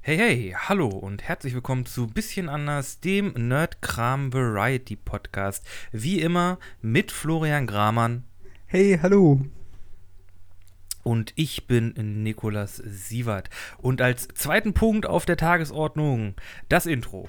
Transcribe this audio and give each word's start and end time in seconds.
Hey, 0.00 0.16
hey, 0.16 0.56
hallo 0.56 0.86
und 0.86 1.24
herzlich 1.24 1.52
willkommen 1.52 1.84
zu 1.84 2.06
Bisschen 2.06 2.48
anders, 2.48 3.00
dem 3.00 3.32
Nerdkram 3.32 4.32
Variety 4.32 4.96
Podcast. 4.96 5.66
Wie 5.92 6.20
immer 6.20 6.58
mit 6.80 7.12
Florian 7.12 7.66
Gramann. 7.66 8.24
Hey, 8.66 8.98
hallo. 9.02 9.44
Und 11.02 11.34
ich 11.36 11.66
bin 11.66 11.92
Nikolas 12.22 12.76
Sievert. 12.76 13.50
Und 13.76 14.00
als 14.00 14.28
zweiten 14.28 14.72
Punkt 14.72 15.04
auf 15.04 15.26
der 15.26 15.36
Tagesordnung 15.36 16.36
das 16.70 16.86
Intro. 16.86 17.28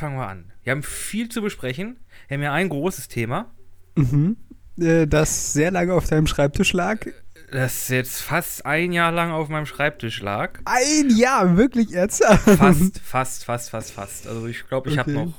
Fangen 0.00 0.16
wir 0.16 0.26
an? 0.28 0.52
Wir 0.62 0.72
haben 0.72 0.82
viel 0.82 1.28
zu 1.28 1.42
besprechen. 1.42 1.98
Wir 2.28 2.36
haben 2.36 2.42
ja 2.42 2.52
ein 2.52 2.68
großes 2.68 3.08
Thema. 3.08 3.50
Mhm. 3.96 4.36
Äh, 4.78 5.06
das 5.06 5.52
sehr 5.52 5.70
lange 5.70 5.94
auf 5.94 6.08
deinem 6.08 6.26
Schreibtisch 6.26 6.72
lag. 6.72 7.06
Das 7.52 7.88
jetzt 7.88 8.20
fast 8.20 8.64
ein 8.64 8.92
Jahr 8.92 9.10
lang 9.12 9.30
auf 9.32 9.48
meinem 9.48 9.66
Schreibtisch 9.66 10.20
lag. 10.22 10.58
Ein 10.64 11.10
Jahr, 11.16 11.56
wirklich 11.56 11.92
ernsthaft? 11.92 12.48
Fast, 12.48 12.98
fast, 13.00 13.44
fast, 13.44 13.70
fast, 13.70 13.92
fast. 13.92 14.26
Also 14.28 14.46
ich 14.46 14.66
glaube, 14.68 14.88
ich 14.88 14.98
Okay. 14.98 15.00
habe 15.00 15.12
noch, 15.26 15.34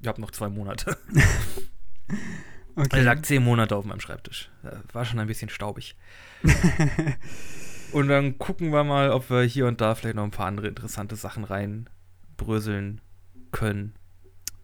ich 0.00 0.08
habe 0.08 0.20
noch 0.20 0.30
zwei 0.30 0.48
Monate. 0.48 0.96
Okay. 2.74 3.00
Er 3.00 3.02
lag 3.02 3.20
zehn 3.20 3.44
Monate 3.44 3.76
auf 3.76 3.84
meinem 3.84 4.00
Schreibtisch. 4.00 4.50
War 4.94 5.04
schon 5.04 5.18
ein 5.18 5.26
bisschen 5.26 5.50
staubig. 5.50 5.94
Und 7.92 8.08
dann 8.08 8.38
gucken 8.38 8.70
wir 8.72 8.82
mal, 8.82 9.10
ob 9.10 9.28
wir 9.28 9.42
hier 9.42 9.66
und 9.66 9.82
da 9.82 9.94
vielleicht 9.94 10.16
noch 10.16 10.24
ein 10.24 10.30
paar 10.30 10.46
andere 10.46 10.68
interessante 10.68 11.14
Sachen 11.14 11.44
reinbröseln 11.44 13.02
können. 13.52 13.94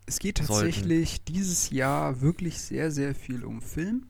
Es 0.07 0.19
geht 0.19 0.39
sollten. 0.39 0.53
tatsächlich 0.71 1.23
dieses 1.25 1.71
Jahr 1.71 2.21
wirklich 2.21 2.61
sehr, 2.61 2.91
sehr 2.91 3.15
viel 3.15 3.45
um 3.45 3.61
Film, 3.63 4.07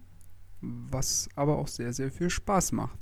was 0.61 1.29
aber 1.35 1.59
auch 1.59 1.69
sehr, 1.69 1.93
sehr 1.93 2.11
viel 2.11 2.31
Spaß 2.31 2.73
macht. 2.73 2.99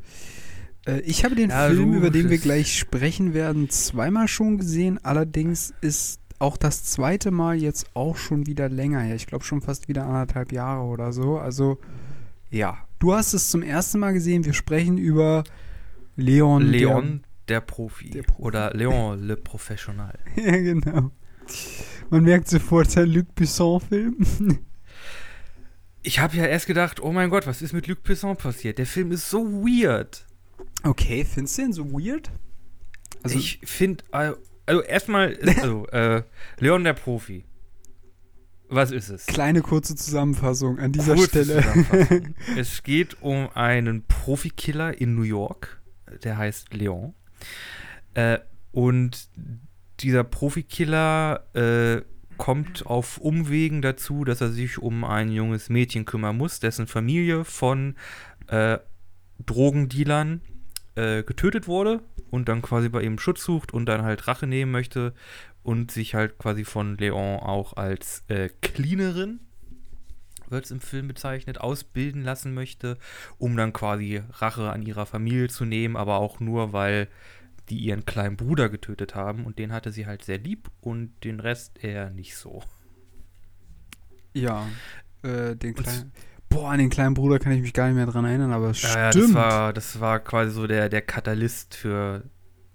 Äh, 0.86 1.00
ich 1.00 1.24
habe 1.24 1.34
den 1.34 1.50
Ja, 1.50 1.68
Film, 1.68 1.94
über 1.94 2.10
den 2.10 2.30
wir 2.30 2.38
gleich 2.38 2.78
sprechen 2.78 3.34
werden, 3.34 3.68
zweimal 3.70 4.28
schon 4.28 4.58
gesehen. 4.58 4.98
Allerdings 5.04 5.74
ist 5.82 6.20
auch 6.38 6.56
das 6.56 6.84
zweite 6.84 7.30
Mal 7.30 7.56
jetzt 7.56 7.86
auch 7.94 8.16
schon 8.16 8.46
wieder 8.46 8.68
länger 8.68 9.00
her. 9.00 9.14
Ich 9.16 9.26
glaube 9.26 9.44
schon 9.44 9.60
fast 9.62 9.88
wieder 9.88 10.04
anderthalb 10.06 10.52
Jahre 10.52 10.82
oder 10.84 11.12
so. 11.12 11.38
Also 11.38 11.78
ja, 12.50 12.78
du 12.98 13.12
hast 13.14 13.32
es 13.34 13.50
zum 13.50 13.62
ersten 13.62 13.98
Mal 13.98 14.12
gesehen. 14.12 14.44
Wir 14.44 14.52
sprechen 14.52 14.96
über 14.98 15.44
Leon. 16.16 16.62
der- 16.62 16.70
Leon, 16.70 17.22
der, 17.48 17.60
Profi. 17.60 18.10
der 18.10 18.22
Profi. 18.22 18.42
Oder 18.42 18.70
Leon, 18.74 19.18
le 19.22 19.36
Professional. 19.36 20.18
Ja, 20.36 20.56
genau. 20.56 21.10
Man 22.10 22.22
merkt 22.22 22.48
sofort, 22.48 22.90
sein 22.90 23.08
Luc 23.08 23.34
Besson-Film. 23.34 24.24
Ich 26.02 26.20
habe 26.20 26.36
ja 26.36 26.46
erst 26.46 26.66
gedacht, 26.66 27.00
oh 27.00 27.10
mein 27.10 27.30
Gott, 27.30 27.46
was 27.46 27.62
ist 27.62 27.72
mit 27.72 27.88
Luc 27.88 28.02
Besson 28.04 28.36
passiert? 28.36 28.78
Der 28.78 28.86
Film 28.86 29.10
ist 29.10 29.28
so 29.28 29.44
weird. 29.44 30.24
Okay, 30.84 31.24
findest 31.24 31.58
du 31.58 31.62
den 31.62 31.72
so 31.72 31.92
weird? 31.92 32.30
Also, 33.22 33.38
ich 33.38 33.60
finde, 33.64 34.04
also 34.12 34.82
erstmal, 34.82 35.36
also, 35.58 35.86
äh, 35.92 36.22
Leon 36.58 36.84
der 36.84 36.92
Profi. 36.92 37.44
Was 38.68 38.90
ist 38.90 39.08
es? 39.08 39.26
kleine 39.26 39.62
kurze 39.62 39.94
Zusammenfassung 39.94 40.78
an 40.78 40.92
dieser 40.92 41.14
Kurze 41.14 41.44
Stelle. 41.44 42.34
Es 42.56 42.82
geht 42.82 43.20
um 43.22 43.48
einen 43.54 44.04
Profikiller 44.06 45.00
in 45.00 45.14
New 45.14 45.22
York, 45.22 45.80
der 46.24 46.36
heißt 46.36 46.74
Leon. 46.74 47.14
Äh, 48.14 48.38
und 48.72 49.28
dieser 50.00 50.24
Profikiller 50.24 51.44
äh, 51.54 52.02
kommt 52.36 52.86
auf 52.86 53.18
Umwegen 53.18 53.82
dazu, 53.82 54.24
dass 54.24 54.40
er 54.40 54.50
sich 54.50 54.78
um 54.78 55.04
ein 55.04 55.30
junges 55.30 55.68
Mädchen 55.68 56.04
kümmern 56.04 56.36
muss, 56.36 56.60
dessen 56.60 56.86
Familie 56.86 57.44
von 57.44 57.96
äh, 58.48 58.78
Drogendealern 59.44 60.40
äh, 60.94 61.22
getötet 61.22 61.66
wurde 61.66 62.00
und 62.30 62.48
dann 62.48 62.62
quasi 62.62 62.88
bei 62.88 63.02
ihm 63.02 63.18
Schutz 63.18 63.44
sucht 63.44 63.72
und 63.72 63.86
dann 63.86 64.02
halt 64.02 64.26
Rache 64.26 64.46
nehmen 64.46 64.72
möchte 64.72 65.14
und 65.62 65.90
sich 65.90 66.14
halt 66.14 66.38
quasi 66.38 66.64
von 66.64 66.96
Leon 66.96 67.40
auch 67.40 67.76
als 67.76 68.22
äh, 68.28 68.50
Cleanerin 68.60 69.40
wird 70.48 70.64
es 70.64 70.70
im 70.70 70.80
Film 70.80 71.08
bezeichnet, 71.08 71.60
ausbilden 71.60 72.22
lassen 72.22 72.54
möchte, 72.54 72.98
um 73.38 73.56
dann 73.56 73.72
quasi 73.72 74.22
Rache 74.34 74.70
an 74.70 74.82
ihrer 74.82 75.06
Familie 75.06 75.48
zu 75.48 75.64
nehmen, 75.64 75.96
aber 75.96 76.18
auch 76.18 76.40
nur, 76.40 76.72
weil 76.72 77.08
die 77.68 77.78
ihren 77.78 78.04
kleinen 78.04 78.36
Bruder 78.36 78.68
getötet 78.68 79.14
haben 79.14 79.44
und 79.44 79.58
den 79.58 79.72
hatte 79.72 79.92
sie 79.92 80.06
halt 80.06 80.24
sehr 80.24 80.38
lieb 80.38 80.70
und 80.80 81.12
den 81.24 81.40
Rest 81.40 81.82
eher 81.82 82.10
nicht 82.10 82.36
so. 82.36 82.62
ja, 84.34 84.66
äh, 85.22 85.56
den 85.56 85.74
kleinen. 85.74 86.12
Boah, 86.48 86.70
an 86.70 86.78
den 86.78 86.90
kleinen 86.90 87.14
Bruder 87.14 87.38
kann 87.40 87.52
ich 87.52 87.60
mich 87.60 87.72
gar 87.72 87.86
nicht 87.86 87.96
mehr 87.96 88.06
dran 88.06 88.24
erinnern, 88.24 88.52
aber 88.52 88.70
es 88.70 88.82
Ja, 88.82 88.96
ja, 88.96 89.12
stimmt. 89.12 89.30
das 89.30 89.34
war, 89.34 89.72
das 89.72 90.00
war 90.00 90.20
quasi 90.20 90.52
so 90.52 90.66
der, 90.68 90.88
der 90.88 91.02
Katalyst 91.02 91.74
für, 91.74 92.22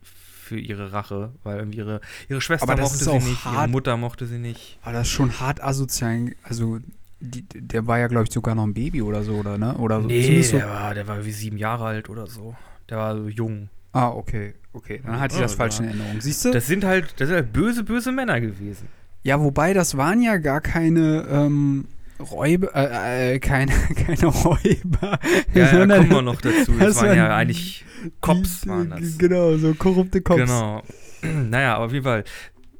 für 0.04 0.60
ihre 0.60 0.92
Rache, 0.92 1.32
weil 1.44 1.60
irgendwie 1.60 1.78
ihre, 1.78 2.02
ihre 2.28 2.42
Schwester 2.42 2.70
Aber 2.70 2.82
mochte 2.82 3.06
sie 3.06 3.10
auch 3.10 3.22
nicht, 3.24 3.46
ihre 3.46 3.56
hart. 3.56 3.70
Mutter 3.72 3.96
mochte 3.96 4.28
sie 4.28 4.40
nicht. 4.40 4.78
aber 4.82 4.94
das 4.94 5.08
ist 5.08 5.14
schon 5.14 5.40
hart 5.40 5.64
asozial. 5.64 6.34
Also, 6.44 6.80
die, 7.22 7.44
der 7.48 7.88
war 7.88 8.00
ja, 8.00 8.08
glaube 8.08 8.26
ich, 8.26 8.34
sogar 8.34 8.56
noch 8.56 8.64
ein 8.64 8.74
Baby 8.74 9.02
oder 9.02 9.24
so, 9.24 9.36
oder 9.36 9.58
ne? 9.58 9.78
Oder. 9.78 10.00
Nee, 10.02 10.42
so. 10.42 10.58
der 10.58 10.68
war, 10.70 10.94
der 10.94 11.08
war 11.08 11.24
wie 11.26 11.32
sieben 11.32 11.58
Jahre 11.58 11.86
alt 11.86 12.10
oder 12.10 12.28
so. 12.28 12.56
Der 12.90 12.98
war 12.98 13.16
so 13.16 13.30
jung. 13.30 13.70
Ah, 13.94 14.10
okay, 14.10 14.54
okay. 14.74 15.02
Dann 15.06 15.20
hatte 15.20 15.36
ich 15.36 15.42
das 15.42 15.56
falsch 15.56 15.80
in. 15.80 15.86
Erinnerung. 15.86 16.22
Siehst 16.22 16.46
du? 16.46 16.52
Das 16.52 16.68
sind 16.68 16.84
halt, 16.84 17.14
das 17.18 17.28
sind 17.28 17.36
halt 17.36 17.54
böse, 17.54 17.84
böse 17.84 18.12
Männer 18.12 18.40
gewesen. 18.40 18.88
Ja, 19.24 19.40
wobei 19.40 19.74
das 19.74 19.98
waren 19.98 20.22
ja 20.22 20.38
gar 20.38 20.62
keine 20.62 21.28
ähm, 21.30 21.86
Räuber, 22.20 22.72
äh, 22.76 23.36
äh, 23.36 23.40
keine, 23.40 23.72
keine 23.96 24.26
Räuber. 24.28 25.20
Ja, 25.54 25.72
ja 25.72 25.86
da 25.86 25.98
kommen 25.98 26.10
wir 26.10 26.22
noch 26.22 26.42
dazu. 26.42 26.72
Das 26.72 26.96
das 26.96 27.04
waren 27.04 27.18
ja 27.18 27.36
eigentlich 27.36 27.86
Cops, 28.22 28.62
die- 28.62 28.70
waren 28.70 28.90
das. 28.90 29.18
Genau, 29.18 29.58
so 29.58 29.74
korrupte 29.74 30.22
Cops. 30.22 30.42
Genau. 30.42 30.84
naja, 31.50 31.76
aber 31.76 31.86
auf 31.86 31.94
jeden 31.94 32.06
Fall. 32.06 32.24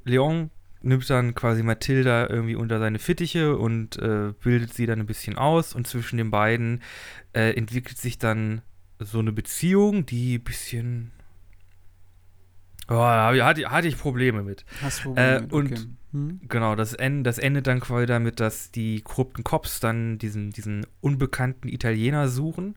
Leon 0.04 0.50
nimmt 0.82 1.08
dann 1.12 1.36
quasi 1.36 1.62
Mathilda 1.62 2.28
irgendwie 2.28 2.56
unter 2.56 2.80
seine 2.80 2.98
Fittiche 2.98 3.56
und 3.56 4.00
äh, 4.00 4.34
bildet 4.44 4.74
sie 4.74 4.88
dann 4.88 5.00
ein 5.00 5.06
bisschen 5.06 5.38
aus. 5.38 5.76
Und 5.76 5.86
zwischen 5.88 6.18
den 6.18 6.32
beiden 6.32 6.82
äh, 7.34 7.56
entwickelt 7.56 8.00
sich 8.00 8.18
dann 8.18 8.62
so 9.04 9.20
eine 9.20 9.32
Beziehung, 9.32 10.06
die 10.06 10.38
ein 10.38 10.44
bisschen. 10.44 11.12
Oh, 12.90 12.96
hatte, 12.96 13.72
hatte 13.72 13.88
ich 13.88 13.98
Probleme 13.98 14.44
mit. 14.44 14.66
Hast 14.82 15.06
du 15.06 15.16
Äh, 15.16 15.40
Probleme 15.40 15.42
mit, 15.42 15.54
und- 15.54 15.72
okay. 15.72 15.82
Hm? 16.14 16.42
Genau, 16.50 16.76
das, 16.76 16.94
end, 16.94 17.26
das 17.26 17.38
endet 17.38 17.68
dann 17.68 17.80
quasi 17.80 18.06
damit, 18.06 18.42
dass 18.42 18.70
die 18.72 19.00
korrupten 19.02 19.46
Cops 19.46 19.80
dann 19.80 20.18
diesen, 20.18 20.50
diesen 20.50 20.86
unbekannten 21.00 21.70
Italiener 21.70 22.28
suchen 22.28 22.76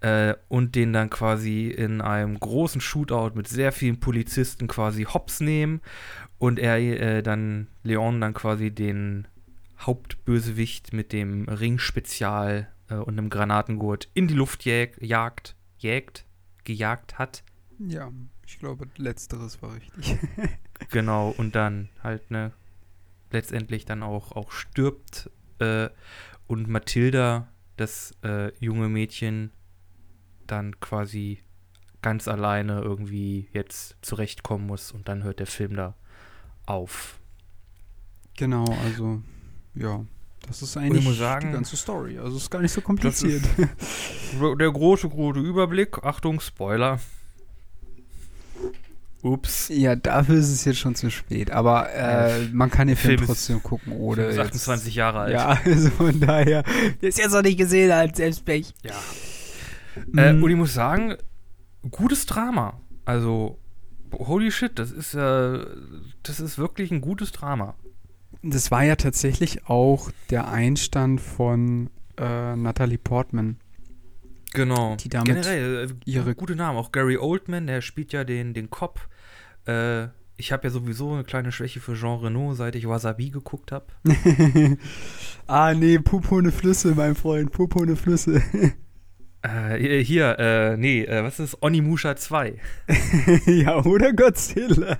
äh, 0.00 0.34
und 0.48 0.76
den 0.76 0.92
dann 0.92 1.10
quasi 1.10 1.66
in 1.70 2.00
einem 2.00 2.38
großen 2.38 2.80
Shootout 2.80 3.32
mit 3.34 3.48
sehr 3.48 3.72
vielen 3.72 3.98
Polizisten 3.98 4.68
quasi 4.68 5.02
hops 5.04 5.40
nehmen 5.40 5.80
und 6.38 6.60
er 6.60 6.78
äh, 6.78 7.22
dann, 7.24 7.66
Leon 7.82 8.20
dann 8.20 8.32
quasi 8.32 8.70
den 8.70 9.26
Hauptbösewicht 9.80 10.92
mit 10.92 11.12
dem 11.12 11.48
Ringspezial 11.48 12.68
äh, 12.88 12.94
und 12.94 13.18
einem 13.18 13.30
Granatengurt 13.30 14.08
in 14.14 14.28
die 14.28 14.34
Luft 14.34 14.64
jäg, 14.64 14.96
jagt, 15.00 15.56
jägt, 15.78 16.24
gejagt 16.64 17.18
hat. 17.18 17.42
Ja, 17.78 18.12
ich 18.46 18.58
glaube, 18.58 18.88
letzteres 18.96 19.62
war 19.62 19.74
richtig. 19.74 20.18
Genau, 20.90 21.30
und 21.30 21.54
dann 21.54 21.88
halt, 22.02 22.30
ne, 22.30 22.52
letztendlich 23.30 23.84
dann 23.84 24.02
auch, 24.02 24.32
auch 24.32 24.50
stirbt 24.50 25.30
äh, 25.58 25.88
und 26.46 26.68
Mathilda, 26.68 27.48
das 27.76 28.14
äh, 28.22 28.52
junge 28.58 28.88
Mädchen, 28.88 29.52
dann 30.46 30.78
quasi 30.80 31.42
ganz 32.02 32.28
alleine 32.28 32.80
irgendwie 32.80 33.48
jetzt 33.52 33.96
zurechtkommen 34.02 34.66
muss 34.66 34.92
und 34.92 35.08
dann 35.08 35.22
hört 35.22 35.38
der 35.38 35.46
Film 35.46 35.76
da 35.76 35.94
auf. 36.66 37.20
genau, 38.36 38.64
also, 38.84 39.22
ja. 39.74 40.04
Das 40.46 40.60
ist 40.62 40.76
ich 40.76 40.82
eigentlich 40.82 41.04
muss 41.04 41.18
sagen, 41.18 41.48
die 41.48 41.52
ganze 41.54 41.76
Story. 41.76 42.18
Also, 42.18 42.36
es 42.36 42.42
ist 42.44 42.50
gar 42.50 42.60
nicht 42.60 42.72
so 42.72 42.80
kompliziert. 42.80 43.42
Der 44.58 44.70
große, 44.70 45.08
große 45.08 45.40
Überblick, 45.40 46.02
Achtung, 46.04 46.40
Spoiler. 46.40 46.98
Ups. 49.24 49.68
ja, 49.68 49.94
dafür 49.94 50.34
ist 50.34 50.48
es 50.50 50.64
jetzt 50.64 50.80
schon 50.80 50.96
zu 50.96 51.08
spät. 51.08 51.52
Aber 51.52 51.92
äh, 51.94 52.48
man 52.52 52.70
kann 52.72 52.88
den 52.88 52.96
Film 52.96 53.18
Film 53.18 53.26
trotzdem 53.28 53.62
gucken, 53.62 53.92
Film 53.92 54.00
ohne. 54.02 54.24
ist 54.24 54.36
jetzt- 54.36 54.46
28 54.48 54.94
Jahre 54.96 55.20
alt. 55.20 55.32
Ja, 55.32 55.58
also 55.64 55.90
von 55.90 56.18
daher. 56.18 56.64
Der 57.00 57.08
ist 57.08 57.18
jetzt 57.18 57.32
noch 57.32 57.42
nicht 57.42 57.56
gesehen 57.58 57.92
als 57.92 58.16
Selbstpech. 58.16 58.74
ja. 58.82 58.94
Äh, 60.16 60.32
Mhm. 60.32 60.42
und 60.42 60.50
ich 60.50 60.56
muss 60.56 60.72
sagen, 60.74 61.16
gutes 61.90 62.24
Drama. 62.26 62.80
Also 63.04 63.58
holy 64.14 64.50
shit, 64.50 64.78
das 64.78 64.90
ist 64.90 65.14
äh, 65.14 65.58
das 66.22 66.40
ist 66.40 66.56
wirklich 66.58 66.90
ein 66.90 67.00
gutes 67.02 67.30
Drama. 67.30 67.74
Das 68.42 68.70
war 68.70 68.84
ja 68.84 68.96
tatsächlich 68.96 69.66
auch 69.68 70.10
der 70.30 70.48
Einstand 70.48 71.20
von 71.20 71.90
äh, 72.18 72.56
Natalie 72.56 72.98
Portman. 72.98 73.56
Genau. 74.52 74.96
Die 74.96 75.08
damit 75.08 75.28
Generell, 75.28 75.88
äh, 75.90 75.94
ihre- 76.04 76.34
gute 76.34 76.56
Namen. 76.56 76.78
Auch 76.78 76.92
Gary 76.92 77.16
Oldman, 77.16 77.66
der 77.66 77.80
spielt 77.80 78.12
ja 78.12 78.24
den, 78.24 78.52
den 78.52 78.68
Cop. 78.68 79.00
Äh, 79.66 80.08
ich 80.36 80.50
habe 80.50 80.64
ja 80.64 80.70
sowieso 80.70 81.12
eine 81.12 81.24
kleine 81.24 81.52
Schwäche 81.52 81.78
für 81.80 81.94
Jean 81.94 82.18
Reno, 82.18 82.54
seit 82.54 82.74
ich 82.74 82.88
Wasabi 82.88 83.30
geguckt 83.30 83.70
habe. 83.70 83.86
ah, 85.46 85.72
nee, 85.72 85.98
Pup 85.98 86.30
ohne 86.32 86.50
Flüsse, 86.50 86.94
mein 86.96 87.14
Freund, 87.14 87.52
Pup 87.52 87.76
ohne 87.76 87.96
Flüsse. 87.96 88.42
Äh, 89.44 90.04
hier, 90.04 90.38
äh, 90.38 90.76
nee, 90.76 91.02
äh, 91.02 91.24
was 91.24 91.40
ist 91.40 91.60
Onimusha 91.64 92.14
2? 92.14 92.54
ja, 93.46 93.84
oder 93.84 94.12
Godzilla. 94.12 94.98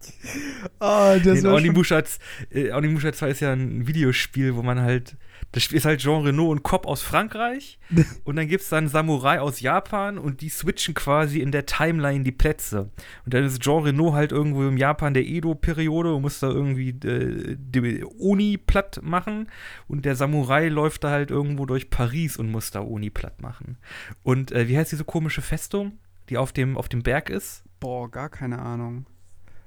Ah, 0.80 1.18
das 1.18 1.42
war 1.42 1.54
Onimusha, 1.54 2.02
äh, 2.50 2.70
Onimusha 2.72 3.12
2 3.12 3.30
ist 3.30 3.40
ja 3.40 3.52
ein 3.52 3.86
Videospiel, 3.86 4.54
wo 4.54 4.62
man 4.62 4.80
halt. 4.80 5.16
Das 5.52 5.62
Spiel 5.62 5.78
ist 5.78 5.86
halt 5.86 6.00
Jean 6.00 6.24
Reno 6.24 6.50
und 6.50 6.62
Cop 6.62 6.86
aus 6.86 7.02
Frankreich. 7.02 7.78
und 8.24 8.36
dann 8.36 8.48
gibt 8.48 8.62
es 8.62 8.68
dann 8.68 8.88
Samurai 8.88 9.40
aus 9.40 9.60
Japan 9.60 10.18
und 10.18 10.40
die 10.40 10.50
switchen 10.50 10.94
quasi 10.94 11.40
in 11.40 11.52
der 11.52 11.64
Timeline 11.64 12.22
die 12.22 12.32
Plätze. 12.32 12.90
Und 13.24 13.34
dann 13.34 13.44
ist 13.44 13.60
Jean 13.60 13.82
Reno 13.82 14.12
halt 14.12 14.30
irgendwo 14.30 14.66
im 14.66 14.76
Japan 14.76 15.14
der 15.14 15.26
Edo-Periode 15.26 16.14
und 16.14 16.22
muss 16.22 16.40
da 16.40 16.48
irgendwie 16.48 16.90
äh, 16.90 17.56
die 17.58 18.04
Oni 18.18 18.58
platt 18.58 19.00
machen. 19.02 19.48
Und 19.86 20.04
der 20.04 20.16
Samurai 20.16 20.68
läuft 20.68 21.04
da 21.04 21.10
halt 21.10 21.30
irgendwo 21.30 21.66
durch 21.66 21.88
Paris 21.88 22.36
und 22.36 22.50
muss 22.50 22.70
da 22.70 22.82
Oni 22.82 23.10
platt 23.10 23.40
machen. 23.40 23.78
Und 24.22 24.52
äh, 24.52 24.68
wie 24.68 24.76
heißt 24.76 24.92
diese 24.92 25.04
komische 25.04 25.42
Festung, 25.42 25.98
die 26.28 26.36
auf 26.36 26.52
dem, 26.52 26.76
auf 26.76 26.88
dem 26.88 27.02
Berg 27.02 27.30
ist? 27.30 27.64
Boah, 27.80 28.10
gar 28.10 28.28
keine 28.28 28.58
Ahnung. 28.58 29.06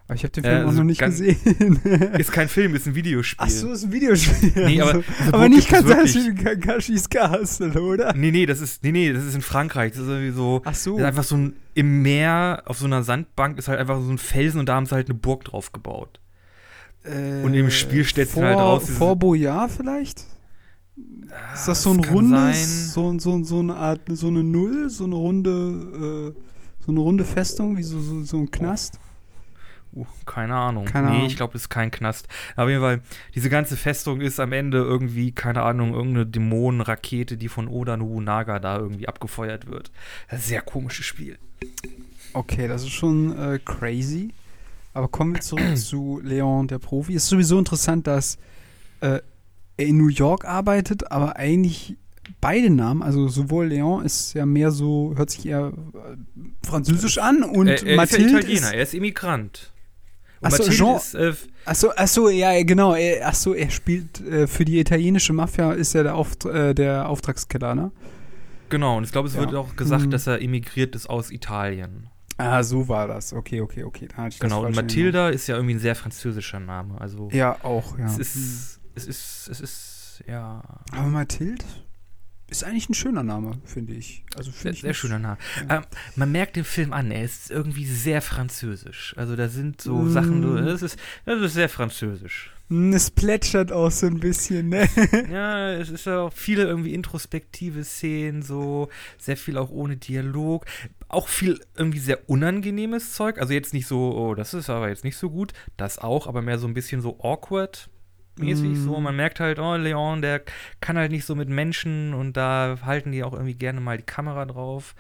Aber 0.07 0.15
ich 0.15 0.24
habe 0.24 0.31
den 0.31 0.44
Äh, 0.44 0.50
Film 0.50 0.63
auch 0.63 0.68
also 0.68 0.80
noch 0.80 0.86
nicht 0.86 1.00
ganz- 1.00 1.19
gesehen. 1.19 1.80
Ist 2.18 2.31
kein 2.31 2.50
Film, 2.50 2.75
ist 2.75 2.86
ein 2.88 2.95
Videospiel. 2.95 3.38
Ach 3.45 3.50
so, 3.50 3.71
ist 3.71 3.83
ein 3.86 3.92
Videospiel. 3.94 4.51
Nee, 4.56 4.81
aber 4.81 4.89
Also, 4.95 5.03
diese 5.19 5.33
aber 5.33 5.50
nicht 5.50 5.68
Kakashis 6.44 7.09
Castle, 7.09 7.81
oder? 7.81 8.13
Nee, 8.13 8.31
nee, 8.31 8.45
das 8.45 8.59
ist, 8.59 8.83
nee, 8.83 8.92
nee, 8.92 9.13
das 9.13 9.24
ist 9.25 9.36
in 9.36 9.42
Frankreich. 9.42 9.92
Das 9.94 10.01
ist 10.01 10.07
irgendwie 10.07 10.31
so, 10.36 10.62
Ach 10.65 10.75
so. 10.75 10.98
das 10.98 11.07
einfach 11.07 11.24
so 11.24 11.38
ein, 11.38 11.53
im 11.75 12.01
Meer, 12.01 12.63
auf 12.65 12.77
so 12.77 12.86
einer 12.86 13.03
Sandbank 13.03 13.57
ist 13.57 13.68
halt 13.69 13.80
einfach 13.80 14.01
so 14.01 14.09
ein 14.12 14.18
Felsen 14.18 14.59
und 14.59 14.68
da 14.68 14.75
haben 14.75 14.86
sie 14.86 14.95
halt 14.95 15.09
eine 15.09 15.18
Burg 15.18 15.45
drauf 15.45 15.71
gebaut. 15.71 16.19
Und 17.04 17.54
im 17.56 17.71
Spiel 17.71 18.04
stellt 18.04 18.30
vor, 18.30 18.44
halt 18.44 18.57
raus, 18.57 18.89
Vor 18.89 19.15
Boyard 19.15 19.71
vielleicht? 19.71 20.25
Ist 21.54 21.68
das 21.68 21.81
so 21.81 21.92
ein 21.92 22.01
kann 22.01 22.13
rundes, 22.13 22.94
sein. 22.94 23.18
so, 23.19 23.39
so, 23.39 23.44
so 23.44 23.59
eine 23.59 23.75
Art, 23.75 24.01
so 24.09 24.27
eine 24.27 24.44
Null, 24.44 24.89
so 24.89 25.06
eine 25.06 25.15
runde, 25.15 26.33
äh, 26.36 26.42
so 26.86 26.92
eine 26.92 27.00
runde 27.00 27.24
Festung, 27.25 27.77
wie 27.77 27.83
so, 27.83 28.00
so, 28.01 28.21
so 28.24 28.38
ein 28.38 28.51
Knast? 28.51 29.00
Uh, 29.94 30.06
keine 30.26 30.56
Ahnung. 30.56 30.86
Keine 30.86 31.10
nee, 31.10 31.16
Ahnung. 31.16 31.28
ich 31.28 31.36
glaube, 31.36 31.54
das 31.54 31.64
ist 31.64 31.70
kein 31.70 31.92
Knast. 31.92 32.28
Aber 32.56 32.66
auf 32.66 32.70
jeden 32.70 32.82
Fall, 32.82 33.02
diese 33.36 33.50
ganze 33.50 33.76
Festung 33.76 34.22
ist 34.22 34.40
am 34.40 34.54
Ende 34.54 34.78
irgendwie, 34.78 35.32
keine 35.32 35.64
Ahnung, 35.64 35.94
irgendeine 35.94 36.26
Dämonenrakete, 36.26 37.38
die 37.38 37.50
von 37.50 37.68
Oda 37.68 37.98
Nobunaga 37.98 38.60
da 38.60 38.78
irgendwie 38.78 39.08
abgefeuert 39.08 39.68
wird. 39.68 39.92
Das 40.30 40.40
ist 40.40 40.46
ein 40.46 40.50
sehr 40.50 40.62
komisches 40.62 41.06
Spiel. 41.06 41.38
Okay, 42.34 42.68
das 42.68 42.84
ist 42.84 42.92
schon 42.92 43.38
äh, 43.38 43.60
crazy. 43.64 44.34
Aber 44.94 45.08
kommen 45.08 45.36
wir 45.36 45.42
zurück 45.42 45.78
zu 45.78 46.22
Leon, 46.24 46.68
der 46.68 46.80
Profi. 46.80 47.16
Es 47.16 47.24
ist 47.24 47.30
sowieso 47.30 47.60
interessant, 47.60 48.08
dass 48.08 48.38
äh, 49.02 49.20
er 49.78 49.86
in 49.86 49.98
New 49.98 50.10
York 50.10 50.46
arbeitet, 50.46 51.12
aber 51.12 51.38
eigentlich 51.38 51.98
beide 52.40 52.70
Namen, 52.70 53.02
also 53.02 53.28
sowohl 53.28 53.68
Leon 53.68 54.06
ist 54.06 54.34
ja 54.34 54.46
mehr 54.46 54.72
so, 54.72 55.14
hört 55.16 55.30
sich 55.30 55.46
eher 55.46 55.74
äh, 55.94 56.68
französisch 56.68 57.18
an 57.18 57.44
und 57.44 57.68
er, 57.68 57.74
er 57.74 57.76
ist 57.76 57.86
ja 57.86 57.96
Mathilde 57.96 58.40
Italiener, 58.40 58.68
ist, 58.68 58.74
er 58.74 58.82
ist 58.84 58.94
Immigrant. 58.94 59.70
Und 60.42 60.48
Ach 60.48 60.52
so, 60.52 60.64
Mathilde 60.64 60.76
Jean- 60.76 60.96
ist, 60.98 61.14
äh, 61.16 61.34
Achso, 61.66 61.90
achso, 61.96 62.30
ja, 62.30 62.64
genau. 62.64 62.96
Er, 62.96 63.28
achso, 63.28 63.54
er 63.54 63.70
spielt 63.70 64.20
äh, 64.22 64.48
für 64.48 64.66
die 64.66 64.80
italienische 64.80 65.32
Mafia, 65.34 65.72
ist 65.74 65.94
er 65.96 66.04
der, 66.04 66.16
Auft 66.16 66.46
äh, 66.46 66.74
der 66.74 67.08
Auftragskiller, 67.08 67.76
ne? 67.76 67.92
genau, 68.70 68.98
und 68.98 69.04
ich 69.04 69.12
glaube, 69.12 69.28
es 69.28 69.36
Ja. 69.36 69.42
wird 69.42 69.54
auch 69.56 69.76
gesagt, 69.76 70.06
Mhm. 70.08 70.12
dass 70.12 70.26
er 70.28 70.40
immigriert 70.40 70.96
ist 70.96 71.08
aus 71.10 71.30
Italien. 71.32 72.08
Ah, 72.38 72.64
so 72.64 72.88
war 72.88 73.08
das. 73.08 73.34
Okay, 73.34 73.62
okay, 73.62 73.84
okay. 73.84 74.08
Da 74.08 74.18
hatte 74.18 74.30
ich 74.30 74.40
das 74.40 74.50
Genau, 74.50 74.66
und 74.66 74.76
Mathilda 74.76 75.30
ist 75.30 75.46
ja 75.46 75.56
irgendwie 75.56 75.76
ein 75.76 75.80
sehr 75.80 75.94
französischer 75.96 76.60
Name. 76.60 77.00
Also. 77.00 77.30
Ja, 77.32 77.58
auch, 77.64 78.00
ja. 78.00 78.06
es 78.06 78.18
ist, 78.18 78.80
es 78.96 79.06
ist, 79.06 79.48
es 79.52 79.62
ist, 79.62 80.24
ja, 80.28 80.64
Aber 80.92 81.08
Mathilde 81.08 81.64
ist 82.51 82.63
eigentlich 82.63 82.89
ein 82.89 82.94
schöner 82.94 83.24
Name, 83.24 83.53
finde 83.65 83.94
ich. 83.94 84.24
Also 84.36 84.51
sehr, 84.51 84.59
finde 84.59 84.75
ich 84.75 84.81
sehr 84.81 84.94
schöner 84.94 85.19
Name. 85.19 85.38
Ja. 85.69 85.77
Ähm, 85.77 85.83
man 86.15 86.31
merkt 86.31 86.56
den 86.57 86.65
Film 86.65 86.94
an, 86.94 87.09
er 87.09 87.24
ist 87.24 87.50
irgendwie 87.50 87.86
sehr 87.86 88.21
französisch. 88.21 89.13
Also 89.18 89.36
da 89.36 89.48
sind 89.50 89.81
so 89.81 89.95
Mm. 89.98 90.12
Sachen, 90.12 90.65
das 90.65 90.81
ist, 90.81 91.00
das 91.25 91.42
ist 91.42 91.53
sehr 91.53 91.69
französisch. 91.69 92.51
Hm, 92.68 92.94
Es 92.94 93.09
plätschert 93.12 93.71
auch 93.71 93.89
so 93.92 94.06
ein 94.07 94.19
bisschen, 94.19 94.69
ne? 94.69 94.88
Ja, 95.31 95.71
es 95.71 95.89
ist 95.89 96.06
ja 96.06 96.19
auch 96.21 96.33
viele 96.33 96.63
irgendwie 96.63 96.94
introspektive 96.94 97.83
Szenen, 97.83 98.42
so 98.42 98.89
sehr 99.18 99.38
viel 99.38 99.57
auch 99.57 99.69
ohne 99.71 99.95
Dialog. 99.97 100.65
Auch 101.07 101.27
viel 101.30 101.59
irgendwie 101.77 102.00
sehr 102.00 102.30
unangenehmes 102.30 103.13
Zeug. 103.13 103.39
Also 103.39 103.54
jetzt 103.54 103.74
nicht 103.74 103.88
so, 103.88 104.15
oh, 104.18 104.36
das 104.36 104.54
ist 104.54 104.69
aber 104.69 104.89
jetzt 104.89 105.04
nicht 105.04 105.18
so 105.18 105.30
gut. 105.30 105.54
Das 105.77 106.00
auch, 106.00 106.27
aber 106.27 106.42
mehr 106.42 106.59
so 106.59 106.68
ein 106.68 106.74
bisschen 106.74 107.01
so 107.01 107.18
awkward. 107.21 107.89
Mäßig 108.38 108.72
Mm. 108.72 108.75
so. 108.86 109.00
Man 109.00 109.16
merkt 109.16 109.39
halt, 109.39 109.60
oh, 109.60 109.75
Leon, 109.75 110.22
der 110.22 110.42
kann 110.80 110.98
halt 110.98 111.12
nicht 111.12 111.25
so 111.25 111.36
mit 111.36 111.50
Menschen 111.50 112.13
und 112.13 112.38
da 112.38 112.78
halten 112.83 113.12
die 113.12 113.24
auch 113.24 113.33
irgendwie 113.33 113.56
gerne 113.56 113.81
mal 113.81 113.98
die 113.98 114.04
Kamera 114.04 114.45
drauf. 114.45 114.95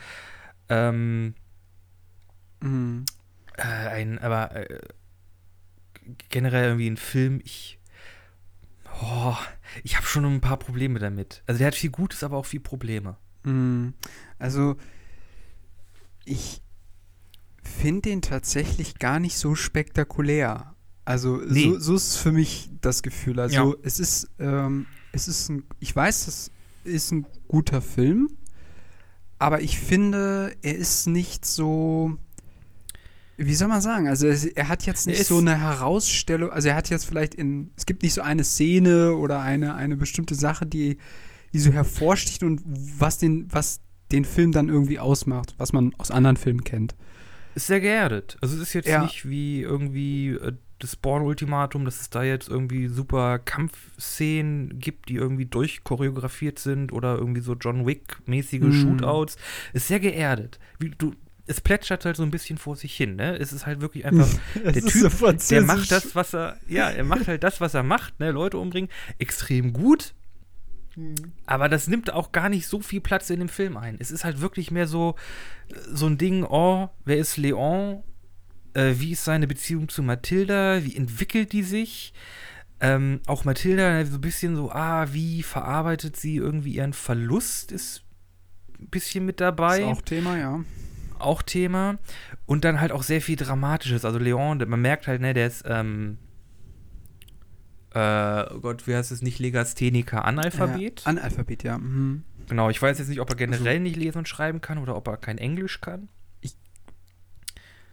Ähm, 0.69 1.33
Hm. 2.61 3.05
äh, 3.57 3.61
ein, 3.63 4.19
aber 4.19 4.55
äh, 4.55 4.79
generell 6.29 6.65
irgendwie 6.65 6.89
ein 6.89 6.97
Film, 6.97 7.41
ich. 7.43 7.79
Oh, 9.03 9.35
ich 9.83 9.95
habe 9.97 10.05
schon 10.05 10.25
ein 10.25 10.41
paar 10.41 10.57
Probleme 10.57 10.99
damit. 10.99 11.41
Also 11.47 11.57
der 11.59 11.67
hat 11.67 11.75
viel 11.75 11.89
Gutes, 11.89 12.23
aber 12.23 12.37
auch 12.37 12.45
viel 12.45 12.59
Probleme. 12.59 13.17
Hm. 13.45 13.93
Also, 14.37 14.75
ich 16.25 16.61
finde 17.63 18.01
den 18.01 18.21
tatsächlich 18.21 18.99
gar 18.99 19.19
nicht 19.19 19.37
so 19.37 19.55
spektakulär. 19.55 20.75
Also, 21.05 21.37
Nee. 21.37 21.63
so, 21.73 21.79
so 21.79 21.95
ist 21.95 22.17
für 22.17 22.31
mich 22.31 22.69
das 22.81 23.01
Gefühl. 23.03 23.39
Also, 23.39 23.55
Ja. 23.55 23.73
es 23.83 23.99
ist, 23.99 24.29
ähm, 24.39 24.85
es 25.11 25.27
ist 25.27 25.49
ein, 25.49 25.63
ich 25.79 25.95
weiß, 25.95 26.27
es 26.27 26.51
ist 26.83 27.11
ein 27.11 27.25
guter 27.47 27.81
Film, 27.81 28.29
aber 29.39 29.61
ich 29.61 29.79
finde, 29.79 30.55
er 30.61 30.75
ist 30.77 31.07
nicht 31.07 31.45
so, 31.45 32.17
wie 33.37 33.55
soll 33.55 33.67
man 33.67 33.81
sagen? 33.81 34.07
Also, 34.07 34.27
es, 34.27 34.45
er 34.45 34.67
hat 34.67 34.85
jetzt 34.85 35.07
nicht 35.07 35.25
so 35.25 35.39
eine 35.39 35.59
Herausstellung, 35.59 36.51
also 36.51 36.67
er 36.69 36.75
hat 36.75 36.89
jetzt 36.89 37.05
vielleicht 37.05 37.33
in, 37.33 37.71
es 37.75 37.85
gibt 37.87 38.03
nicht 38.03 38.13
so 38.13 38.21
eine 38.21 38.43
Szene 38.43 39.13
oder 39.15 39.41
eine, 39.41 39.73
eine 39.75 39.97
bestimmte 39.97 40.35
Sache, 40.35 40.65
die, 40.67 40.97
die 41.51 41.59
so 41.59 41.71
hervorsticht 41.71 42.43
und 42.43 42.61
was 42.65 43.17
den, 43.17 43.47
was 43.51 43.79
den 44.11 44.25
Film 44.25 44.51
dann 44.51 44.69
irgendwie 44.69 44.99
ausmacht, 44.99 45.55
was 45.57 45.73
man 45.73 45.93
aus 45.97 46.11
anderen 46.11 46.37
Filmen 46.37 46.63
kennt. 46.63 46.95
Ist 47.55 47.67
sehr 47.67 47.81
geerdet. 47.81 48.37
Also 48.41 48.55
es 48.55 48.61
ist 48.61 48.73
jetzt 48.73 48.87
Ja. 48.87 49.01
nicht 49.03 49.27
wie 49.27 49.61
irgendwie 49.61 50.29
äh, 50.29 50.53
das 50.83 50.95
Born-Ultimatum, 50.95 51.85
dass 51.85 52.01
es 52.01 52.09
da 52.09 52.23
jetzt 52.23 52.49
irgendwie 52.49 52.87
super 52.87 53.39
Kampfszenen 53.39 54.79
gibt, 54.79 55.09
die 55.09 55.15
irgendwie 55.15 55.45
durchchoreografiert 55.45 56.59
sind 56.59 56.91
oder 56.91 57.17
irgendwie 57.17 57.41
so 57.41 57.53
John 57.53 57.85
Wick-mäßige 57.85 58.61
Mhm. 58.61 58.73
Shootouts. 58.73 59.37
Ist 59.73 59.87
sehr 59.87 59.99
geerdet. 59.99 60.59
Wie 60.79 60.89
du, 60.89 61.13
es 61.47 61.61
plätschert 61.61 62.05
halt 62.05 62.15
so 62.15 62.23
ein 62.23 62.31
bisschen 62.31 62.57
vor 62.57 62.75
sich 62.75 62.95
hin, 62.95 63.15
ne? 63.15 63.37
Es 63.37 63.51
ist 63.53 63.65
halt 63.65 63.81
wirklich 63.81 64.05
einfach 64.05 64.27
der 64.55 64.73
Typ, 64.73 65.11
so 65.11 65.31
der 65.31 65.61
macht 65.63 65.91
das, 65.91 66.15
was 66.15 66.33
er, 66.33 66.57
ja, 66.67 66.89
er 66.89 67.03
macht 67.03 67.27
halt 67.27 67.43
das, 67.43 67.61
was 67.61 67.73
er 67.73 67.83
macht, 67.83 68.19
ne, 68.19 68.31
Leute 68.31 68.57
umbringen, 68.57 68.89
extrem 69.19 69.73
gut. 69.73 70.13
Aber 71.45 71.69
das 71.69 71.87
nimmt 71.87 72.11
auch 72.11 72.31
gar 72.33 72.49
nicht 72.49 72.67
so 72.67 72.81
viel 72.81 72.99
Platz 72.99 73.29
in 73.29 73.39
dem 73.39 73.47
Film 73.49 73.77
ein. 73.77 73.95
Es 73.99 74.11
ist 74.11 74.25
halt 74.25 74.41
wirklich 74.41 74.71
mehr 74.71 74.87
so, 74.87 75.15
so 75.89 76.05
ein 76.05 76.17
Ding, 76.17 76.43
oh, 76.43 76.89
wer 77.05 77.17
ist 77.17 77.37
Leon? 77.37 78.03
Äh, 78.73 78.93
wie 78.97 79.11
ist 79.11 79.25
seine 79.25 79.47
Beziehung 79.47 79.89
zu 79.89 80.01
Mathilda? 80.03 80.83
Wie 80.83 80.95
entwickelt 80.95 81.51
die 81.51 81.63
sich? 81.63 82.13
Ähm, 82.79 83.19
auch 83.27 83.43
Mathilda, 83.45 84.03
so 84.05 84.15
ein 84.15 84.21
bisschen 84.21 84.55
so, 84.55 84.71
ah, 84.71 85.07
wie 85.11 85.43
verarbeitet 85.43 86.15
sie 86.17 86.37
irgendwie 86.37 86.75
ihren 86.75 86.93
Verlust, 86.93 87.71
ist 87.71 88.03
ein 88.79 88.87
bisschen 88.87 89.23
mit 89.25 89.39
dabei 89.39 89.81
Ist 89.81 89.85
auch 89.85 90.01
Thema, 90.01 90.37
ja. 90.37 90.63
auch 91.19 91.43
Thema. 91.43 91.99
Und 92.47 92.65
dann 92.65 92.81
halt 92.81 92.91
auch 92.91 93.03
sehr 93.03 93.21
viel 93.21 93.35
Dramatisches. 93.35 94.03
Also 94.03 94.17
Leon, 94.17 94.63
man 94.67 94.81
merkt 94.81 95.07
halt, 95.07 95.21
ne, 95.21 95.33
der 95.35 95.45
ist, 95.47 95.63
ähm, 95.67 96.17
äh, 97.93 98.45
oh 98.51 98.59
Gott, 98.61 98.87
wie 98.87 98.95
heißt 98.95 99.11
es 99.11 99.21
nicht, 99.21 99.37
Legastheniker, 99.39 100.25
Analphabet? 100.25 101.01
Ja, 101.01 101.07
Analphabet, 101.07 101.63
ja. 101.63 101.77
Mhm. 101.77 102.23
genau, 102.47 102.69
ich 102.69 102.81
weiß 102.81 102.97
jetzt 102.99 103.09
nicht, 103.09 103.19
ob 103.19 103.29
er 103.29 103.35
generell 103.35 103.67
Also- 103.73 103.83
nicht 103.83 103.95
lesen 103.97 104.19
und 104.19 104.27
schreiben 104.27 104.61
kann 104.61 104.77
oder 104.77 104.95
ob 104.95 105.07
er 105.07 105.17
kein 105.17 105.37
Englisch 105.37 105.81
kann. 105.81 106.07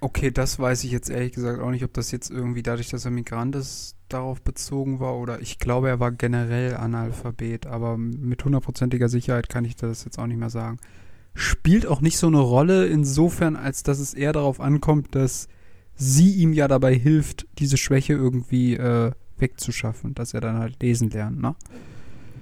Okay, 0.01 0.31
das 0.31 0.59
weiß 0.59 0.85
ich 0.85 0.93
jetzt 0.93 1.11
ehrlich 1.11 1.33
gesagt 1.33 1.61
auch 1.61 1.71
nicht, 1.71 1.83
ob 1.85 1.93
das 1.93 2.13
jetzt 2.13 2.31
irgendwie 2.31 2.63
dadurch, 2.63 2.89
dass 2.89 3.05
er 3.05 3.11
Migrant 3.11 3.57
ist, 3.57 3.97
darauf 4.09 4.41
bezogen 4.41 5.01
war 5.01 5.17
oder 5.17 5.41
ich 5.41 5.59
glaube, 5.59 5.89
er 5.89 6.01
war 6.01 6.13
generell 6.13 6.77
Analphabet, 6.77 7.67
aber 7.67 7.99
mit 7.99 8.45
hundertprozentiger 8.45 9.09
Sicherheit 9.09 9.49
kann 9.49 9.65
ich 9.65 9.77
das 9.77 10.05
jetzt 10.05 10.19
auch 10.19 10.27
nicht 10.27 10.39
mehr 10.39 10.51
sagen. 10.51 10.79
spielt 11.35 11.87
auch 11.87 12.01
nicht 12.01 12.19
so 12.19 12.27
eine 12.29 12.41
Rolle, 12.41 12.87
insofern, 12.87 13.57
als 13.57 13.83
dass 13.83 13.99
es 13.99 14.15
eher 14.15 14.33
darauf 14.33 14.61
ankommt, 14.61 15.15
dass 15.15 15.49
sie 15.95 16.33
ihm 16.35 16.53
ja 16.53 16.69
dabei 16.69 16.95
hilft, 16.95 17.47
diese 17.59 17.77
Schwäche 17.77 18.15
irgendwie 18.15 18.75
äh, 18.75 19.13
wegzuschaffen, 19.39 20.15
dass 20.15 20.35
er 20.35 20.41
dann 20.41 20.59
halt 20.59 20.83
lesen 20.83 21.11
lernt, 21.11 21.41
ne? 21.41 21.55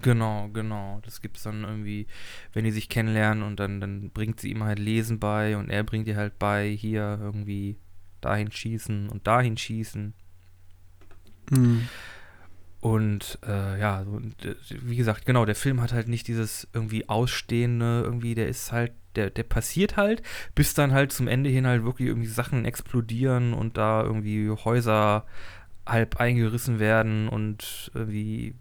Genau, 0.06 0.48
genau. 0.52 1.00
Das 1.04 1.20
gibt 1.20 1.36
es 1.36 1.42
dann 1.42 1.64
irgendwie, 1.64 2.06
wenn 2.52 2.62
die 2.62 2.70
sich 2.70 2.88
kennenlernen 2.88 3.42
und 3.42 3.58
dann, 3.58 3.80
dann 3.80 4.10
bringt 4.10 4.38
sie 4.38 4.50
ihm 4.50 4.62
halt 4.62 4.78
Lesen 4.78 5.18
bei 5.18 5.56
und 5.56 5.68
er 5.68 5.82
bringt 5.82 6.06
ihr 6.06 6.14
halt 6.14 6.38
bei, 6.38 6.68
hier 6.68 7.18
irgendwie 7.20 7.76
dahin 8.20 8.52
schießen 8.52 9.08
und 9.08 9.26
dahin 9.26 9.56
schießen. 9.56 10.14
Mhm. 11.50 11.88
Und 12.78 13.40
äh, 13.44 13.80
ja, 13.80 14.04
so, 14.04 14.20
wie 14.82 14.94
gesagt, 14.94 15.26
genau, 15.26 15.44
der 15.44 15.56
Film 15.56 15.80
hat 15.80 15.92
halt 15.92 16.06
nicht 16.06 16.28
dieses 16.28 16.68
irgendwie 16.72 17.08
Ausstehende, 17.08 18.02
irgendwie, 18.04 18.36
der 18.36 18.46
ist 18.46 18.70
halt, 18.70 18.92
der, 19.16 19.30
der 19.30 19.42
passiert 19.42 19.96
halt, 19.96 20.22
bis 20.54 20.74
dann 20.74 20.92
halt 20.92 21.10
zum 21.10 21.26
Ende 21.26 21.50
hin 21.50 21.66
halt 21.66 21.82
wirklich 21.82 22.06
irgendwie 22.06 22.28
Sachen 22.28 22.64
explodieren 22.64 23.54
und 23.54 23.76
da 23.76 24.04
irgendwie 24.04 24.50
Häuser 24.50 25.26
halb 25.84 26.20
eingerissen 26.20 26.78
werden 26.78 27.28
und 27.28 27.90
irgendwie 27.92 28.54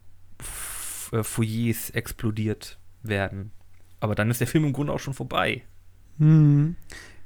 äh, 1.16 1.24
Foyers 1.24 1.90
explodiert 1.92 2.78
werden. 3.04 3.52
Aber 4.00 4.16
dann 4.16 4.30
ist 4.30 4.40
der 4.40 4.48
Film 4.48 4.66
im 4.66 4.74
Grunde 4.74 4.94
auch 4.94 5.00
schon 5.00 5.14
vorbei. 5.14 5.64
Mhm. 6.18 6.76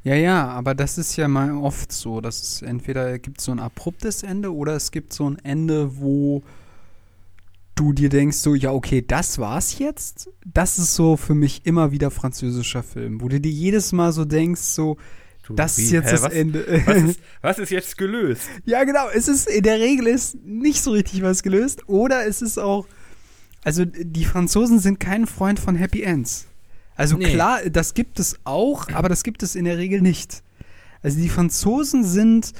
Ja, 0.04 0.16
ja, 0.16 0.48
aber 0.48 0.76
das 0.76 0.98
ist 0.98 1.18
ja 1.18 1.28
mal 1.28 1.54
oft 1.54 1.92
so, 1.92 2.22
dass 2.22 2.42
es 2.42 2.62
entweder 2.62 3.20
gibt 3.20 3.42
so 3.42 3.52
ein 3.52 3.60
abruptes 3.60 4.24
Ende 4.24 4.54
oder 4.54 4.74
es 4.74 4.92
gibt 4.92 5.12
so 5.12 5.30
ein 5.30 5.38
Ende, 5.40 5.98
wo 5.98 6.42
du 7.76 7.94
dir 7.94 8.10
denkst 8.10 8.38
so, 8.38 8.56
ja, 8.56 8.72
okay, 8.72 9.04
das 9.06 9.40
war's 9.40 9.78
jetzt. 9.78 10.30
Das 10.46 10.80
ist 10.80 10.96
so 10.96 11.18
für 11.18 11.36
mich 11.36 11.66
immer 11.66 11.92
wieder 11.92 12.12
französischer 12.12 12.84
Film, 12.84 13.22
wo 13.22 13.28
du 13.28 13.42
dir 13.42 13.52
jedes 13.52 13.92
Mal 13.92 14.14
so 14.14 14.24
denkst, 14.24 14.62
so, 14.62 14.98
du, 15.44 15.54
das 15.54 15.78
wie, 15.78 15.84
ist 15.84 15.92
jetzt 15.92 16.08
hä, 16.08 16.12
das 16.12 16.24
was, 16.24 16.34
Ende. 16.34 16.82
Was 16.86 16.98
ist, 17.04 17.20
was 17.42 17.60
ist, 17.60 17.70
jetzt 17.72 17.98
gelöst? 17.98 18.50
ja, 18.66 18.84
genau. 18.86 19.10
Es 19.14 19.28
ist, 19.28 19.50
in 19.50 19.64
der 19.64 19.80
Regel 19.80 20.08
ist 20.08 20.36
nicht 20.46 20.82
so 20.82 20.92
richtig 20.92 21.24
was 21.24 21.44
gelöst. 21.44 21.88
Oder 21.88 22.26
es 22.26 22.42
ist 22.42 22.58
auch, 22.58 22.88
also 23.64 23.86
die 23.86 24.26
Franzosen 24.26 24.80
sind 24.80 25.00
kein 25.00 25.28
Freund 25.28 25.60
von 25.60 25.76
Happy 25.76 26.02
Ends. 26.04 26.48
Also 26.96 27.18
nee. 27.18 27.32
klar, 27.32 27.62
das 27.70 27.94
gibt 27.94 28.20
es 28.20 28.40
auch, 28.44 28.90
aber 28.90 29.10
das 29.10 29.24
gibt 29.24 29.44
es 29.44 29.56
in 29.56 29.66
der 29.66 29.78
Regel 29.78 30.02
nicht. 30.02 30.44
Also 31.02 31.20
die 31.20 31.30
Franzosen 31.30 32.04
sind 32.04 32.54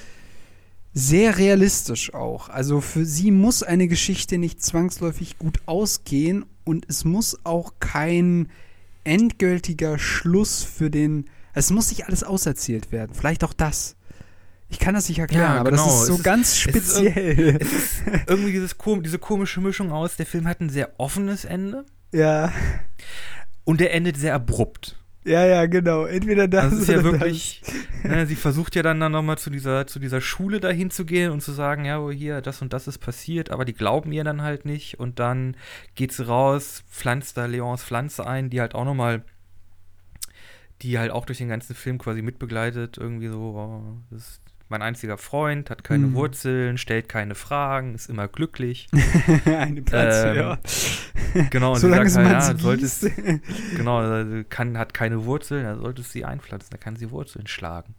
sehr 0.94 1.38
realistisch 1.38 2.14
auch. 2.14 2.50
Also 2.50 2.82
für 2.82 3.06
sie 3.06 3.32
muss 3.32 3.64
eine 3.64 3.88
Geschichte 3.88 4.38
nicht 4.38 4.62
zwangsläufig 4.64 5.38
gut 5.38 5.60
ausgehen 5.66 6.46
und 6.64 6.86
es 6.88 7.06
muss 7.06 7.38
auch 7.44 7.74
kein 7.80 8.50
endgültiger 9.04 10.00
Schluss 10.00 10.64
für 10.64 10.90
den. 10.90 11.26
Es 11.54 11.72
muss 11.72 11.90
nicht 11.90 12.06
alles 12.06 12.24
auserzählt 12.24 12.92
werden. 12.92 13.14
Vielleicht 13.14 13.44
auch 13.44 13.54
das. 13.54 13.96
Ich 14.70 14.80
kann 14.80 14.94
das 14.94 15.10
nicht 15.10 15.20
erklären, 15.20 15.54
ja, 15.56 15.60
aber 15.60 15.72
genau. 15.72 15.86
das 15.86 16.02
ist 16.02 16.08
so 16.08 16.16
es 16.16 16.24
ganz 16.24 16.50
ist, 16.50 16.60
speziell. 16.60 17.58
Es 17.60 17.72
ist, 17.72 17.74
es 17.74 18.14
ist 18.14 18.30
irgendwie 18.30 18.52
dieses, 18.52 18.76
diese 19.04 19.20
komische 19.20 19.62
Mischung 19.62 19.92
aus. 19.92 20.16
Der 20.16 20.28
Film 20.28 20.48
hat 20.48 20.62
ein 20.62 20.70
sehr 20.70 20.92
offenes 21.00 21.44
Ende. 21.44 21.86
Ja. 22.12 22.54
Und 23.64 23.80
der 23.80 23.94
endet 23.94 24.18
sehr 24.18 24.36
abrupt. 24.36 24.96
Ja, 25.26 25.46
ja, 25.46 25.66
genau. 25.66 26.06
Entweder 26.06 26.48
das 26.48 26.72
das 26.72 26.82
ist 26.82 26.90
ja 26.90 27.04
wirklich. 27.04 27.62
Ne, 28.04 28.26
sie 28.26 28.36
versucht 28.36 28.76
ja 28.76 28.82
dann, 28.82 29.00
dann 29.00 29.12
nochmal 29.12 29.38
zu 29.38 29.50
dieser, 29.50 29.86
zu 29.86 30.00
dieser 30.00 30.22
Schule 30.22 30.60
dahin 30.60 30.90
zu 30.90 31.06
gehen 31.06 31.32
und 31.32 31.42
zu 31.42 31.52
sagen, 31.52 31.84
ja, 31.84 32.00
oh, 32.00 32.12
hier, 32.12 32.42
das 32.42 32.62
und 32.62 32.72
das 32.72 32.88
ist 32.88 33.00
passiert, 33.00 33.50
aber 33.50 33.66
die 33.66 33.74
glauben 33.74 34.12
ihr 34.12 34.24
dann 34.24 34.42
halt 34.42 34.66
nicht. 34.66 35.00
Und 35.00 35.20
dann 35.20 35.58
geht 35.96 36.14
sie 36.14 36.26
raus, 36.26 36.84
pflanzt 36.90 37.38
da 37.38 37.46
Leons 37.46 37.84
Pflanze 37.84 38.26
ein, 38.26 38.50
die 38.50 38.62
halt 38.62 38.76
auch 38.76 38.86
nochmal 38.86 39.24
die 40.82 40.98
halt 40.98 41.12
auch 41.12 41.26
durch 41.26 41.40
den 41.40 41.50
ganzen 41.50 41.76
Film 41.76 41.98
quasi 41.98 42.22
mitbegleitet, 42.22 42.98
irgendwie 42.98 43.28
so, 43.28 43.40
oh, 43.40 43.98
das 44.12 44.40
mein 44.70 44.82
einziger 44.82 45.18
Freund, 45.18 45.70
hat 45.70 45.84
keine 45.84 46.08
mhm. 46.08 46.14
Wurzeln, 46.14 46.78
stellt 46.78 47.10
keine 47.10 47.36
Fragen, 47.36 47.96
ist 47.96 48.10
immer 48.10 48.28
glücklich. 48.28 48.88
Eine 49.46 49.82
Platz, 49.82 50.24
ähm, 50.24 50.36
ja. 50.36 50.60
Genau, 51.50 51.74
und 51.74 51.80
Solange 51.80 52.06
sie 52.06 52.14
sagt 52.16 52.28
halt, 52.28 52.44
ja, 52.44 52.58
solltest, 52.58 53.10
genau, 53.76 53.98
also 53.98 54.44
kann, 54.50 54.78
hat 54.78 54.94
keine 54.94 55.26
Wurzeln, 55.26 55.64
da 55.64 55.76
solltest 55.76 56.10
du 56.10 56.14
sie 56.14 56.26
einpflanzen, 56.26 56.70
da 56.72 56.78
kann 56.78 56.96
sie 56.96 57.12
Wurzeln 57.12 57.48
schlagen. 57.48 57.96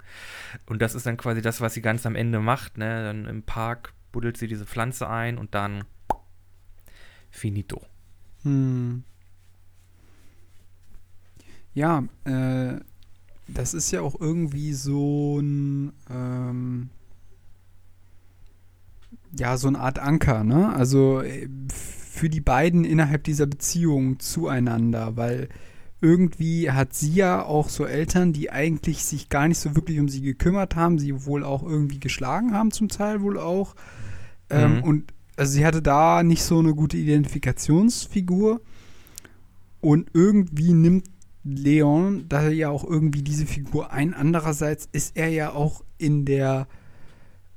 Und 0.66 0.80
das 0.80 0.94
ist 0.94 1.06
dann 1.06 1.16
quasi 1.16 1.42
das, 1.42 1.60
was 1.60 1.74
sie 1.74 1.82
ganz 1.82 2.06
am 2.06 2.14
Ende 2.14 2.38
macht, 2.40 2.78
ne? 2.78 3.04
Dann 3.04 3.26
im 3.26 3.42
Park 3.42 3.92
buddelt 4.12 4.36
sie 4.36 4.46
diese 4.46 4.66
Pflanze 4.66 5.08
ein 5.08 5.38
und 5.38 5.54
dann 5.54 5.84
finito. 7.30 7.84
Hm. 8.42 9.04
Ja, 11.74 12.04
äh, 12.24 12.80
das 13.54 13.74
ist 13.74 13.90
ja 13.90 14.00
auch 14.02 14.20
irgendwie 14.20 14.72
so 14.72 15.38
ein, 15.40 15.92
ähm, 16.10 16.90
ja, 19.36 19.56
so 19.56 19.68
eine 19.68 19.78
Art 19.78 19.98
Anker, 19.98 20.44
ne? 20.44 20.72
Also 20.72 21.20
äh, 21.22 21.48
für 21.68 22.28
die 22.28 22.40
beiden 22.40 22.84
innerhalb 22.84 23.24
dieser 23.24 23.46
Beziehung 23.46 24.18
zueinander, 24.18 25.16
weil 25.16 25.48
irgendwie 26.00 26.70
hat 26.70 26.94
sie 26.94 27.12
ja 27.12 27.44
auch 27.44 27.68
so 27.68 27.84
Eltern, 27.84 28.32
die 28.32 28.50
eigentlich 28.50 29.04
sich 29.04 29.28
gar 29.28 29.46
nicht 29.48 29.58
so 29.58 29.76
wirklich 29.76 30.00
um 30.00 30.08
sie 30.08 30.22
gekümmert 30.22 30.74
haben, 30.74 30.98
sie 30.98 31.26
wohl 31.26 31.44
auch 31.44 31.62
irgendwie 31.62 32.00
geschlagen 32.00 32.54
haben, 32.54 32.70
zum 32.70 32.88
Teil 32.88 33.20
wohl 33.22 33.38
auch. 33.38 33.74
Ähm, 34.48 34.76
mhm. 34.76 34.82
und 34.82 35.12
also 35.36 35.52
sie 35.52 35.64
hatte 35.64 35.80
da 35.80 36.22
nicht 36.22 36.42
so 36.42 36.58
eine 36.58 36.74
gute 36.74 36.96
Identifikationsfigur. 36.96 38.60
Und 39.80 40.10
irgendwie 40.12 40.74
nimmt 40.74 41.06
Leon 41.42 42.26
da 42.28 42.48
ja 42.48 42.68
auch 42.68 42.84
irgendwie 42.84 43.22
diese 43.22 43.46
Figur 43.46 43.92
ein. 43.92 44.14
Andererseits 44.14 44.88
ist 44.92 45.16
er 45.16 45.28
ja 45.28 45.52
auch 45.52 45.82
in 45.98 46.24
der 46.24 46.66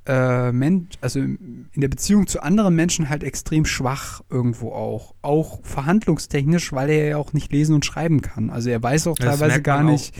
äh, 0.06 0.52
Mensch, 0.52 0.96
also 1.00 1.20
in 1.20 1.68
der 1.74 1.88
Beziehung 1.88 2.26
zu 2.26 2.42
anderen 2.42 2.74
Menschen 2.76 3.08
halt 3.08 3.22
extrem 3.24 3.64
schwach 3.64 4.22
irgendwo 4.30 4.72
auch. 4.72 5.14
Auch 5.22 5.60
verhandlungstechnisch, 5.62 6.72
weil 6.72 6.90
er 6.90 7.08
ja 7.08 7.16
auch 7.16 7.32
nicht 7.32 7.52
lesen 7.52 7.74
und 7.74 7.84
schreiben 7.84 8.20
kann. 8.20 8.50
Also 8.50 8.70
er 8.70 8.82
weiß 8.82 9.06
auch 9.06 9.16
teilweise 9.16 9.62
gar 9.62 9.82
nicht, 9.82 10.14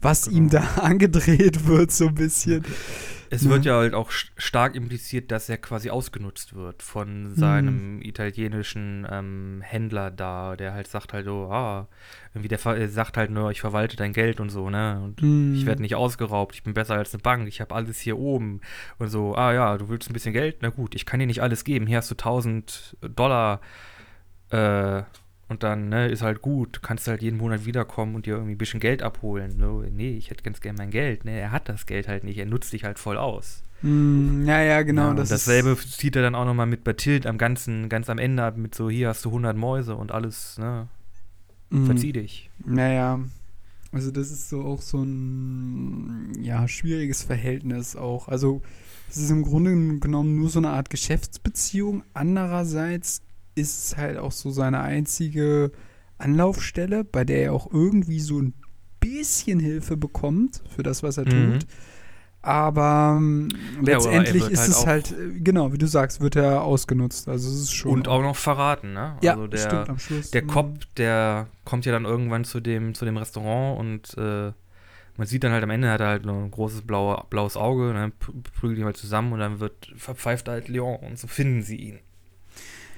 was 0.00 0.24
genau. 0.24 0.36
ihm 0.36 0.50
da 0.50 0.60
angedreht 0.80 1.66
wird, 1.66 1.92
so 1.92 2.08
ein 2.08 2.14
bisschen. 2.14 2.64
Es 3.32 3.48
wird 3.48 3.64
ja 3.64 3.76
halt 3.76 3.94
auch 3.94 4.10
stark 4.10 4.74
impliziert, 4.74 5.30
dass 5.30 5.48
er 5.48 5.56
quasi 5.56 5.88
ausgenutzt 5.88 6.54
wird 6.54 6.82
von 6.82 7.32
seinem 7.34 7.96
mhm. 7.96 8.02
italienischen 8.02 9.06
ähm, 9.08 9.62
Händler 9.64 10.10
da, 10.10 10.56
der 10.56 10.74
halt 10.74 10.88
sagt 10.88 11.12
halt 11.12 11.26
so, 11.26 11.48
ah, 11.50 11.86
irgendwie 12.34 12.48
der 12.48 12.88
sagt 12.88 13.16
halt 13.16 13.30
nur, 13.30 13.52
ich 13.52 13.60
verwalte 13.60 13.96
dein 13.96 14.12
Geld 14.12 14.40
und 14.40 14.50
so, 14.50 14.68
ne? 14.68 15.00
Und 15.02 15.22
mhm. 15.22 15.54
ich 15.54 15.64
werde 15.64 15.80
nicht 15.80 15.94
ausgeraubt, 15.94 16.56
ich 16.56 16.64
bin 16.64 16.74
besser 16.74 16.94
als 16.94 17.14
eine 17.14 17.22
Bank, 17.22 17.46
ich 17.46 17.60
habe 17.60 17.74
alles 17.74 18.00
hier 18.00 18.18
oben 18.18 18.60
und 18.98 19.08
so, 19.08 19.36
ah 19.36 19.52
ja, 19.52 19.78
du 19.78 19.88
willst 19.88 20.10
ein 20.10 20.12
bisschen 20.12 20.32
Geld? 20.32 20.58
Na 20.60 20.70
gut, 20.70 20.96
ich 20.96 21.06
kann 21.06 21.20
dir 21.20 21.26
nicht 21.26 21.42
alles 21.42 21.62
geben, 21.62 21.86
hier 21.86 21.98
hast 21.98 22.10
du 22.10 22.16
1000 22.16 22.96
Dollar, 23.14 23.60
äh, 24.50 25.02
und 25.50 25.64
dann 25.64 25.88
ne, 25.88 26.06
ist 26.06 26.22
halt 26.22 26.42
gut, 26.42 26.80
kannst 26.80 27.08
halt 27.08 27.22
jeden 27.22 27.36
Monat 27.36 27.66
wiederkommen 27.66 28.14
und 28.14 28.24
dir 28.24 28.34
irgendwie 28.34 28.52
ein 28.52 28.58
bisschen 28.58 28.78
Geld 28.78 29.02
abholen. 29.02 29.58
So, 29.58 29.82
nee, 29.90 30.16
ich 30.16 30.30
hätte 30.30 30.44
ganz 30.44 30.60
gern 30.60 30.76
mein 30.76 30.90
Geld. 30.90 31.24
Ne, 31.24 31.32
er 31.32 31.50
hat 31.50 31.68
das 31.68 31.86
Geld 31.86 32.06
halt 32.06 32.22
nicht, 32.22 32.38
er 32.38 32.46
nutzt 32.46 32.72
dich 32.72 32.84
halt 32.84 33.00
voll 33.00 33.18
aus. 33.18 33.64
Mm, 33.82 34.46
ja, 34.46 34.62
ja, 34.62 34.82
genau. 34.82 35.08
Ja, 35.08 35.14
das 35.14 35.28
dasselbe 35.28 35.76
zieht 35.76 36.14
er 36.14 36.22
dann 36.22 36.36
auch 36.36 36.44
nochmal 36.44 36.66
mit 36.66 36.84
Batild 36.84 37.26
am 37.26 37.36
ganzen, 37.36 37.88
ganz 37.88 38.08
am 38.08 38.18
Ende 38.18 38.44
ab, 38.44 38.56
mit 38.56 38.76
so, 38.76 38.88
hier 38.88 39.08
hast 39.08 39.24
du 39.24 39.30
100 39.30 39.56
Mäuse 39.56 39.96
und 39.96 40.12
alles, 40.12 40.56
ne, 40.58 40.86
mm. 41.70 41.86
verzieh 41.86 42.12
dich. 42.12 42.48
Naja, 42.64 43.18
also 43.90 44.12
das 44.12 44.30
ist 44.30 44.50
so 44.50 44.62
auch 44.62 44.80
so 44.80 45.02
ein, 45.02 46.32
ja, 46.40 46.68
schwieriges 46.68 47.24
Verhältnis 47.24 47.96
auch. 47.96 48.28
Also 48.28 48.62
es 49.08 49.16
ist 49.16 49.30
im 49.30 49.42
Grunde 49.42 49.98
genommen 49.98 50.36
nur 50.36 50.48
so 50.48 50.60
eine 50.60 50.70
Art 50.70 50.90
Geschäftsbeziehung. 50.90 52.04
Andererseits 52.14 53.22
ist 53.54 53.84
es 53.84 53.96
halt 53.96 54.18
auch 54.18 54.32
so 54.32 54.50
seine 54.50 54.80
einzige 54.80 55.72
Anlaufstelle, 56.18 57.04
bei 57.04 57.24
der 57.24 57.42
er 57.42 57.52
auch 57.52 57.72
irgendwie 57.72 58.20
so 58.20 58.40
ein 58.40 58.54
bisschen 59.00 59.60
Hilfe 59.60 59.96
bekommt 59.96 60.62
für 60.74 60.82
das, 60.82 61.02
was 61.02 61.16
er 61.16 61.26
mhm. 61.26 61.52
tut. 61.52 61.66
Aber 62.42 63.16
ähm, 63.18 63.48
ja, 63.84 63.96
letztendlich 63.96 64.48
ist 64.48 64.60
halt 64.60 64.70
es 64.70 64.86
halt, 64.86 65.12
äh, 65.12 65.40
genau, 65.40 65.74
wie 65.74 65.78
du 65.78 65.86
sagst, 65.86 66.22
wird 66.22 66.36
er 66.36 66.62
ausgenutzt. 66.62 67.28
Also 67.28 67.50
es 67.50 67.62
ist 67.64 67.72
schon. 67.72 67.92
Und 67.92 68.08
auch 68.08 68.22
noch 68.22 68.36
verraten, 68.36 68.94
ne? 68.94 69.18
Ja, 69.20 69.32
also 69.32 69.46
der, 69.46 69.58
stimmt, 69.58 69.88
am 69.90 69.98
Schluss. 69.98 70.30
Der 70.30 70.46
Cop, 70.46 70.78
der 70.96 71.48
kommt 71.64 71.84
ja 71.84 71.92
dann 71.92 72.06
irgendwann 72.06 72.44
zu 72.44 72.60
dem, 72.60 72.94
zu 72.94 73.04
dem 73.04 73.18
Restaurant 73.18 73.78
und 73.78 74.16
äh, 74.16 74.52
man 75.18 75.26
sieht 75.26 75.44
dann 75.44 75.52
halt 75.52 75.62
am 75.62 75.70
Ende 75.70 75.90
hat 75.90 76.00
er 76.00 76.06
halt 76.06 76.24
noch 76.24 76.34
ein 76.34 76.50
großes 76.50 76.82
blaue, 76.82 77.24
blaues 77.28 77.58
Auge 77.58 77.90
und 77.90 77.96
dann 77.96 78.12
prügelt 78.58 78.78
die 78.78 78.84
halt 78.84 78.96
zusammen 78.96 79.34
und 79.34 79.40
dann 79.40 79.60
wird 79.60 79.92
verpfeift 79.96 80.48
halt 80.48 80.68
Leon 80.68 80.96
und 80.96 81.18
so 81.18 81.26
finden 81.26 81.60
sie 81.60 81.76
ihn. 81.76 81.98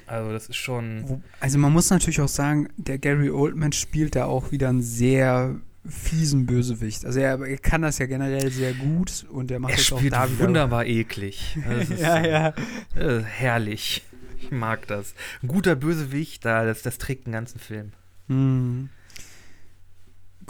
Also 0.07 0.33
das 0.33 0.49
ist 0.49 0.57
schon. 0.57 1.23
Also 1.41 1.59
man 1.59 1.73
muss 1.73 1.91
natürlich 1.91 2.21
auch 2.21 2.29
sagen, 2.29 2.69
der 2.77 2.99
Gary 2.99 3.31
Oldman 3.31 3.73
spielt 3.73 4.17
da 4.17 4.27
auch 4.27 4.53
wieder 4.53 4.69
einen 4.69 4.83
sehr 4.83 5.61
fiesen 5.87 6.47
Bösewicht. 6.47 7.05
Also 7.05 7.21
er, 7.21 7.41
er 7.41 7.59
kann 7.59 7.83
das 7.83 7.99
ja 7.99 8.07
generell 8.07 8.51
sehr 8.51 8.73
gut 8.73 9.27
und 9.31 9.51
er 9.51 9.59
macht 9.59 9.73
er 9.73 9.79
es 9.79 9.93
auch 9.93 10.03
da 10.03 10.31
wieder. 10.31 10.39
wunderbar 10.39 10.87
eklig. 10.87 11.59
ja, 11.99 12.25
ja. 12.25 12.55
Äh, 12.95 13.23
herrlich. 13.23 14.03
Ich 14.41 14.51
mag 14.51 14.87
das. 14.87 15.15
Ein 15.43 15.49
guter 15.49 15.77
Bösewicht, 15.77 16.45
da, 16.45 16.65
das, 16.65 16.83
das 16.83 16.99
trägt 16.99 17.27
den 17.27 17.33
ganzen 17.33 17.59
Film. 17.59 17.93
Mhm. 18.29 18.91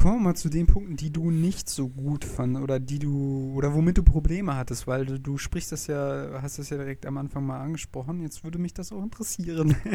Kommen 0.02 0.16
wir 0.16 0.30
mal 0.30 0.34
zu 0.34 0.48
den 0.48 0.66
Punkten, 0.66 0.96
die 0.96 1.12
du 1.12 1.30
nicht 1.30 1.68
so 1.68 1.88
gut 1.88 2.24
fand 2.24 2.56
oder 2.58 2.80
die 2.80 2.98
du 2.98 3.52
oder 3.54 3.72
womit 3.72 3.98
du 3.98 4.02
Probleme 4.02 4.56
hattest, 4.56 4.88
weil 4.88 5.06
du, 5.06 5.20
du 5.20 5.38
sprichst 5.38 5.70
das 5.70 5.86
ja, 5.86 6.40
hast 6.42 6.58
das 6.58 6.70
ja 6.70 6.76
direkt 6.76 7.06
am 7.06 7.18
Anfang 7.18 7.46
mal 7.46 7.60
angesprochen. 7.60 8.20
Jetzt 8.20 8.42
würde 8.42 8.58
mich 8.58 8.74
das 8.74 8.92
auch 8.92 9.02
interessieren. 9.02 9.76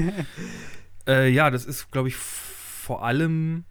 Äh, 1.10 1.30
ja, 1.30 1.50
das 1.50 1.64
ist, 1.64 1.90
glaube 1.90 2.10
ich, 2.10 2.18
vor 2.18 3.06
allem 3.06 3.64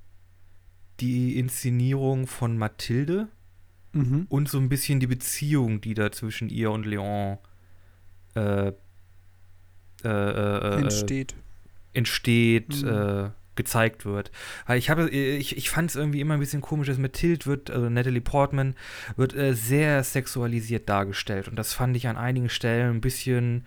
die 1.00 1.38
Inszenierung 1.38 2.26
von 2.26 2.56
Mathilde 2.56 3.28
mhm. 3.92 4.24
und 4.30 4.48
so 4.48 4.56
ein 4.56 4.70
bisschen 4.70 5.00
die 5.00 5.06
Beziehung, 5.06 5.82
die 5.82 5.92
da 5.92 6.10
zwischen 6.10 6.48
ihr 6.48 6.70
und 6.70 6.86
Leon 6.86 7.36
äh, 8.36 8.68
äh, 10.02 10.08
äh, 10.08 10.80
Entsteht. 10.80 11.34
entsteht, 11.92 12.82
Mhm. 12.82 13.32
Gezeigt 13.56 14.04
wird. 14.04 14.30
Weil 14.66 14.78
ich 14.78 14.90
habe, 14.90 15.10
ich, 15.10 15.56
ich 15.56 15.70
fand 15.70 15.90
es 15.90 15.96
irgendwie 15.96 16.20
immer 16.20 16.34
ein 16.34 16.40
bisschen 16.40 16.60
komisch, 16.60 16.86
dass 16.86 16.98
Mathilde 16.98 17.46
wird, 17.46 17.70
also 17.70 17.88
Natalie 17.88 18.20
Portman, 18.20 18.74
wird 19.16 19.34
äh, 19.34 19.54
sehr 19.54 20.04
sexualisiert 20.04 20.88
dargestellt. 20.88 21.48
Und 21.48 21.56
das 21.56 21.72
fand 21.72 21.96
ich 21.96 22.08
an 22.08 22.16
einigen 22.16 22.48
Stellen 22.48 22.96
ein 22.96 23.00
bisschen 23.00 23.64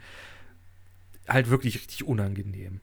halt 1.28 1.50
wirklich 1.50 1.76
richtig 1.76 2.06
unangenehm. 2.06 2.80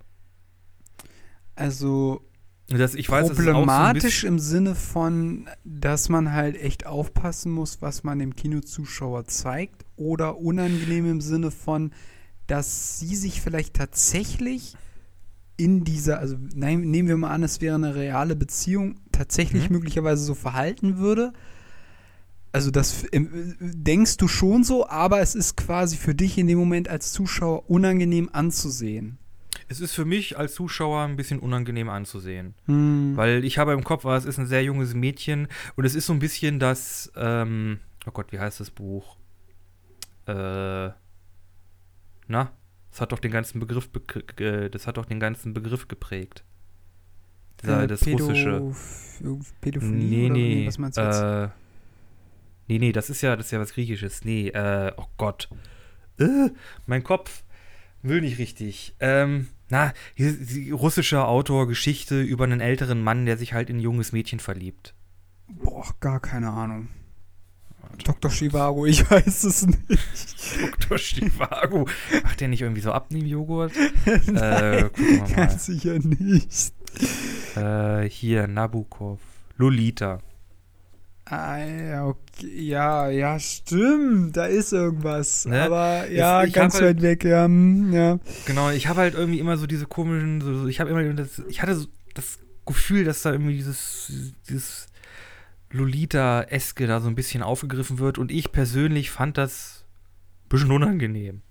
Also 1.55 2.23
Das, 2.69 2.95
ich 2.95 3.09
weiß, 3.09 3.29
so 3.29 3.35
problematisch 3.35 4.03
bisschen, 4.03 4.29
im 4.29 4.39
Sinne 4.39 4.75
von, 4.75 5.49
dass 5.65 6.09
man 6.09 6.33
halt 6.33 6.61
echt 6.61 6.85
aufpassen 6.85 7.53
muss, 7.53 7.81
was 7.81 8.03
man 8.03 8.19
dem 8.19 8.35
Kinozuschauer 8.35 9.27
zeigt, 9.27 9.85
oder 9.97 10.39
unangenehm 10.39 11.09
im 11.11 11.21
Sinne 11.21 11.51
von, 11.51 11.93
dass 12.49 12.99
sie 12.99 13.17
sich 13.17 13.41
vielleicht 13.41 13.75
tatsächlich 13.75 14.77
in 15.57 15.85
dieser, 15.85 16.19
also 16.19 16.37
nein, 16.55 16.83
nehmen 16.83 17.09
wir 17.09 17.17
mal 17.17 17.31
an, 17.31 17.43
es 17.43 17.61
wäre 17.61 17.75
eine 17.77 17.95
reale 17.95 18.37
Beziehung, 18.37 18.97
tatsächlich 19.13 19.69
Mhm. 19.71 19.77
möglicherweise 19.77 20.25
so 20.25 20.35
verhalten 20.35 20.99
würde. 20.99 21.33
Also 22.53 22.71
das 22.71 23.05
äh, 23.05 23.21
denkst 23.61 24.17
du 24.19 24.29
schon 24.29 24.65
so, 24.65 24.89
aber 24.89 25.21
es 25.21 25.35
ist 25.35 25.57
quasi 25.57 25.97
für 25.97 26.15
dich 26.15 26.39
in 26.39 26.47
dem 26.47 26.59
Moment 26.59 26.89
als 26.89 27.13
Zuschauer 27.13 27.69
unangenehm 27.71 28.29
anzusehen. 28.33 29.19
es 29.69 29.81
ist 29.81 29.95
für 29.95 30.05
mich 30.05 30.39
als 30.39 30.55
Zuschauer 30.55 31.03
ein 31.03 31.17
bisschen 31.17 31.39
unangenehm 31.41 31.89
anzusehen. 31.89 32.55
Hm. 32.67 33.13
Weil 33.17 33.45
ich 33.45 33.59
habe 33.59 33.73
im 33.73 33.83
Kopf, 33.85 34.07
ah, 34.07 34.17
es 34.17 34.25
ist 34.25 34.39
ein 34.39 34.47
sehr 34.47 34.63
junges 34.63 34.95
Mädchen 34.95 35.49
und 35.75 35.85
es 35.85 35.95
ist 35.95 36.07
so 36.07 36.13
ein 36.13 36.19
bisschen 36.21 36.59
das, 36.61 37.11
ähm, 37.17 37.81
oh 38.07 38.11
Gott, 38.13 38.31
wie 38.33 38.39
heißt 38.39 38.61
das 38.61 38.71
Buch? 38.71 39.17
Äh, 40.27 40.91
na, 42.29 42.53
das 42.97 43.03
hat 43.03 43.13
doch 43.13 43.19
den 43.19 43.31
ganzen 43.31 43.61
Begriff, 43.61 43.91
äh, 44.39 44.71
das 44.71 44.87
hat 44.87 44.97
doch 44.97 45.05
den 45.05 45.21
ganzen 45.21 45.53
Begriff 45.53 45.87
geprägt. 45.87 46.45
Dieser, 47.61 47.83
Äh, 47.83 47.87
das 47.89 48.01
Pädo- 48.03 48.25
russische. 48.25 48.73
Pädophilie 49.61 49.99
Nee, 49.99 50.25
oder 50.25 50.33
nee, 50.35 50.67
was 50.67 50.79
meinst 50.79 50.97
du 50.97 51.03
jetzt? 51.03 51.21
äh, 51.21 51.49
nee, 52.69 52.79
nee, 52.79 52.93
das 52.93 53.11
ist 53.11 53.21
ja, 53.21 53.37
das 53.37 53.47
ist 53.47 53.53
ja 53.53 53.61
was 53.61 53.75
Griechisches. 53.75 54.25
Nee, 54.25 54.49
äh, 54.49 54.93
oh 54.97 55.05
Gott. 55.19 55.51
Äh, 56.19 56.49
mein 56.87 57.05
Kopf 57.05 57.45
will 58.01 58.23
nicht 58.23 58.39
richtig. 58.39 58.97
Ähm, 59.01 59.49
na, 59.69 59.93
hier, 60.15 60.33
die 60.33 60.71
russische 60.71 61.23
Autor, 61.27 61.69
Geschichte 61.69 62.23
über 62.23 62.45
einen 62.45 62.61
älteren 62.61 63.03
Mann, 63.05 63.27
der 63.27 63.37
sich 63.37 63.53
halt 63.53 63.69
in 63.69 63.77
ein 63.77 63.81
junges 63.81 64.13
Mädchen 64.13 64.41
verliebt. 64.41 64.95
Boah, 65.49 65.85
gar 66.01 66.21
keine 66.21 66.49
Ahnung. 66.51 66.89
Dr. 68.05 68.31
Chivago, 68.31 68.87
ich 68.87 69.09
weiß 69.11 69.45
es 69.45 69.67
nicht. 69.67 69.81
Dr. 70.81 70.99
Stivago. 70.99 71.87
Macht 72.23 72.41
der 72.41 72.49
nicht 72.49 72.63
irgendwie 72.63 72.81
so 72.83 72.93
Abnehmen-Joghurt? 72.93 73.73
äh, 74.07 74.83
gucken 74.85 74.93
wir 74.97 75.19
mal. 75.21 75.33
Ganz 75.35 75.67
sicher 75.67 75.99
nicht. 75.99 76.73
Äh, 77.57 78.09
hier, 78.09 78.47
Nabokov. 78.47 79.21
Lolita. 79.57 80.21
Ah, 81.29 81.59
ja, 81.59 82.07
okay. 82.07 82.47
ja, 82.55 83.09
ja, 83.09 83.39
stimmt. 83.41 84.37
Da 84.37 84.47
ist 84.47 84.73
irgendwas. 84.73 85.45
Ne? 85.47 85.61
Aber 85.63 86.09
ja, 86.09 86.45
ich 86.45 86.53
ganz 86.53 86.75
halt- 86.75 86.99
weit 86.99 87.03
weg, 87.03 87.25
ja. 87.25 87.45
hm, 87.47 87.93
ja. 87.93 88.19
Genau, 88.45 88.71
ich 88.71 88.87
habe 88.87 89.01
halt 89.01 89.15
irgendwie 89.15 89.41
immer 89.41 89.57
so 89.57 89.67
diese 89.67 89.87
komischen, 89.87 90.41
so, 90.41 90.55
so, 90.61 90.67
ich 90.69 90.79
habe 90.79 90.91
immer 90.91 91.03
das, 91.15 91.43
ich 91.49 91.63
hatte 91.63 91.75
so 91.75 91.87
das 92.15 92.39
Gefühl, 92.65 93.05
dass 93.05 93.23
da 93.23 93.33
irgendwie 93.33 93.55
dieses, 93.57 94.35
dieses 94.49 94.87
Lolita-eske 95.77 96.87
da 96.87 97.01
so 97.01 97.09
ein 97.09 97.15
bisschen 97.15 97.43
aufgegriffen 97.43 97.99
wird 97.99 98.19
und 98.19 98.31
ich 98.31 98.53
persönlich 98.53 99.11
fand 99.11 99.39
das 99.39 99.85
ein 100.45 100.49
bisschen 100.49 100.73
unangenehm. 100.73 101.43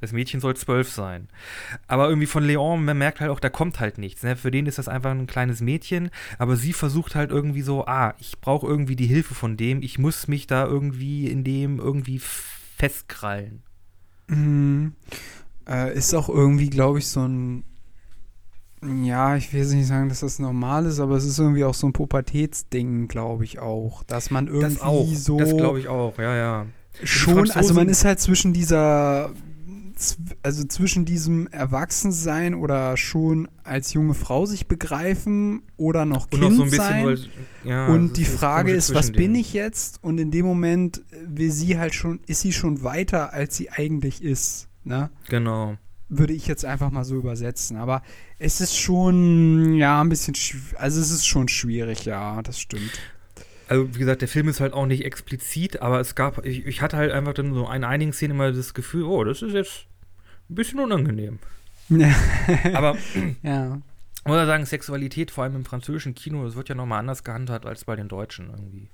Das 0.00 0.12
Mädchen 0.12 0.40
soll 0.40 0.54
zwölf 0.54 0.90
sein. 0.90 1.28
Aber 1.86 2.08
irgendwie 2.08 2.26
von 2.26 2.44
Leon, 2.44 2.84
man 2.84 2.98
merkt 2.98 3.20
halt 3.20 3.30
auch, 3.30 3.40
da 3.40 3.48
kommt 3.48 3.80
halt 3.80 3.96
nichts. 3.96 4.22
Ne? 4.22 4.36
Für 4.36 4.50
den 4.50 4.66
ist 4.66 4.76
das 4.76 4.86
einfach 4.86 5.10
ein 5.10 5.26
kleines 5.26 5.62
Mädchen, 5.62 6.10
aber 6.38 6.56
sie 6.56 6.74
versucht 6.74 7.14
halt 7.14 7.30
irgendwie 7.30 7.62
so, 7.62 7.86
ah, 7.86 8.14
ich 8.18 8.38
brauche 8.40 8.66
irgendwie 8.66 8.96
die 8.96 9.06
Hilfe 9.06 9.34
von 9.34 9.56
dem, 9.56 9.80
ich 9.80 9.98
muss 9.98 10.28
mich 10.28 10.46
da 10.46 10.66
irgendwie 10.66 11.28
in 11.28 11.42
dem 11.42 11.78
irgendwie 11.78 12.18
festkrallen. 12.18 13.62
Mhm. 14.26 14.92
Äh, 15.66 15.96
ist 15.96 16.14
auch 16.14 16.28
irgendwie, 16.28 16.70
glaube 16.70 16.98
ich, 16.98 17.08
so 17.08 17.26
ein. 17.26 17.64
Ja, 19.02 19.36
ich 19.36 19.52
will 19.52 19.60
jetzt 19.60 19.72
nicht 19.72 19.86
sagen, 19.86 20.08
dass 20.08 20.20
das 20.20 20.38
normal 20.38 20.86
ist, 20.86 21.00
aber 21.00 21.16
es 21.16 21.24
ist 21.24 21.38
irgendwie 21.38 21.64
auch 21.64 21.74
so 21.74 21.86
ein 21.86 21.92
Pubertätsding, 21.92 23.08
glaube 23.08 23.44
ich 23.44 23.58
auch. 23.58 24.02
Dass 24.04 24.30
man 24.30 24.46
irgendwie 24.46 24.74
das 24.74 24.82
auch, 24.82 25.06
so. 25.14 25.38
das 25.38 25.56
glaube 25.56 25.80
ich 25.80 25.88
auch, 25.88 26.18
ja, 26.18 26.36
ja. 26.36 26.66
Schon, 27.02 27.50
also 27.50 27.74
man 27.74 27.88
ist 27.88 28.04
halt 28.04 28.20
zwischen 28.20 28.52
dieser, 28.52 29.32
also 30.42 30.64
zwischen 30.64 31.04
diesem 31.04 31.48
Erwachsensein 31.48 32.54
oder 32.54 32.96
schon 32.96 33.48
als 33.64 33.92
junge 33.92 34.14
Frau 34.14 34.46
sich 34.46 34.68
begreifen 34.68 35.62
oder 35.76 36.04
noch 36.04 36.26
Und 36.30 36.40
Kind 36.40 36.42
noch 36.42 36.50
so 36.52 36.62
ein 36.62 36.70
bisschen, 36.70 36.84
sein. 36.84 37.06
weil, 37.06 37.18
ja, 37.64 37.86
und 37.88 38.16
die 38.16 38.24
Frage 38.24 38.72
ist, 38.72 38.94
was 38.94 39.10
bin 39.10 39.34
ich 39.34 39.52
jetzt? 39.54 40.02
Und 40.02 40.18
in 40.18 40.30
dem 40.30 40.46
Moment 40.46 41.02
will 41.26 41.50
sie 41.50 41.78
halt 41.78 41.94
schon, 41.94 42.20
ist 42.26 42.42
sie 42.42 42.52
schon 42.52 42.84
weiter, 42.84 43.32
als 43.32 43.56
sie 43.56 43.70
eigentlich 43.70 44.22
ist. 44.22 44.68
Ne? 44.84 45.10
Genau. 45.28 45.76
Würde 46.08 46.32
ich 46.32 46.46
jetzt 46.46 46.64
einfach 46.64 46.90
mal 46.90 47.04
so 47.04 47.16
übersetzen. 47.16 47.76
Aber 47.76 48.02
es 48.38 48.60
ist 48.60 48.76
schon, 48.76 49.74
ja, 49.74 50.00
ein 50.00 50.08
bisschen, 50.08 50.34
also 50.76 51.00
es 51.00 51.10
ist 51.10 51.26
schon 51.26 51.48
schwierig, 51.48 52.04
ja, 52.04 52.42
das 52.42 52.60
stimmt. 52.60 52.92
Also, 53.68 53.94
wie 53.94 53.98
gesagt, 53.98 54.20
der 54.20 54.28
Film 54.28 54.48
ist 54.48 54.60
halt 54.60 54.74
auch 54.74 54.86
nicht 54.86 55.04
explizit, 55.04 55.80
aber 55.80 55.98
es 56.00 56.14
gab, 56.14 56.44
ich, 56.44 56.66
ich 56.66 56.82
hatte 56.82 56.98
halt 56.98 57.12
einfach 57.12 57.32
dann 57.32 57.54
so 57.54 57.70
in 57.70 57.84
einigen 57.84 58.12
Szenen 58.12 58.32
immer 58.32 58.52
das 58.52 58.74
Gefühl, 58.74 59.04
oh, 59.04 59.24
das 59.24 59.40
ist 59.40 59.54
jetzt 59.54 59.86
ein 60.50 60.54
bisschen 60.54 60.80
unangenehm. 60.80 61.38
Ja. 61.88 62.14
Aber 62.74 62.96
ja. 63.42 63.80
ich 64.16 64.24
muss 64.24 64.36
ja 64.36 64.46
sagen, 64.46 64.66
Sexualität, 64.66 65.30
vor 65.30 65.44
allem 65.44 65.56
im 65.56 65.64
französischen 65.64 66.14
Kino, 66.14 66.44
das 66.44 66.56
wird 66.56 66.68
ja 66.68 66.74
nochmal 66.74 67.00
anders 67.00 67.24
gehandhabt 67.24 67.66
als 67.66 67.84
bei 67.84 67.96
den 67.96 68.08
Deutschen 68.08 68.50
irgendwie. 68.50 68.88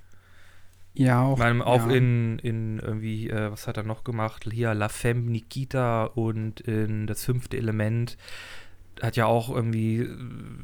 Ja, 0.93 1.21
auch. 1.23 1.37
Meine, 1.37 1.65
auch 1.65 1.87
ja. 1.87 1.95
in, 1.95 2.39
in 2.39 2.79
irgendwie, 2.79 3.29
äh, 3.29 3.51
was 3.51 3.67
hat 3.67 3.77
er 3.77 3.83
noch 3.83 4.03
gemacht? 4.03 4.45
Hier, 4.51 4.73
La 4.73 4.89
Femme 4.89 5.21
Nikita 5.21 6.05
und 6.05 6.59
in 6.61 7.07
Das 7.07 7.23
fünfte 7.23 7.57
Element 7.57 8.17
hat 9.01 9.15
ja 9.15 9.25
auch 9.25 9.49
irgendwie 9.49 9.99
äh, 10.01 10.17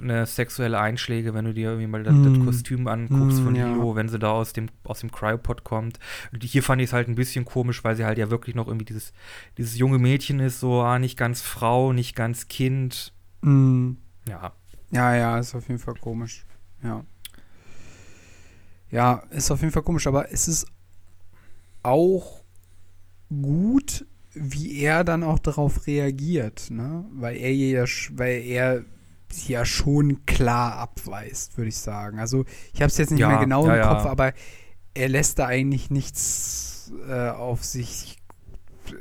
eine 0.04 0.26
sexuelle 0.26 0.80
Einschläge, 0.80 1.34
wenn 1.34 1.46
du 1.46 1.54
dir 1.54 1.70
irgendwie 1.70 1.88
mal 1.88 2.04
das, 2.04 2.14
Mm. 2.14 2.24
das 2.36 2.46
Kostüm 2.46 2.88
anguckst 2.88 3.40
Mm, 3.40 3.44
von 3.46 3.56
ja. 3.56 3.68
Lilo, 3.68 3.96
wenn 3.96 4.10
sie 4.10 4.20
da 4.20 4.32
aus 4.32 4.54
dem, 4.54 4.68
aus 4.84 5.00
dem 5.00 5.12
Cryopod 5.12 5.64
kommt. 5.64 5.98
Und 6.34 6.44
hier 6.44 6.62
fand 6.62 6.82
ich 6.82 6.90
es 6.90 6.94
halt 6.94 7.08
ein 7.08 7.16
bisschen 7.16 7.46
komisch, 7.46 7.84
weil 7.84 7.96
sie 7.96 8.06
halt 8.06 8.18
ja 8.18 8.30
wirklich 8.30 8.54
noch 8.54 8.68
irgendwie 8.68 8.86
dieses, 8.86 9.14
dieses 9.58 9.78
junge 9.78 9.98
Mädchen 9.98 10.40
ist, 10.40 10.60
so, 10.60 10.82
ah, 10.82 11.00
nicht 11.00 11.18
ganz 11.18 11.42
Frau, 11.42 11.94
nicht 11.94 12.16
ganz 12.16 12.48
Kind. 12.48 13.14
Mm. 13.42 13.92
Ja. 14.28 14.52
Ja, 14.92 15.16
ja, 15.16 15.38
ist 15.40 15.56
auf 15.56 15.68
jeden 15.68 15.80
Fall 15.80 15.96
komisch. 15.96 16.46
Ja. 16.84 17.04
Ja, 18.92 19.24
ist 19.32 19.52
auf 19.52 19.62
jeden 19.62 19.72
Fall 19.74 19.84
komisch, 19.84 20.08
aber 20.08 20.32
es 20.32 20.48
ist 20.48 20.68
auch 21.84 22.44
gut, 23.30 24.06
wie 24.34 24.80
er 24.82 25.04
dann 25.04 25.24
auch 25.24 25.40
darauf 25.40 25.88
reagiert, 25.88 26.70
ne? 26.70 27.06
Weil 27.14 27.38
er 27.38 27.54
ja, 27.54 27.86
weil 28.12 28.42
er 28.44 28.86
ja 29.48 29.66
schon 29.66 30.26
klar 30.26 30.74
abweist, 30.78 31.58
würde 31.58 31.70
ich 31.70 31.78
sagen. 31.78 32.20
Also 32.20 32.46
ich 32.74 32.82
habe 32.82 32.90
es 32.90 32.98
jetzt 32.98 33.12
nicht 33.12 33.20
Ja, 33.22 33.28
mehr 33.28 33.38
genau 33.38 33.70
im 33.70 33.72
ja, 33.72 33.78
ja. 33.78 33.88
Kopf, 33.90 34.06
aber 34.06 34.34
er 34.94 35.10
lässt 35.10 35.40
da 35.40 35.48
eigentlich 35.48 35.90
nichts 35.90 36.92
äh, 37.08 37.30
auf 37.30 37.64
sich 37.66 38.18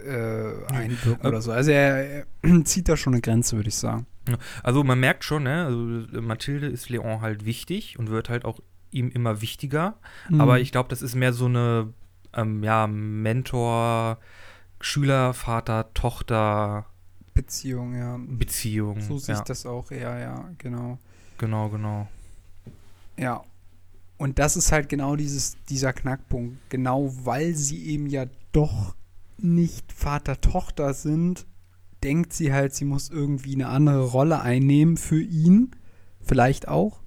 äh, 0.05 0.65
einwirken 0.73 1.25
Äh, 1.25 1.29
oder 1.29 1.43
so. 1.43 1.53
Also 1.53 1.71
er, 1.71 2.27
er 2.43 2.65
zieht 2.65 2.89
da 2.89 2.97
schon 2.97 3.15
eine 3.15 3.23
Grenze, 3.23 3.57
würde 3.57 3.69
ich 3.69 3.77
sagen. 3.77 4.07
Also 4.63 4.83
man 4.83 4.99
merkt 4.99 5.25
schon, 5.25 5.45
ne, 5.45 5.67
also 5.67 6.21
Mathilde 6.21 6.67
ist 6.67 6.89
Leon 6.89 7.21
halt 7.21 7.45
wichtig 7.45 7.99
und 7.99 8.11
wird 8.11 8.29
halt 8.29 8.45
auch 8.45 8.61
ihm 8.97 9.11
immer 9.11 9.41
wichtiger. 9.41 9.99
Aber 10.39 10.55
Mhm. 10.55 10.63
ich 10.63 10.73
glaube, 10.73 10.89
das 10.89 11.03
ist 11.03 11.15
mehr 11.15 11.33
so 11.33 11.47
eine 11.47 11.93
ähm, 12.35 12.63
ja, 12.63 12.87
Mentor, 12.87 14.19
Schüler, 14.81 15.33
Vater, 15.35 15.93
Tochter 15.95 16.87
Beziehung, 17.35 17.95
ja. 17.95 18.19
Beziehung. 18.19 19.01
So 19.01 19.19
sehe 19.19 19.35
ja, 19.35 19.41
ich 19.41 19.45
das 19.47 19.67
auch 19.67 19.91
eher, 19.91 20.19
ja, 20.19 20.51
genau. 20.59 20.99
Genau, 21.39 21.69
genau. 21.69 22.09
Ja. 23.19 23.43
Und 24.19 24.39
das 24.39 24.57
ist 24.57 24.73
halt 24.73 24.89
genau 24.89 25.17
dieses, 25.17 25.57
dieser 25.69 25.93
Knackpunkt. 25.93 26.59
Genau 26.71 27.13
weil 27.25 27.55
sie 27.55 27.85
eben 27.87 28.07
ja 28.07 28.25
doch 28.53 28.95
nicht 29.39 29.93
Vater-Tochter 29.93 30.95
sind, 30.95 31.47
denkt 32.03 32.33
sie 32.33 32.53
halt, 32.53 32.75
sie 32.75 32.87
muss 32.87 33.11
irgendwie 33.11 33.55
eine 33.55 33.69
andere 33.69 34.05
Rolle 34.05 34.41
einnehmen 34.41 34.97
für 34.97 35.21
ihn. 35.21 35.73
Vielleicht 36.23 36.69
auch. 36.69 37.01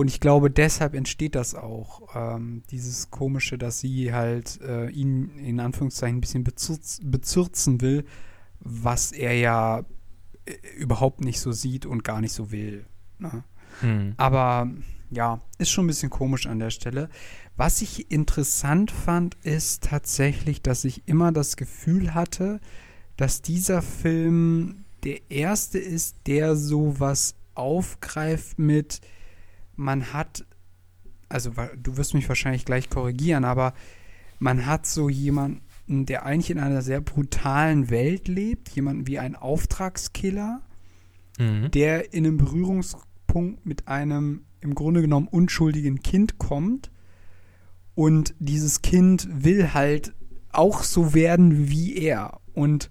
Und 0.00 0.08
ich 0.08 0.18
glaube, 0.18 0.50
deshalb 0.50 0.94
entsteht 0.94 1.34
das 1.34 1.54
auch, 1.54 2.16
ähm, 2.16 2.62
dieses 2.70 3.10
Komische, 3.10 3.58
dass 3.58 3.80
sie 3.80 4.14
halt 4.14 4.58
äh, 4.62 4.88
ihn 4.88 5.28
in 5.36 5.60
Anführungszeichen 5.60 6.16
ein 6.16 6.20
bisschen 6.22 6.42
bezürz, 6.42 7.00
bezürzen 7.04 7.82
will, 7.82 8.06
was 8.60 9.12
er 9.12 9.34
ja 9.34 9.84
äh, 10.46 10.54
überhaupt 10.78 11.20
nicht 11.22 11.38
so 11.38 11.52
sieht 11.52 11.84
und 11.84 12.02
gar 12.02 12.22
nicht 12.22 12.32
so 12.32 12.50
will. 12.50 12.86
Ne? 13.18 13.44
Hm. 13.80 14.14
Aber 14.16 14.70
ja, 15.10 15.42
ist 15.58 15.68
schon 15.68 15.84
ein 15.84 15.88
bisschen 15.88 16.08
komisch 16.08 16.46
an 16.46 16.60
der 16.60 16.70
Stelle. 16.70 17.10
Was 17.58 17.82
ich 17.82 18.10
interessant 18.10 18.90
fand, 18.90 19.34
ist 19.42 19.84
tatsächlich, 19.84 20.62
dass 20.62 20.86
ich 20.86 21.06
immer 21.08 21.30
das 21.30 21.56
Gefühl 21.56 22.14
hatte, 22.14 22.62
dass 23.18 23.42
dieser 23.42 23.82
Film 23.82 24.86
der 25.04 25.30
erste 25.30 25.78
ist, 25.78 26.16
der 26.26 26.56
sowas 26.56 27.34
aufgreift 27.54 28.58
mit, 28.58 29.02
man 29.80 30.12
hat, 30.12 30.44
also 31.28 31.52
du 31.82 31.96
wirst 31.96 32.14
mich 32.14 32.28
wahrscheinlich 32.28 32.64
gleich 32.64 32.90
korrigieren, 32.90 33.44
aber 33.44 33.72
man 34.38 34.66
hat 34.66 34.86
so 34.86 35.08
jemanden, 35.08 36.06
der 36.06 36.24
eigentlich 36.24 36.50
in 36.50 36.58
einer 36.60 36.82
sehr 36.82 37.00
brutalen 37.00 37.90
Welt 37.90 38.28
lebt, 38.28 38.68
jemanden 38.70 39.06
wie 39.06 39.18
ein 39.18 39.34
Auftragskiller, 39.34 40.60
Mhm. 41.38 41.70
der 41.70 42.12
in 42.12 42.26
einem 42.26 42.36
Berührungspunkt 42.36 43.64
mit 43.64 43.88
einem 43.88 44.42
im 44.60 44.74
Grunde 44.74 45.00
genommen 45.00 45.26
unschuldigen 45.28 46.00
Kind 46.02 46.36
kommt 46.38 46.90
und 47.94 48.34
dieses 48.38 48.82
Kind 48.82 49.26
will 49.32 49.72
halt 49.72 50.12
auch 50.52 50.82
so 50.82 51.14
werden 51.14 51.70
wie 51.70 51.96
er 51.96 52.40
und 52.52 52.90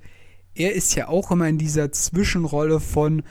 er 0.56 0.74
ist 0.74 0.96
ja 0.96 1.08
auch 1.10 1.30
immer 1.30 1.48
in 1.48 1.60
dieser 1.60 1.92
Zwischenrolle 1.92 2.80
von 2.80 3.22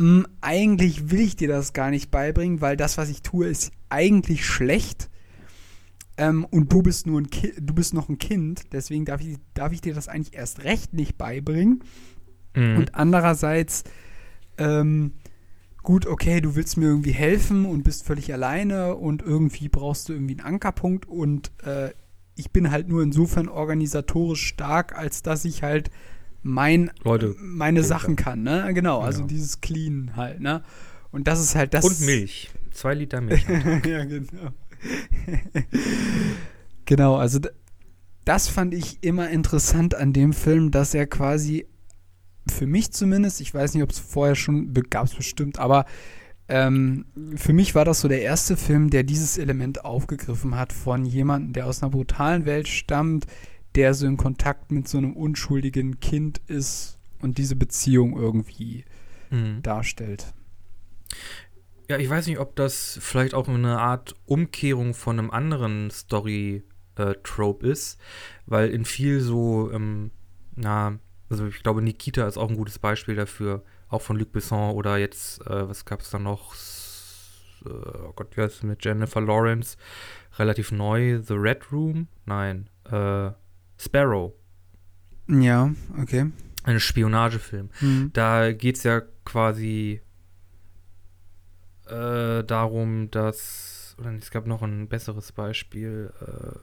"Mm, 0.00 0.22
eigentlich 0.40 1.10
will 1.10 1.20
ich 1.20 1.36
dir 1.36 1.48
das 1.48 1.74
gar 1.74 1.90
nicht 1.90 2.10
beibringen, 2.10 2.62
weil 2.62 2.78
das, 2.78 2.96
was 2.96 3.10
ich 3.10 3.20
tue, 3.20 3.46
ist 3.48 3.70
eigentlich 3.90 4.46
schlecht. 4.46 5.10
Ähm, 6.16 6.46
und 6.50 6.72
du 6.72 6.82
bist 6.82 7.06
nur 7.06 7.20
ein 7.20 7.28
Ki 7.28 7.52
du 7.60 7.74
bist 7.74 7.92
noch 7.92 8.08
ein 8.08 8.16
Kind, 8.16 8.72
deswegen 8.72 9.04
darf 9.04 9.20
ich, 9.20 9.36
darf 9.52 9.72
ich 9.72 9.82
dir 9.82 9.92
das 9.92 10.08
eigentlich 10.08 10.34
erst 10.34 10.64
recht 10.64 10.94
nicht 10.94 11.18
beibringen. 11.18 11.84
Mhm. 12.56 12.78
Und 12.78 12.94
andererseits, 12.94 13.84
ähm, 14.56 15.12
gut, 15.82 16.06
okay, 16.06 16.40
du 16.40 16.56
willst 16.56 16.78
mir 16.78 16.86
irgendwie 16.86 17.12
helfen 17.12 17.66
und 17.66 17.82
bist 17.82 18.06
völlig 18.06 18.32
alleine 18.32 18.96
und 18.96 19.20
irgendwie 19.20 19.68
brauchst 19.68 20.08
du 20.08 20.14
irgendwie 20.14 20.38
einen 20.38 20.46
Ankerpunkt 20.46 21.06
und 21.06 21.52
äh, 21.62 21.90
ich 22.36 22.50
bin 22.52 22.70
halt 22.70 22.88
nur 22.88 23.02
insofern 23.02 23.48
organisatorisch 23.50 24.46
stark, 24.46 24.96
als 24.96 25.20
dass 25.22 25.44
ich 25.44 25.62
halt 25.62 25.90
mein, 26.42 26.90
Leute, 27.02 27.34
meine. 27.38 27.82
Sachen 27.82 28.16
kann, 28.16 28.42
ne? 28.42 28.70
Genau, 28.74 29.00
also 29.00 29.22
Ja. 29.22 29.26
dieses 29.26 29.60
Clean 29.60 30.12
halt, 30.16 30.40
ne? 30.40 30.62
Und 31.10 31.26
das 31.28 31.40
ist 31.40 31.54
halt 31.54 31.74
das. 31.74 31.84
und 31.84 32.00
Milch. 32.00 32.50
Zwei 32.70 32.94
Liter 32.94 33.20
Milch. 33.20 33.44
ja, 33.86 34.04
genau. 34.04 34.52
genau, 36.84 37.16
also 37.16 37.40
das 38.24 38.48
fand 38.48 38.74
ich 38.74 39.02
immer 39.02 39.28
interessant 39.30 39.94
an 39.94 40.12
dem 40.12 40.32
Film, 40.32 40.70
dass 40.70 40.94
er 40.94 41.06
quasi, 41.06 41.66
für 42.48 42.66
mich 42.66 42.92
zumindest, 42.92 43.40
ich 43.40 43.52
weiß 43.52 43.74
nicht, 43.74 43.82
ob 43.82 43.90
es 43.90 43.98
vorher 43.98 44.34
schon, 44.36 44.72
gab 44.88 45.06
es 45.06 45.14
bestimmt, 45.14 45.58
aber 45.58 45.84
ähm, 46.48 47.06
für 47.36 47.52
mich 47.52 47.74
war 47.74 47.84
das 47.84 48.00
so 48.00 48.08
der 48.08 48.22
erste 48.22 48.56
Film, 48.56 48.90
der 48.90 49.04
dieses 49.04 49.38
Element 49.38 49.84
aufgegriffen 49.84 50.56
hat 50.56 50.72
von 50.72 51.04
jemandem, 51.04 51.52
der 51.52 51.66
aus 51.66 51.82
einer 51.82 51.90
brutalen 51.90 52.44
Welt 52.44 52.68
stammt, 52.68 53.26
der 53.74 53.94
so 53.94 54.06
in 54.06 54.16
Kontakt 54.16 54.72
mit 54.72 54.88
so 54.88 54.98
einem 54.98 55.14
unschuldigen 55.14 56.00
Kind 56.00 56.40
ist 56.46 56.98
und 57.20 57.38
diese 57.38 57.56
Beziehung 57.56 58.16
irgendwie 58.16 58.84
mhm. 59.30 59.62
darstellt. 59.62 60.32
Ja, 61.88 61.98
ich 61.98 62.08
weiß 62.08 62.26
nicht, 62.26 62.38
ob 62.38 62.54
das 62.54 62.98
vielleicht 63.02 63.34
auch 63.34 63.48
eine 63.48 63.80
Art 63.80 64.14
Umkehrung 64.26 64.94
von 64.94 65.18
einem 65.18 65.30
anderen 65.30 65.90
Story-Trope 65.90 67.66
ist, 67.66 68.00
weil 68.46 68.70
in 68.70 68.84
viel 68.84 69.20
so, 69.20 69.72
ähm, 69.72 70.12
na, 70.54 70.98
also 71.28 71.46
ich 71.46 71.62
glaube, 71.62 71.82
Nikita 71.82 72.26
ist 72.26 72.36
auch 72.36 72.48
ein 72.48 72.56
gutes 72.56 72.78
Beispiel 72.78 73.16
dafür, 73.16 73.64
auch 73.88 74.02
von 74.02 74.16
Luc 74.16 74.30
Besson 74.30 74.74
oder 74.74 74.98
jetzt, 74.98 75.44
äh, 75.46 75.68
was 75.68 75.84
gab 75.84 76.00
es 76.00 76.10
da 76.10 76.20
noch? 76.20 76.54
Äh, 77.64 77.68
oh 77.68 78.12
Gott, 78.14 78.36
wie 78.36 78.42
heißt 78.42 78.58
es 78.58 78.62
mit 78.62 78.84
Jennifer 78.84 79.20
Lawrence? 79.20 79.76
Relativ 80.38 80.70
neu, 80.70 81.20
The 81.20 81.34
Red 81.34 81.72
Room? 81.72 82.06
Nein, 82.24 82.70
äh, 82.84 83.30
Sparrow, 83.80 84.34
Ja, 85.26 85.72
okay. 85.98 86.30
ein 86.64 86.80
Spionagefilm. 86.80 87.70
Mhm. 87.80 88.10
Da 88.12 88.52
geht 88.52 88.76
es 88.76 88.82
ja 88.82 89.00
quasi 89.24 90.02
äh, 91.86 92.44
darum, 92.44 93.10
dass. 93.10 93.96
Oder 93.98 94.12
es 94.14 94.30
gab 94.30 94.46
noch 94.46 94.62
ein 94.62 94.88
besseres 94.88 95.32
Beispiel. 95.32 96.12
Äh, 96.20 96.58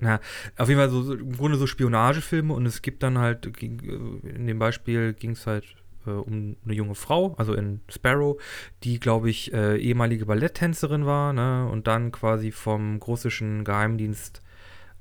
na, 0.00 0.20
auf 0.56 0.68
jeden 0.68 0.80
Fall 0.80 0.90
so, 0.90 1.14
im 1.14 1.36
Grunde 1.36 1.56
so 1.56 1.66
Spionagefilme 1.66 2.52
und 2.52 2.66
es 2.66 2.82
gibt 2.82 3.02
dann 3.02 3.18
halt, 3.18 3.46
äh, 3.62 3.66
in 3.66 4.46
dem 4.46 4.58
Beispiel 4.58 5.12
ging 5.12 5.32
es 5.32 5.46
halt 5.46 5.76
äh, 6.06 6.10
um 6.10 6.56
eine 6.64 6.74
junge 6.74 6.94
Frau, 6.96 7.34
also 7.34 7.54
in 7.54 7.80
Sparrow, 7.88 8.40
die, 8.82 8.98
glaube 8.98 9.30
ich, 9.30 9.52
äh, 9.52 9.76
ehemalige 9.76 10.26
Balletttänzerin 10.26 11.06
war, 11.06 11.32
ne, 11.32 11.68
und 11.70 11.86
dann 11.86 12.10
quasi 12.12 12.50
vom 12.50 12.96
russischen 12.96 13.62
Geheimdienst 13.64 14.42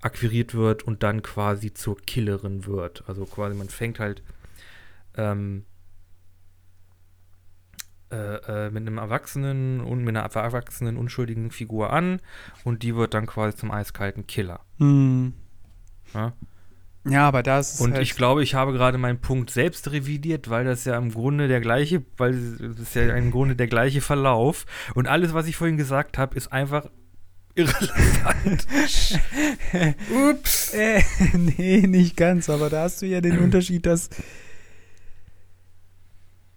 akquiriert 0.02 0.54
wird 0.54 0.84
und 0.84 1.04
dann 1.04 1.22
quasi 1.22 1.74
zur 1.74 1.98
Killerin 1.98 2.66
wird. 2.66 3.04
Also 3.08 3.26
quasi, 3.26 3.56
man 3.56 3.70
fängt 3.70 4.00
halt 4.00 4.24
ähm, 5.16 5.66
äh, 8.12 8.66
äh, 8.66 8.70
mit 8.72 8.82
einem 8.82 8.98
Erwachsenen 8.98 9.82
und 9.82 10.04
mit 10.04 10.16
einer 10.16 10.26
erwachsenen, 10.34 10.98
unschuldigen 10.98 11.52
Figur 11.52 11.94
an 11.94 12.22
und 12.64 12.82
die 12.84 12.96
wird 12.96 13.14
dann 13.14 13.28
quasi 13.28 13.56
zum 13.56 13.72
eiskalten 13.72 14.26
Killer. 14.26 14.62
Mhm. 14.78 15.34
Ja? 16.14 16.34
Ja, 17.06 17.28
aber 17.28 17.44
da 17.44 17.60
ist 17.60 17.80
Und 17.80 17.94
halt, 17.94 18.02
ich 18.02 18.16
glaube, 18.16 18.44
ich 18.44 18.56
habe 18.56 18.74
gerade 18.74 18.98
meinen 18.98 19.22
Punkt 19.22 19.52
selbst 19.52 19.92
revidiert, 19.92 20.50
weil 20.50 20.66
das 20.66 20.86
ja 20.86 20.98
im 20.98 21.12
Grunde 21.12 21.48
der 21.48 21.62
gleiche, 21.62 22.04
weil 22.18 22.34
das 22.34 22.80
ist 22.80 22.96
ja 22.96 23.16
im 23.16 23.32
Grunde 23.32 23.56
der 23.56 23.68
gleiche 23.68 24.02
Verlauf. 24.02 24.66
Und 24.96 25.08
alles, 25.08 25.34
was 25.34 25.48
ich 25.48 25.56
vorhin 25.56 25.78
gesagt 25.78 26.18
habe, 26.18 26.36
ist 26.36 26.52
einfach 26.52 26.90
irrelevant. 27.60 28.68
Ups. 30.30 30.74
Äh, 30.74 31.02
nee, 31.34 31.86
nicht 31.88 32.18
ganz, 32.18 32.50
aber 32.50 32.70
da 32.70 32.84
hast 32.84 33.02
du 33.02 33.06
ja 33.06 33.22
den 33.22 33.40
Unterschied, 33.44 33.86
dass. 33.86 34.10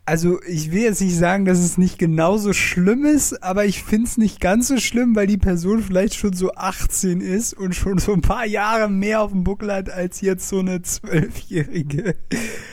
Also, 0.04 0.42
ich 0.42 0.72
will 0.72 0.82
jetzt 0.82 1.00
nicht 1.00 1.16
sagen, 1.16 1.44
dass 1.44 1.58
es 1.58 1.78
nicht 1.78 1.96
genauso 1.96 2.52
schlimm 2.52 3.04
ist, 3.04 3.40
aber 3.42 3.66
ich 3.66 3.84
finde 3.84 4.08
es 4.08 4.18
nicht 4.18 4.40
ganz 4.40 4.66
so 4.66 4.78
schlimm, 4.78 5.14
weil 5.14 5.28
die 5.28 5.38
Person 5.38 5.80
vielleicht 5.80 6.16
schon 6.16 6.32
so 6.32 6.52
18 6.54 7.20
ist 7.20 7.54
und 7.54 7.74
schon 7.76 7.98
so 7.98 8.12
ein 8.12 8.20
paar 8.20 8.44
Jahre 8.44 8.90
mehr 8.90 9.22
auf 9.22 9.30
dem 9.30 9.44
Buckel 9.44 9.72
hat 9.72 9.90
als 9.90 10.20
jetzt 10.20 10.48
so 10.48 10.58
eine 10.58 10.82
Zwölfjährige. 10.82 12.16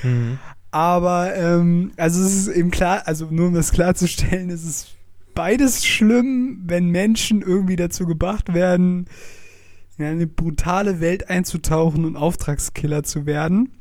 Mhm. 0.02 0.40
Aber, 0.72 1.36
ähm, 1.36 1.92
also 1.98 2.24
es 2.24 2.34
ist 2.34 2.48
eben 2.48 2.72
klar, 2.72 3.04
also 3.06 3.28
nur 3.30 3.48
um 3.48 3.54
das 3.54 3.72
klarzustellen, 3.72 4.50
es 4.50 4.64
ist 4.64 4.99
beides 5.40 5.86
schlimm, 5.86 6.64
wenn 6.66 6.90
Menschen 6.90 7.42
irgendwie 7.42 7.78
dazu 7.78 8.06
gebracht 8.06 8.54
werden, 8.54 9.06
in 9.98 10.04
eine 10.04 10.28
brutale 10.28 11.00
Welt 11.00 11.30
einzutauchen 11.30 12.04
und 12.04 12.18
Auftragskiller 12.18 13.04
zu 13.04 13.26
werden. 13.26 13.72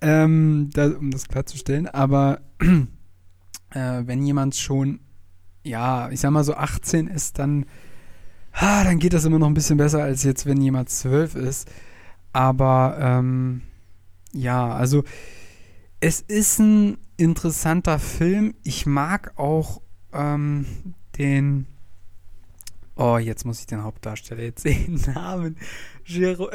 Ähm, 0.00 0.70
da, 0.72 0.86
um 0.86 1.10
das 1.10 1.26
klarzustellen. 1.26 1.88
Aber 1.88 2.42
äh, 3.70 4.02
wenn 4.04 4.24
jemand 4.24 4.54
schon, 4.54 5.00
ja, 5.64 6.08
ich 6.10 6.20
sag 6.20 6.30
mal 6.30 6.44
so 6.44 6.54
18 6.54 7.08
ist, 7.08 7.40
dann, 7.40 7.66
ah, 8.52 8.84
dann 8.84 9.00
geht 9.00 9.12
das 9.12 9.24
immer 9.24 9.40
noch 9.40 9.48
ein 9.48 9.54
bisschen 9.54 9.76
besser, 9.76 10.04
als 10.04 10.22
jetzt, 10.22 10.46
wenn 10.46 10.62
jemand 10.62 10.88
12 10.88 11.34
ist. 11.34 11.68
Aber 12.32 12.96
ähm, 13.00 13.62
ja, 14.32 14.72
also 14.72 15.02
es 15.98 16.20
ist 16.20 16.60
ein 16.60 16.96
interessanter 17.16 17.98
Film. 17.98 18.54
Ich 18.62 18.86
mag 18.86 19.36
auch 19.36 19.82
ähm, 20.12 20.66
den. 21.18 21.66
Oh, 22.96 23.16
jetzt 23.18 23.44
muss 23.46 23.60
ich 23.60 23.66
den 23.66 23.82
Hauptdarsteller 23.82 24.42
jetzt 24.42 24.64
den 24.64 24.94
Namen. 25.14 25.56
Gero 26.04 26.50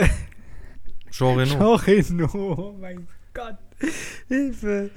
Jean 1.11 1.39
Reno. 1.39 1.77
Jean 1.83 2.19
Reno. 2.19 2.29
Oh 2.33 2.75
mein 2.79 3.07
Gott. 3.33 3.57
Hilfe. 4.27 4.89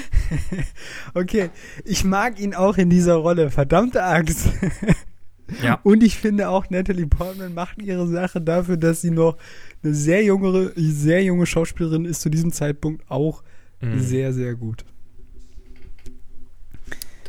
okay, 1.14 1.50
ich 1.84 2.04
mag 2.04 2.40
ihn 2.40 2.54
auch 2.54 2.76
in 2.78 2.90
dieser 2.90 3.14
Rolle. 3.16 3.50
Verdammte 3.50 4.02
Axt. 4.02 4.48
Ja. 5.62 5.80
Und 5.82 6.02
ich 6.02 6.16
finde 6.16 6.48
auch, 6.48 6.70
Natalie 6.70 7.06
Portman 7.06 7.52
macht 7.54 7.82
ihre 7.82 8.06
Sache 8.06 8.40
dafür, 8.40 8.76
dass 8.76 9.00
sie 9.00 9.10
noch 9.10 9.36
eine 9.82 9.94
sehr 9.94 10.22
jüngere, 10.22 10.70
sehr 10.76 11.22
junge 11.24 11.44
Schauspielerin 11.46 12.04
ist, 12.04 12.20
zu 12.20 12.30
diesem 12.30 12.52
Zeitpunkt 12.52 13.04
auch 13.10 13.42
Mhm. 13.82 13.98
sehr, 13.98 14.34
sehr 14.34 14.54
gut. 14.56 14.84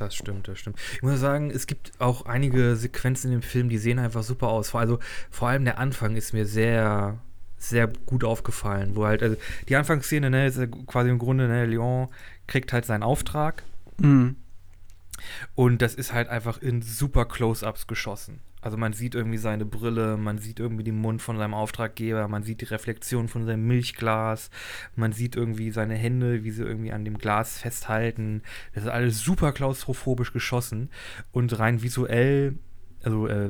Das 0.01 0.15
stimmt, 0.15 0.47
das 0.47 0.59
stimmt. 0.59 0.77
Ich 0.93 1.01
muss 1.01 1.19
sagen, 1.19 1.51
es 1.51 1.67
gibt 1.67 1.91
auch 1.99 2.25
einige 2.25 2.75
Sequenzen 2.75 3.31
in 3.31 3.39
dem 3.39 3.43
Film, 3.43 3.69
die 3.69 3.77
sehen 3.77 3.99
einfach 3.99 4.23
super 4.23 4.49
aus. 4.49 4.73
Also 4.73 4.99
vor 5.29 5.49
allem 5.49 5.65
der 5.65 5.77
Anfang 5.79 6.15
ist 6.15 6.33
mir 6.33 6.45
sehr, 6.45 7.19
sehr 7.57 7.87
gut 8.05 8.23
aufgefallen, 8.23 8.95
wo 8.95 9.05
halt, 9.05 9.21
also 9.21 9.35
die 9.69 9.75
Anfangsszene, 9.75 10.29
ne, 10.29 10.47
ist 10.47 10.57
ja 10.57 10.65
quasi 10.65 11.09
im 11.09 11.19
Grunde, 11.19 11.47
ne, 11.47 11.65
Leon 11.65 12.07
kriegt 12.47 12.73
halt 12.73 12.85
seinen 12.85 13.03
Auftrag 13.03 13.63
Mhm. 14.01 14.35
Und 15.55 15.81
das 15.81 15.93
ist 15.93 16.13
halt 16.13 16.29
einfach 16.29 16.61
in 16.61 16.81
super 16.81 17.25
Close-Ups 17.25 17.87
geschossen. 17.87 18.39
Also 18.61 18.77
man 18.77 18.93
sieht 18.93 19.15
irgendwie 19.15 19.37
seine 19.37 19.65
Brille, 19.65 20.17
man 20.17 20.37
sieht 20.37 20.59
irgendwie 20.59 20.83
den 20.83 20.97
Mund 20.99 21.21
von 21.21 21.37
seinem 21.37 21.53
Auftraggeber, 21.55 22.27
man 22.27 22.43
sieht 22.43 22.61
die 22.61 22.65
Reflexion 22.65 23.27
von 23.27 23.45
seinem 23.45 23.65
Milchglas, 23.67 24.49
man 24.95 25.11
sieht 25.13 25.35
irgendwie 25.35 25.71
seine 25.71 25.95
Hände, 25.95 26.43
wie 26.43 26.51
sie 26.51 26.63
irgendwie 26.63 26.91
an 26.91 27.03
dem 27.03 27.17
Glas 27.17 27.57
festhalten. 27.57 28.43
Das 28.73 28.83
ist 28.83 28.89
alles 28.89 29.19
super 29.21 29.51
klaustrophobisch 29.51 30.31
geschossen 30.31 30.89
und 31.31 31.57
rein 31.57 31.81
visuell, 31.81 32.59
also 33.03 33.27
äh, 33.27 33.49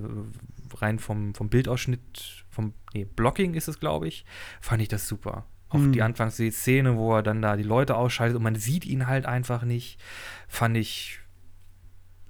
rein 0.76 1.00
vom, 1.00 1.36
vom 1.36 1.50
Bildausschnitt, 1.50 2.46
vom 2.50 2.74
nee, 2.94 3.06
Blocking 3.06 3.54
ist 3.54 3.68
es, 3.68 3.80
glaube 3.80 4.08
ich, 4.08 4.26
fand 4.62 4.82
ich 4.82 4.88
das 4.88 5.08
super. 5.08 5.46
Auch 5.70 5.76
Hm. 5.80 5.92
die 5.94 6.02
Anfangsszene, 6.02 6.98
wo 6.98 7.16
er 7.16 7.24
dann 7.24 7.42
da 7.42 7.56
die 7.56 7.64
Leute 7.64 7.96
ausschaltet 7.96 8.38
und 8.38 8.44
man 8.44 8.56
sieht 8.56 8.86
ihn 8.86 9.08
halt 9.08 9.26
einfach 9.26 9.64
nicht, 9.64 10.00
fand 10.48 10.78
ich 10.78 11.20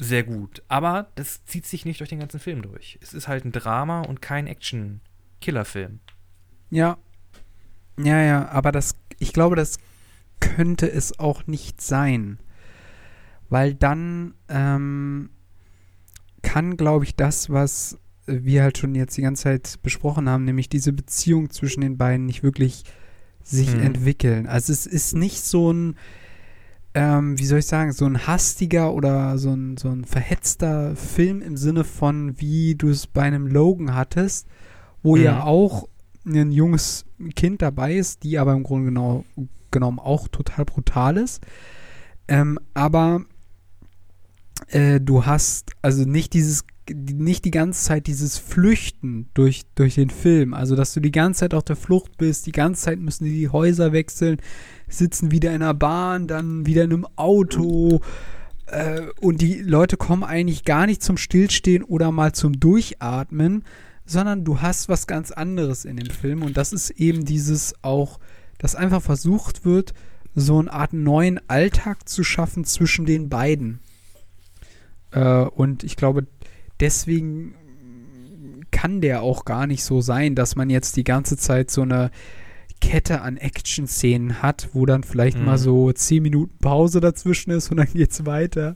sehr 0.03 0.23
gut. 0.23 0.63
Aber 0.67 1.11
das 1.13 1.45
zieht 1.45 1.65
sich 1.67 1.85
nicht 1.85 1.99
durch 1.99 2.09
den 2.09 2.19
ganzen 2.19 2.39
Film 2.39 2.63
durch. 2.63 2.97
Es 3.01 3.13
ist 3.13 3.27
halt 3.27 3.45
ein 3.45 3.51
Drama 3.51 4.01
und 4.01 4.19
kein 4.19 4.47
Action-Killer-Film. 4.47 5.99
Ja. 6.71 6.97
Ja, 7.99 8.21
ja, 8.21 8.49
aber 8.49 8.71
das, 8.71 8.95
ich 9.19 9.31
glaube, 9.31 9.55
das 9.55 9.77
könnte 10.39 10.91
es 10.91 11.19
auch 11.19 11.45
nicht 11.45 11.81
sein. 11.81 12.39
Weil 13.49 13.75
dann 13.75 14.33
ähm, 14.49 15.29
kann, 16.41 16.77
glaube 16.77 17.05
ich, 17.05 17.15
das, 17.15 17.51
was 17.51 17.99
wir 18.25 18.63
halt 18.63 18.77
schon 18.79 18.95
jetzt 18.95 19.17
die 19.17 19.21
ganze 19.21 19.43
Zeit 19.43 19.79
besprochen 19.83 20.27
haben, 20.29 20.45
nämlich 20.45 20.67
diese 20.69 20.93
Beziehung 20.93 21.51
zwischen 21.51 21.81
den 21.81 21.97
beiden 21.97 22.25
nicht 22.25 22.41
wirklich 22.43 22.85
sich 23.43 23.75
Mhm. 23.75 23.81
entwickeln. 23.83 24.47
Also 24.47 24.71
es 24.73 24.87
ist 24.87 25.13
nicht 25.13 25.43
so 25.43 25.71
ein, 25.71 25.95
ähm, 26.93 27.39
wie 27.39 27.45
soll 27.45 27.59
ich 27.59 27.67
sagen, 27.67 27.91
so 27.93 28.05
ein 28.05 28.27
hastiger 28.27 28.93
oder 28.93 29.37
so 29.37 29.51
ein, 29.51 29.77
so 29.77 29.89
ein 29.89 30.03
verhetzter 30.03 30.95
Film 30.95 31.41
im 31.41 31.55
Sinne 31.57 31.83
von, 31.83 32.39
wie 32.39 32.75
du 32.75 32.89
es 32.89 33.07
bei 33.07 33.21
einem 33.21 33.47
Logan 33.47 33.95
hattest, 33.95 34.47
wo 35.01 35.15
Mhm. 35.15 35.23
ja 35.23 35.43
auch 35.43 35.87
ein 36.25 36.51
junges 36.51 37.05
Kind 37.35 37.61
dabei 37.61 37.95
ist, 37.95 38.23
die 38.23 38.37
aber 38.37 38.53
im 38.53 38.63
Grunde 38.63 38.85
genau, 38.87 39.25
genommen 39.71 39.99
auch 39.99 40.27
total 40.27 40.65
brutal 40.65 41.17
ist. 41.17 41.41
Ähm, 42.27 42.59
aber 42.73 43.21
äh, 44.67 44.99
du 44.99 45.25
hast 45.25 45.71
also 45.81 46.03
nicht 46.05 46.33
dieses 46.33 46.65
nicht 46.93 47.45
die 47.45 47.51
ganze 47.51 47.83
Zeit 47.83 48.07
dieses 48.07 48.37
Flüchten 48.37 49.29
durch, 49.33 49.63
durch 49.75 49.95
den 49.95 50.09
Film. 50.09 50.53
Also, 50.53 50.75
dass 50.75 50.93
du 50.93 50.99
die 50.99 51.11
ganze 51.11 51.41
Zeit 51.41 51.53
auf 51.53 51.63
der 51.63 51.75
Flucht 51.75 52.17
bist, 52.17 52.45
die 52.45 52.51
ganze 52.51 52.83
Zeit 52.83 52.99
müssen 52.99 53.25
die 53.25 53.49
Häuser 53.49 53.91
wechseln, 53.91 54.37
sitzen 54.87 55.31
wieder 55.31 55.49
in 55.49 55.61
einer 55.61 55.73
Bahn, 55.73 56.27
dann 56.27 56.65
wieder 56.65 56.83
in 56.83 56.93
einem 56.93 57.07
Auto. 57.15 58.01
Äh, 58.67 59.07
und 59.19 59.41
die 59.41 59.61
Leute 59.61 59.97
kommen 59.97 60.23
eigentlich 60.23 60.65
gar 60.65 60.85
nicht 60.85 61.03
zum 61.03 61.17
Stillstehen 61.17 61.83
oder 61.83 62.11
mal 62.11 62.33
zum 62.33 62.59
Durchatmen, 62.59 63.63
sondern 64.05 64.43
du 64.43 64.61
hast 64.61 64.89
was 64.89 65.07
ganz 65.07 65.31
anderes 65.31 65.85
in 65.85 65.97
dem 65.97 66.09
Film. 66.09 66.43
Und 66.43 66.57
das 66.57 66.73
ist 66.73 66.89
eben 66.91 67.25
dieses 67.25 67.75
auch, 67.81 68.19
dass 68.57 68.75
einfach 68.75 69.01
versucht 69.01 69.65
wird, 69.65 69.93
so 70.35 70.59
eine 70.59 70.71
Art 70.71 70.93
neuen 70.93 71.39
Alltag 71.49 72.07
zu 72.07 72.23
schaffen 72.23 72.63
zwischen 72.63 73.05
den 73.05 73.29
beiden. 73.29 73.79
Äh, 75.11 75.43
und 75.43 75.83
ich 75.83 75.95
glaube, 75.95 76.27
deswegen 76.81 77.55
kann 78.71 78.99
der 79.01 79.21
auch 79.21 79.45
gar 79.45 79.67
nicht 79.67 79.83
so 79.83 80.01
sein, 80.01 80.35
dass 80.35 80.55
man 80.55 80.69
jetzt 80.69 80.95
die 80.97 81.03
ganze 81.03 81.37
Zeit 81.37 81.69
so 81.71 81.81
eine 81.83 82.09
Kette 82.79 83.21
an 83.21 83.37
Action-Szenen 83.37 84.41
hat, 84.41 84.69
wo 84.73 84.85
dann 84.87 85.03
vielleicht 85.03 85.37
Mhm. 85.37 85.45
mal 85.45 85.57
so 85.59 85.91
10 85.91 86.23
Minuten 86.23 86.57
Pause 86.57 86.99
dazwischen 86.99 87.51
ist 87.51 87.69
und 87.69 87.77
dann 87.77 87.93
geht's 87.93 88.25
weiter. 88.25 88.75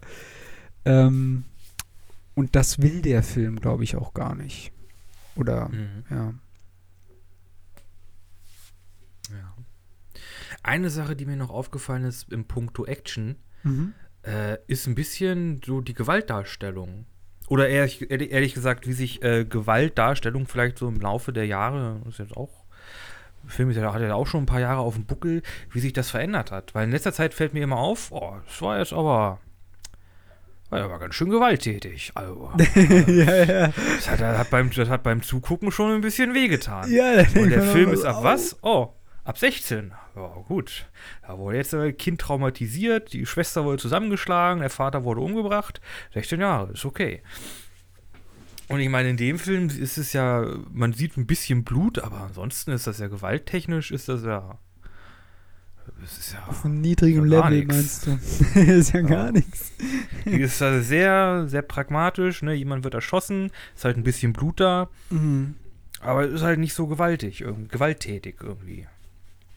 Ähm, 0.86 1.44
und 2.36 2.56
das 2.56 2.80
will 2.82 3.02
der 3.02 3.24
Film, 3.24 3.60
glaube 3.60 3.84
ich, 3.84 3.96
auch 3.96 4.14
gar 4.14 4.36
nicht. 4.36 4.72
Oder, 5.36 5.70
Mhm. 5.70 6.04
ja. 6.12 6.34
Ja. 9.32 9.56
Eine 10.64 10.90
Sache, 10.90 11.16
die 11.16 11.26
mir 11.26 11.36
noch 11.38 11.50
aufgefallen 11.50 12.04
ist 12.04 12.32
im 12.32 12.46
Punkto 12.46 12.86
Action, 12.86 13.36
Mhm. 13.64 13.94
äh, 14.24 14.58
ist 14.68 14.88
ein 14.88 14.96
bisschen 14.96 15.62
so 15.66 15.82
die 15.82 15.94
Gewaltdarstellung. 15.94 17.06
Oder 17.48 17.70
ehrlich, 17.70 18.10
ehrlich 18.10 18.54
gesagt, 18.54 18.88
wie 18.88 18.94
sich 18.94 19.22
äh, 19.24 19.46
Gewaltdarstellung 19.46 20.48
vielleicht 20.48 20.78
so 20.78 20.88
im 20.88 21.00
Laufe 21.00 21.32
der 21.32 21.46
Jahre, 21.46 22.02
das 22.04 22.14
ist 22.14 22.20
jetzt 22.20 22.38
auch, 22.38 22.50
der 23.44 23.52
Film 23.52 23.70
ist 23.70 23.78
ja, 23.78 23.94
hat 23.94 24.02
ja 24.02 24.16
auch 24.16 24.26
schon 24.26 24.44
ein 24.44 24.48
paar 24.48 24.60
Jahre 24.60 24.80
auf 24.80 24.96
dem 24.96 25.06
Buckel, 25.06 25.44
wie 25.72 25.80
sich 25.80 25.94
das 25.94 26.10
verändert 26.10 26.52
hat. 26.52 26.74
Weil 26.74 26.86
in 26.86 26.92
letzter 26.92 27.14
Zeit 27.14 27.34
fällt 27.34 27.54
mir 27.54 27.64
immer 27.64 27.78
auf, 27.78 28.12
oh, 28.12 28.36
das 28.46 28.62
war 28.62 28.80
jetzt 28.80 28.94
aber, 28.94 29.40
war 30.70 30.80
ja 30.80 30.86
aber 30.86 30.98
ganz 30.98 31.14
schön 31.14 31.30
gewalttätig. 31.30 32.12
Also, 32.16 32.52
ja, 32.76 33.44
ja. 33.44 33.68
das 33.68 34.10
hat, 34.10 34.20
das 34.20 34.38
hat, 34.40 34.50
beim, 34.50 34.72
das 34.72 34.90
hat 34.90 35.04
beim 35.04 35.22
Zugucken 35.22 35.72
schon 35.72 35.92
ein 35.92 36.02
bisschen 36.02 36.34
wehgetan. 36.34 36.92
Ja, 36.92 37.24
Und 37.36 37.50
der 37.52 37.62
Film 37.62 37.94
ist 37.94 38.04
ab 38.04 38.24
was? 38.24 38.58
Oh, 38.64 38.94
ab 39.24 39.38
16. 39.38 39.92
Ja, 40.16 40.28
gut. 40.48 40.86
Da 41.28 41.38
wurde 41.38 41.58
jetzt 41.58 41.74
ein 41.74 41.96
Kind 41.98 42.22
traumatisiert, 42.22 43.12
die 43.14 43.26
Schwester 43.26 43.66
wurde 43.66 43.78
zusammengeschlagen, 43.82 44.62
der 44.62 44.70
Vater 44.70 45.04
wurde 45.04 45.22
umgebracht. 45.22 45.82
16 46.14 46.40
Jahre, 46.40 46.72
ist 46.74 46.86
okay. 46.86 47.22
Und 48.68 48.80
ich 48.80 48.90
meine, 48.90 49.10
in 49.10 49.18
dem 49.18 49.38
Film 49.38 49.68
ist 49.70 49.98
es 49.98 50.14
ja, 50.14 50.46
man 50.72 50.94
sieht 50.94 51.18
ein 51.18 51.28
bisschen 51.28 51.64
Blut, 51.64 52.00
aber 52.00 52.22
ansonsten 52.22 52.72
ist 52.72 52.88
das 52.88 53.00
ja 53.00 53.08
gewalttechnisch, 53.08 53.92
ist 53.92 54.10
das 54.10 54.24
ja. 54.24 54.58
Es 56.04 56.18
ist 56.18 56.34
ja. 56.34 56.44
Auf 56.48 56.66
einem 56.66 56.82
niedrigen 56.82 57.30
Ja, 57.30 57.48
Level, 57.48 57.60
nix. 57.66 57.76
meinst 57.76 58.08
du? 58.08 58.60
ist 58.60 58.94
ja, 58.94 59.02
Ja. 59.02 59.08
gar 59.08 59.32
nichts. 59.32 59.72
ist 60.26 60.62
also 60.62 60.82
sehr, 60.84 61.44
sehr 61.48 61.62
pragmatisch, 61.62 62.42
ne? 62.42 62.54
Jemand 62.54 62.84
wird 62.84 62.96
erschossen, 62.96 63.52
ist 63.76 63.86
halt 63.86 63.98
ein 63.98 64.04
bisschen 64.04 64.34
Blut 64.34 64.60
da, 64.60 64.90
Mhm. 65.12 65.56
aber 66.00 66.24
es 66.24 66.34
ist 66.34 66.42
halt 66.42 66.58
nicht 66.60 66.74
so 66.74 66.88
gewaltig, 66.88 67.46
gewalttätig 67.70 68.38
irgendwie. 68.42 68.88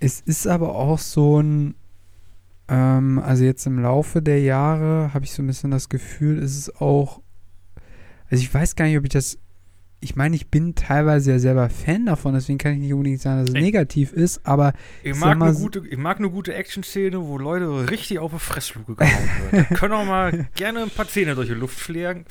Es 0.00 0.20
ist 0.20 0.46
aber 0.46 0.74
auch 0.74 0.98
so 0.98 1.40
ein, 1.40 1.74
ähm, 2.68 3.18
also 3.18 3.44
jetzt 3.44 3.66
im 3.66 3.80
Laufe 3.80 4.22
der 4.22 4.40
Jahre 4.40 5.12
habe 5.12 5.24
ich 5.24 5.32
so 5.32 5.42
ein 5.42 5.46
bisschen 5.46 5.70
das 5.70 5.88
Gefühl, 5.88 6.38
es 6.38 6.56
ist 6.56 6.80
auch, 6.80 7.20
also 8.30 8.42
ich 8.42 8.52
weiß 8.52 8.76
gar 8.76 8.84
nicht, 8.86 8.98
ob 8.98 9.04
ich 9.04 9.10
das, 9.10 9.38
ich 10.00 10.14
meine, 10.14 10.36
ich 10.36 10.48
bin 10.48 10.76
teilweise 10.76 11.32
ja 11.32 11.38
selber 11.40 11.68
Fan 11.68 12.06
davon, 12.06 12.34
deswegen 12.34 12.58
kann 12.58 12.74
ich 12.74 12.78
nicht 12.78 12.92
unbedingt 12.92 13.20
sagen, 13.20 13.40
dass 13.40 13.48
es 13.48 13.54
Ey. 13.56 13.62
negativ 13.62 14.12
ist, 14.12 14.46
aber 14.46 14.72
Ich 15.02 15.14
Sag 15.14 15.30
mag, 15.30 15.38
mal 15.38 15.48
eine 15.48 15.58
gute, 15.58 15.82
ich 15.88 15.98
mag 15.98 16.18
eine 16.18 16.30
gute 16.30 16.54
Action-Szene, 16.54 17.26
wo 17.26 17.36
Leute 17.36 17.90
richtig 17.90 18.20
auf 18.20 18.30
die 18.32 18.38
Fressluke 18.38 18.94
gehauen 18.94 19.28
werden. 19.50 19.76
Können 19.76 19.94
auch 19.94 20.04
mal 20.04 20.46
gerne 20.54 20.84
ein 20.84 20.90
paar 20.90 21.08
Zähne 21.08 21.34
durch 21.34 21.48
die 21.48 21.54
Luft 21.54 21.78
fliegen, 21.80 22.26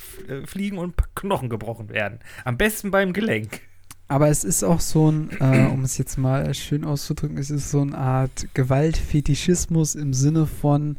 fliegen 0.46 0.78
und 0.78 0.92
ein 0.92 0.94
paar 0.94 1.10
Knochen 1.16 1.50
gebrochen 1.50 1.90
werden. 1.90 2.20
Am 2.46 2.58
besten 2.58 2.92
beim 2.92 3.12
Gelenk. 3.12 3.60
Aber 4.08 4.30
es 4.30 4.44
ist 4.44 4.64
auch 4.64 4.80
so 4.80 5.12
ein, 5.12 5.30
äh, 5.40 5.68
um 5.68 5.84
es 5.84 5.98
jetzt 5.98 6.18
mal 6.18 6.54
schön 6.54 6.86
auszudrücken, 6.86 7.38
es 7.38 7.50
ist 7.50 7.72
so 7.72 7.82
eine 7.82 7.98
Art 7.98 8.48
Gewaltfetischismus 8.54 9.96
im 9.96 10.14
Sinne 10.14 10.48
von, 10.48 10.98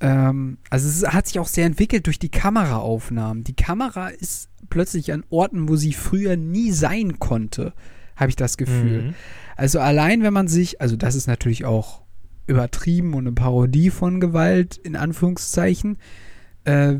ähm, 0.00 0.56
also 0.70 0.88
es 0.88 1.12
hat 1.12 1.26
sich 1.26 1.38
auch 1.38 1.48
sehr 1.48 1.66
entwickelt 1.66 2.06
durch 2.06 2.18
die 2.18 2.30
Kameraaufnahmen. 2.30 3.44
Die 3.44 3.54
Kamera 3.54 4.08
ist 4.08 4.48
plötzlich 4.70 5.12
an 5.12 5.24
Orten, 5.28 5.68
wo 5.68 5.76
sie 5.76 5.92
früher 5.92 6.36
nie 6.36 6.72
sein 6.72 7.18
konnte, 7.18 7.74
habe 8.16 8.30
ich 8.30 8.36
das 8.36 8.56
Gefühl. 8.56 9.02
Mhm. 9.02 9.14
Also 9.56 9.80
allein, 9.80 10.22
wenn 10.22 10.32
man 10.32 10.48
sich, 10.48 10.80
also 10.80 10.96
das 10.96 11.14
ist 11.14 11.26
natürlich 11.26 11.66
auch 11.66 12.02
übertrieben 12.46 13.12
und 13.14 13.26
eine 13.26 13.32
Parodie 13.32 13.90
von 13.90 14.20
Gewalt, 14.20 14.76
in 14.76 14.96
Anführungszeichen, 14.96 15.98
äh, 16.64 16.94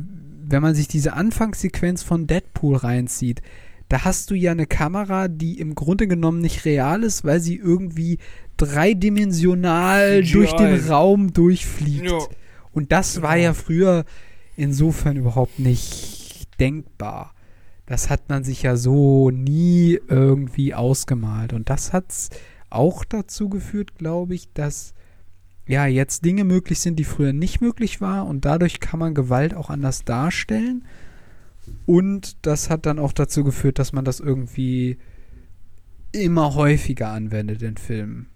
wenn 0.49 0.63
man 0.63 0.75
sich 0.75 0.89
diese 0.89 1.15
Anfangssequenz 1.15 2.03
von 2.03 2.27
Deadpool 2.27 2.77
reinzieht, 2.77 3.43
da 3.89 4.05
hast 4.05 4.31
du 4.31 4.35
ja 4.35 4.51
eine 4.53 4.67
Kamera, 4.67 5.29
die 5.29 5.61
im 5.61 5.75
Grunde 5.75 6.09
genommen 6.09 6.41
nicht 6.41 6.65
real 6.65 7.03
ist, 7.03 7.25
weil 7.25 7.41
sie 7.41 7.57
irgendwie 7.57 8.19
dreidimensional 8.57 10.23
CGI. 10.23 10.33
durch 10.33 10.53
den 10.53 10.89
Raum 10.89 11.33
durchfliegt. 11.33 12.11
Ja. 12.11 12.19
Und 12.73 12.93
das 12.93 13.23
war 13.23 13.35
Genau. 13.35 13.45
ja 13.45 13.55
früher 13.55 14.05
insofern 14.57 15.17
überhaupt 15.17 15.59
nicht 15.59 16.49
denkbar. 16.61 17.33
Das 17.87 18.11
hat 18.11 18.29
man 18.29 18.43
sich 18.43 18.63
ja 18.63 18.77
so 18.77 19.31
nie 19.31 19.99
irgendwie 20.09 20.75
ausgemalt. 20.75 21.53
Und 21.53 21.71
das 21.71 21.93
hat 21.93 22.13
auch 22.71 23.05
dazu 23.05 23.49
geführt, 23.49 23.95
glaube 23.97 24.35
ich, 24.35 24.53
dass 24.53 24.93
ja 25.69 25.87
jetzt 25.87 26.25
Dinge 26.25 26.45
möglich 26.45 26.81
sind, 26.81 26.99
die 26.99 27.05
früher 27.05 27.33
nicht 27.33 27.61
möglich 27.61 28.01
waren. 28.01 28.27
Und 28.27 28.45
dadurch 28.45 28.81
kann 28.81 28.99
man 28.99 29.15
Gewalt 29.15 29.55
auch 29.55 29.71
anders 29.71 30.05
darstellen. 30.05 30.85
Und 31.87 32.37
das 32.47 32.71
hat 32.71 32.87
dann 32.87 32.99
auch 32.99 33.13
dazu 33.13 33.45
geführt, 33.45 33.79
dass 33.79 33.93
man 33.93 34.05
das 34.05 34.21
irgendwie 34.21 34.99
immer 36.13 36.55
häufiger 36.55 37.09
anwendet 37.09 37.63
in 37.63 37.77
Filmen. 37.77 38.27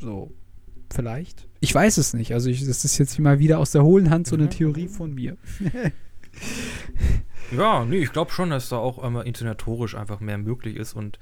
So, 0.00 0.32
vielleicht. 0.92 1.48
Ich 1.60 1.74
weiß 1.74 1.98
es 1.98 2.14
nicht. 2.14 2.32
Also, 2.34 2.50
ich, 2.50 2.66
das 2.66 2.84
ist 2.84 2.98
jetzt 2.98 3.18
mal 3.18 3.38
wieder 3.38 3.58
aus 3.58 3.70
der 3.72 3.84
hohlen 3.84 4.10
Hand 4.10 4.26
so 4.26 4.36
eine 4.36 4.44
Mhm. 4.44 4.50
Theorie 4.50 4.88
von 4.88 5.14
mir. 5.14 5.36
Ja, 7.54 7.84
nee, 7.84 7.98
ich 7.98 8.10
glaube 8.12 8.32
schon, 8.32 8.50
dass 8.50 8.70
da 8.70 8.76
auch 8.76 8.98
einmal 8.98 9.26
inszenatorisch 9.26 9.94
einfach 9.94 10.18
mehr 10.20 10.38
möglich 10.38 10.76
ist 10.76 10.94
und 10.94 11.18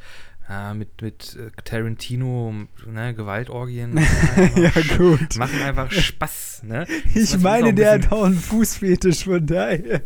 Ja, 0.49 0.73
mit, 0.75 1.03
mit 1.03 1.37
äh, 1.37 1.51
Tarantino, 1.65 2.55
ne, 2.87 3.15
Gewaltorgien. 3.15 3.97
ja, 4.57 4.71
gut. 4.97 5.37
Machen 5.37 5.61
einfach 5.63 5.91
Spaß, 5.91 6.63
ne? 6.65 6.87
Ich 7.15 7.39
meine, 7.39 7.69
ein 7.69 7.77
der 7.77 7.93
hat 7.93 8.13
auch 8.13 8.25
einen 8.25 8.37
Fußfetisch, 8.39 9.25
von 9.25 9.47
daher. 9.47 10.03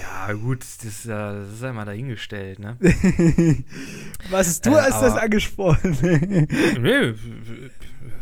Ja, 0.00 0.32
gut, 0.32 0.60
das, 0.60 0.84
ist, 0.84 1.08
das 1.08 1.52
ist 1.52 1.62
einmal 1.64 1.84
dahingestellt, 1.84 2.58
ne? 2.58 2.76
Was, 4.30 4.60
du 4.60 4.70
Äh, 4.70 4.80
hast 4.80 5.02
das 5.02 5.16
angesprochen. 5.16 5.96
nee, 6.80 7.14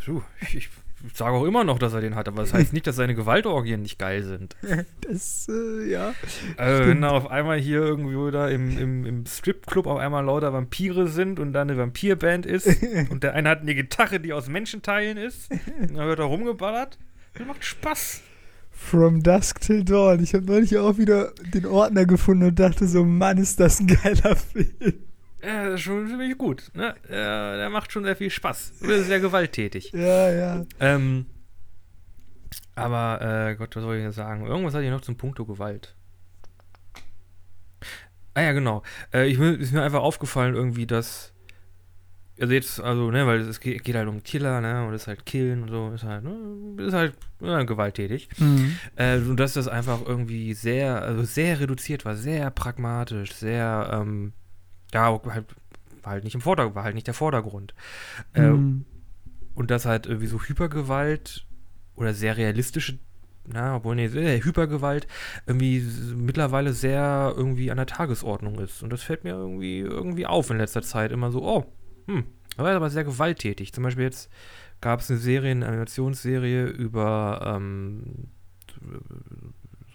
du, 0.05 0.23
ich, 0.53 0.69
sage 1.13 1.37
auch 1.37 1.45
immer 1.45 1.65
noch, 1.65 1.79
dass 1.79 1.93
er 1.93 2.01
den 2.01 2.15
hat, 2.15 2.29
aber 2.29 2.43
das 2.43 2.55
heißt 2.55 2.73
nicht, 2.73 2.87
dass 2.87 2.97
seine 2.97 3.15
Gewaltorgien 3.15 3.83
nicht 3.83 3.99
geil 3.99 4.23
sind. 4.23 4.57
das, 5.03 5.47
äh, 5.51 5.91
ja. 5.91 6.15
Also, 6.57 6.89
wenn 6.89 7.03
da 7.03 7.11
auf 7.11 7.31
einmal 7.31 7.59
hier 7.59 7.81
irgendwo 7.81 8.31
da 8.31 8.49
im, 8.49 8.79
im, 8.79 9.05
im 9.05 9.27
Stripclub 9.27 9.87
auf 9.87 9.99
einmal 9.99 10.25
lauter 10.25 10.53
Vampire 10.53 11.09
sind 11.09 11.39
und 11.39 11.53
da 11.53 11.63
eine 11.63 11.77
Vampirband 11.77 12.47
ist 12.47 12.67
und 13.11 13.23
der 13.23 13.35
eine 13.35 13.51
hat 13.51 13.61
eine 13.61 13.75
Gitarre, 13.75 14.21
die 14.21 14.33
aus 14.33 14.49
Menschenteilen 14.49 15.19
ist, 15.19 15.51
und 15.51 15.97
dann 15.97 16.07
wird 16.07 16.19
da 16.19 16.25
rumgeballert, 16.25 16.99
das 17.35 17.47
macht 17.47 17.65
Spaß. 17.65 18.23
From 18.75 19.23
Dusk 19.23 19.61
Till 19.61 19.85
Dawn. 19.85 20.23
Ich 20.23 20.35
habe 20.35 20.45
neulich 20.45 20.77
auch 20.77 20.99
wieder 20.99 21.33
den 21.55 21.65
Ordner 21.65 22.05
gefunden 22.05 22.49
und 22.49 22.59
dachte 22.59 22.87
so, 22.87 23.05
Mann, 23.05 23.39
ist 23.39 23.61
das 23.61 23.81
ein 23.81 23.87
geiler 23.87 24.37
Film. 24.53 24.95
Ja, 25.43 25.65
das 25.65 25.75
ist 25.75 25.81
schon 25.83 26.09
ziemlich 26.09 26.37
gut. 26.37 26.71
Ne? 26.75 26.95
Ja, 27.09 27.57
der 27.57 27.71
macht 27.71 27.93
schon 27.93 28.05
sehr 28.05 28.17
viel 28.17 28.31
Spaß. 28.31 28.73
Ist 28.81 29.07
sehr 29.07 29.21
gewalttätig. 29.21 29.93
Ja, 29.93 30.31
ja. 30.31 30.67
Ähm, 30.81 31.27
aber, 32.75 33.21
äh, 33.51 33.55
Gott, 33.57 33.77
was 33.77 33.83
soll 33.83 33.97
ich 33.97 34.03
denn 34.03 34.13
sagen? 34.13 34.47
Irgendwas 34.47 34.75
hatte 34.75 34.85
ich 34.85 34.91
noch 34.91 35.03
zum 35.03 35.17
Punkto 35.17 35.45
Gewalt. 35.45 35.95
Ah 38.35 38.43
ja, 38.43 38.53
genau. 38.53 38.83
Äh, 39.13 39.29
ich, 39.29 39.39
ist 39.39 39.73
mir 39.73 39.83
einfach 39.83 40.03
aufgefallen 40.03 40.55
irgendwie, 40.55 40.87
dass 40.87 41.34
also 42.41 42.53
jetzt, 42.53 42.81
also, 42.81 43.11
ne, 43.11 43.27
weil 43.27 43.41
es 43.41 43.61
geht, 43.61 43.85
geht 43.85 43.95
halt 43.95 44.09
um 44.09 44.23
Killer, 44.23 44.61
ne, 44.61 44.87
und 44.87 44.95
ist 44.95 45.07
halt 45.07 45.25
Killen 45.25 45.63
und 45.63 45.69
so, 45.71 45.93
ist 45.95 46.05
halt, 46.05 46.25
ne, 46.25 46.83
ist 46.83 46.93
halt 46.95 47.15
ja, 47.41 47.63
gewalttätig. 47.63 48.29
Mhm. 48.39 48.77
Äh, 48.97 49.19
und 49.19 49.39
dass 49.39 49.55
das 49.55 49.69
einfach 49.69 50.01
irgendwie 50.05 50.55
sehr, 50.55 51.03
also 51.03 51.23
sehr 51.23 51.61
reduziert 51.61 52.05
war, 52.05 52.17
sehr 52.17 52.51
pragmatisch, 52.51 53.33
sehr, 53.35 53.89
ähm, 53.93 54.33
ja, 54.93 55.07
halt, 55.27 55.45
war 56.03 56.13
halt 56.13 56.25
nicht 56.25 56.35
im 56.35 56.41
Vordergrund, 56.41 56.75
war 56.77 56.85
halt 56.85 56.95
nicht 56.95 57.07
der 57.07 57.15
Vordergrund. 57.15 57.75
Äh, 58.33 58.49
Mhm. 58.49 58.85
und 59.55 59.71
das 59.71 59.87
halt 59.87 60.07
irgendwie 60.07 60.27
so 60.27 60.41
Hypergewalt 60.41 61.47
oder 61.97 62.13
sehr 62.15 62.37
realistische, 62.37 62.99
na, 63.47 63.77
obwohl, 63.77 63.95
nee, 63.95 64.09
Hypergewalt 64.43 65.07
irgendwie 65.47 65.87
mittlerweile 66.17 66.73
sehr 66.73 67.33
irgendwie 67.37 67.71
an 67.71 67.77
der 67.77 67.87
Tagesordnung 67.87 68.59
ist. 68.59 68.83
Und 68.83 68.91
das 68.93 69.03
fällt 69.03 69.23
mir 69.23 69.31
irgendwie, 69.35 69.79
irgendwie 69.81 70.27
auf 70.27 70.51
in 70.51 70.59
letzter 70.59 70.83
Zeit 70.83 71.13
immer 71.13 71.31
so, 71.31 71.43
oh, 71.45 71.65
hm, 72.07 72.25
er 72.57 72.65
war 72.65 72.75
aber 72.75 72.91
sehr 72.91 73.05
gewalttätig. 73.05 73.73
Zum 73.73 73.85
Beispiel 73.85 74.05
jetzt 74.05 74.31
gab 74.81 75.01
es 75.01 75.11
eine 75.11 75.19
Serie, 75.19 75.51
eine 75.51 75.67
Animationsserie 75.67 76.67
über 76.67 77.43
ähm, 77.57 78.29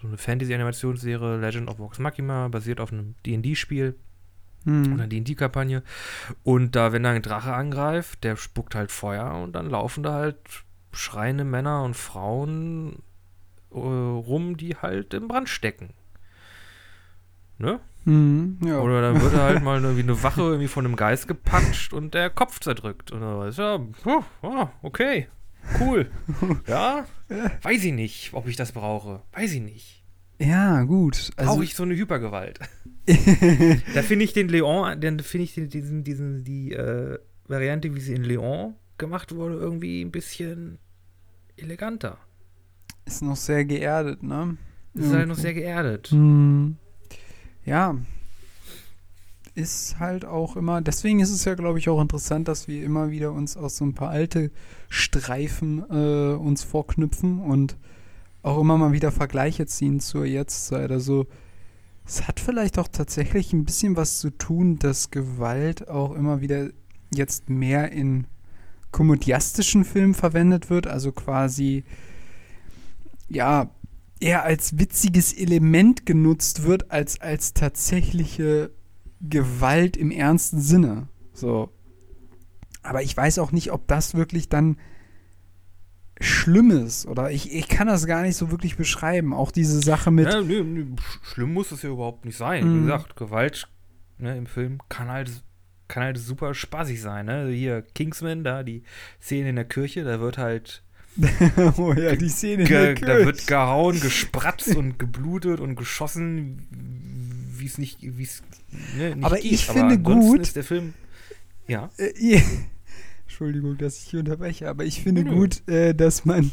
so 0.00 0.08
eine 0.08 0.18
Fantasy-Animationsserie, 0.18 1.36
Legend 1.36 1.68
of 1.68 1.78
Vox 1.78 1.98
Machina, 1.98 2.48
basiert 2.48 2.80
auf 2.80 2.92
einem 2.92 3.14
D&D-Spiel 3.26 3.94
Mhm. 4.64 4.92
oder 4.94 5.06
D&D-Kampagne. 5.06 5.82
Und 6.42 6.76
da, 6.76 6.92
wenn 6.92 7.02
da 7.02 7.10
ein 7.12 7.22
Drache 7.22 7.54
angreift, 7.54 8.24
der 8.24 8.36
spuckt 8.36 8.74
halt 8.74 8.92
Feuer 8.92 9.34
und 9.42 9.52
dann 9.52 9.70
laufen 9.70 10.02
da 10.02 10.12
halt 10.12 10.36
schreiende 10.92 11.44
Männer 11.44 11.82
und 11.82 11.94
Frauen 11.96 13.02
äh, 13.72 13.76
rum, 13.78 14.56
die 14.56 14.76
halt 14.76 15.14
im 15.14 15.28
Brand 15.28 15.48
stecken. 15.48 15.94
Ne? 17.58 17.80
Mhm. 18.04 18.58
Ja. 18.64 18.80
Oder 18.80 19.02
dann 19.02 19.20
wird 19.20 19.34
halt 19.34 19.62
mal 19.62 19.80
irgendwie 19.80 20.02
eine 20.02 20.22
Wache 20.22 20.42
irgendwie 20.42 20.68
von 20.68 20.84
einem 20.86 20.96
Geist 20.96 21.28
gepatscht 21.28 21.92
und 21.92 22.14
der 22.14 22.30
Kopf 22.30 22.60
zerdrückt. 22.60 23.12
Und 23.12 23.20
dann 23.20 23.48
ist 23.48 23.58
ja, 23.58 23.78
huh, 24.04 24.22
ah, 24.42 24.70
okay, 24.82 25.28
cool. 25.80 26.10
Ja, 26.66 27.04
weiß 27.62 27.84
ich 27.84 27.92
nicht, 27.92 28.30
ob 28.32 28.46
ich 28.48 28.56
das 28.56 28.72
brauche. 28.72 29.22
Weiß 29.32 29.52
ich 29.52 29.60
nicht. 29.60 30.04
ja, 30.38 30.82
gut. 30.84 31.30
Also, 31.36 31.52
Brauche 31.52 31.64
ich 31.64 31.74
so 31.74 31.82
eine 31.82 31.94
Hypergewalt? 31.96 32.58
Da 33.94 34.02
finde 34.02 34.24
ich 34.24 34.32
den 34.32 34.48
Leon, 34.48 35.00
dann 35.00 35.18
finde 35.20 35.44
ich 35.44 35.54
den, 35.54 35.68
diesen, 35.68 36.04
diesen, 36.04 36.44
die 36.44 36.72
äh, 36.72 37.18
Variante, 37.48 37.92
wie 37.94 38.00
sie 38.00 38.14
in 38.14 38.22
Leon 38.22 38.74
gemacht 38.98 39.34
wurde, 39.34 39.56
irgendwie 39.56 40.02
ein 40.02 40.12
bisschen 40.12 40.78
eleganter. 41.56 42.18
ist 43.06 43.22
noch 43.22 43.36
sehr 43.36 43.64
geerdet, 43.64 44.22
ne? 44.22 44.56
Ist 44.94 45.12
halt 45.12 45.26
noch 45.28 45.36
sehr 45.36 45.54
geerdet. 45.54 46.12
Mhm. 46.12 46.76
Ja. 47.64 47.96
Ist 49.54 49.98
halt 49.98 50.24
auch 50.24 50.56
immer, 50.56 50.80
deswegen 50.80 51.20
ist 51.20 51.30
es 51.30 51.44
ja, 51.44 51.54
glaube 51.54 51.78
ich, 51.78 51.88
auch 51.88 52.00
interessant, 52.00 52.48
dass 52.48 52.68
wir 52.68 52.84
immer 52.84 53.10
wieder 53.10 53.32
uns 53.32 53.56
aus 53.56 53.76
so 53.76 53.84
ein 53.84 53.94
paar 53.94 54.10
alte 54.10 54.50
Streifen 54.88 55.84
äh, 55.90 56.34
uns 56.34 56.62
vorknüpfen 56.62 57.40
und 57.40 57.76
auch 58.42 58.60
immer 58.60 58.78
mal 58.78 58.92
wieder 58.92 59.12
Vergleiche 59.12 59.66
ziehen 59.66 60.00
zur 60.00 60.24
Jetztzeit. 60.24 60.90
Also 60.90 61.26
es 62.06 62.26
hat 62.26 62.40
vielleicht 62.40 62.78
auch 62.78 62.88
tatsächlich 62.88 63.52
ein 63.52 63.64
bisschen 63.64 63.96
was 63.96 64.20
zu 64.20 64.30
tun, 64.30 64.78
dass 64.78 65.10
Gewalt 65.10 65.88
auch 65.88 66.14
immer 66.14 66.40
wieder 66.40 66.70
jetzt 67.12 67.50
mehr 67.50 67.92
in 67.92 68.26
komödiastischen 68.92 69.84
Filmen 69.84 70.14
verwendet 70.14 70.70
wird, 70.70 70.86
also 70.86 71.12
quasi 71.12 71.84
ja, 73.28 73.70
eher 74.20 74.44
als 74.44 74.78
witziges 74.78 75.32
Element 75.32 76.06
genutzt 76.06 76.64
wird, 76.64 76.90
als 76.90 77.20
als 77.20 77.54
tatsächliche 77.54 78.70
Gewalt 79.20 79.96
im 79.96 80.10
ernsten 80.10 80.60
Sinne. 80.60 81.08
So. 81.32 81.70
Aber 82.82 83.02
ich 83.02 83.16
weiß 83.16 83.38
auch 83.38 83.52
nicht, 83.52 83.72
ob 83.72 83.86
das 83.88 84.14
wirklich 84.14 84.48
dann 84.48 84.78
schlimm 86.20 86.70
ist. 86.70 87.06
Oder 87.06 87.30
ich, 87.30 87.52
ich 87.54 87.68
kann 87.68 87.86
das 87.86 88.06
gar 88.06 88.22
nicht 88.22 88.36
so 88.36 88.50
wirklich 88.50 88.76
beschreiben. 88.76 89.32
Auch 89.32 89.50
diese 89.50 89.80
Sache 89.80 90.10
mit. 90.10 90.26
Ja, 90.26 90.40
nö, 90.40 90.60
sch- 90.62 91.24
schlimm 91.24 91.52
muss 91.52 91.72
es 91.72 91.82
ja 91.82 91.90
überhaupt 91.90 92.24
nicht 92.24 92.36
sein. 92.36 92.66
Mhm. 92.66 92.76
Wie 92.76 92.82
gesagt, 92.82 93.16
Gewalt 93.16 93.68
ne, 94.18 94.36
im 94.36 94.46
Film 94.46 94.78
kann 94.88 95.08
halt, 95.08 95.30
kann 95.88 96.02
halt 96.02 96.18
super 96.18 96.54
spaßig 96.54 97.00
sein. 97.00 97.26
Ne? 97.26 97.48
Hier 97.50 97.82
Kingsman, 97.82 98.44
da 98.44 98.62
die 98.62 98.82
Szene 99.20 99.50
in 99.50 99.56
der 99.56 99.64
Kirche, 99.64 100.04
da 100.04 100.20
wird 100.20 100.38
halt 100.38 100.82
oh 101.76 101.92
ja, 101.92 102.14
die 102.16 102.28
Szene 102.28 102.64
ge, 102.64 102.94
da 102.94 103.24
wird 103.24 103.46
gehauen, 103.46 104.00
gespratzt 104.00 104.74
und 104.76 104.98
geblutet 104.98 105.60
und 105.60 105.74
geschossen, 105.76 106.66
wie 107.56 107.66
es 107.66 107.78
nicht, 107.78 107.98
wie 108.00 108.22
es 108.22 108.42
ne, 108.96 109.16
Aber 109.20 109.36
geht. 109.36 109.52
ich 109.52 109.66
finde 109.66 109.98
gut- 109.98 110.40
ist 110.40 110.56
der 110.56 110.64
Film, 110.64 110.94
ja, 111.66 111.90
Äh. 111.98 112.40
Entschuldigung, 113.26 113.78
dass 113.78 113.96
ich 113.98 114.10
hier 114.10 114.20
unterbreche, 114.20 114.68
aber 114.68 114.84
ich 114.84 115.02
finde 115.02 115.24
Nö. 115.24 115.34
gut, 115.34 115.66
äh, 115.68 115.94
dass 115.94 116.24
man 116.24 116.50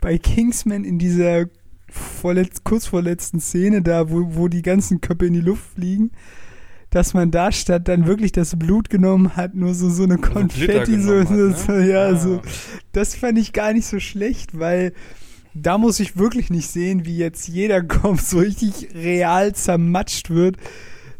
bei 0.00 0.18
Kingsman 0.18 0.84
in 0.84 0.98
dieser 0.98 1.46
vorletz 1.88 2.62
kurz 2.64 2.86
vorletzten 2.86 3.40
Szene 3.40 3.80
da, 3.80 4.10
wo, 4.10 4.34
wo 4.34 4.48
die 4.48 4.62
ganzen 4.62 5.00
Köpfe 5.00 5.26
in 5.26 5.32
die 5.34 5.40
Luft 5.40 5.64
fliegen, 5.74 6.10
dass 6.96 7.12
man 7.14 7.30
da 7.30 7.52
statt 7.52 7.88
dann 7.88 8.06
wirklich 8.06 8.32
das 8.32 8.58
Blut 8.58 8.88
genommen 8.90 9.36
hat, 9.36 9.54
nur 9.54 9.74
so, 9.74 9.90
so 9.90 10.04
eine 10.04 10.16
Konfetti, 10.18 10.98
so, 11.00 11.12
so, 11.12 11.20
hat, 11.20 11.30
ne? 11.30 11.54
so, 11.54 11.72
ja, 11.74 12.06
Ah. 12.08 12.16
so. 12.16 12.40
Das 12.92 13.14
fand 13.14 13.38
ich 13.38 13.52
gar 13.52 13.72
nicht 13.74 13.86
so 13.86 14.00
schlecht, 14.00 14.58
weil 14.58 14.92
da 15.52 15.78
muss 15.78 16.00
ich 16.00 16.16
wirklich 16.16 16.50
nicht 16.50 16.68
sehen, 16.68 17.04
wie 17.04 17.18
jetzt 17.18 17.48
jeder 17.48 17.82
Kopf 18.02 18.20
so 18.22 18.38
richtig 18.38 18.94
real 18.94 19.54
zermatscht 19.54 20.30
wird. 20.30 20.56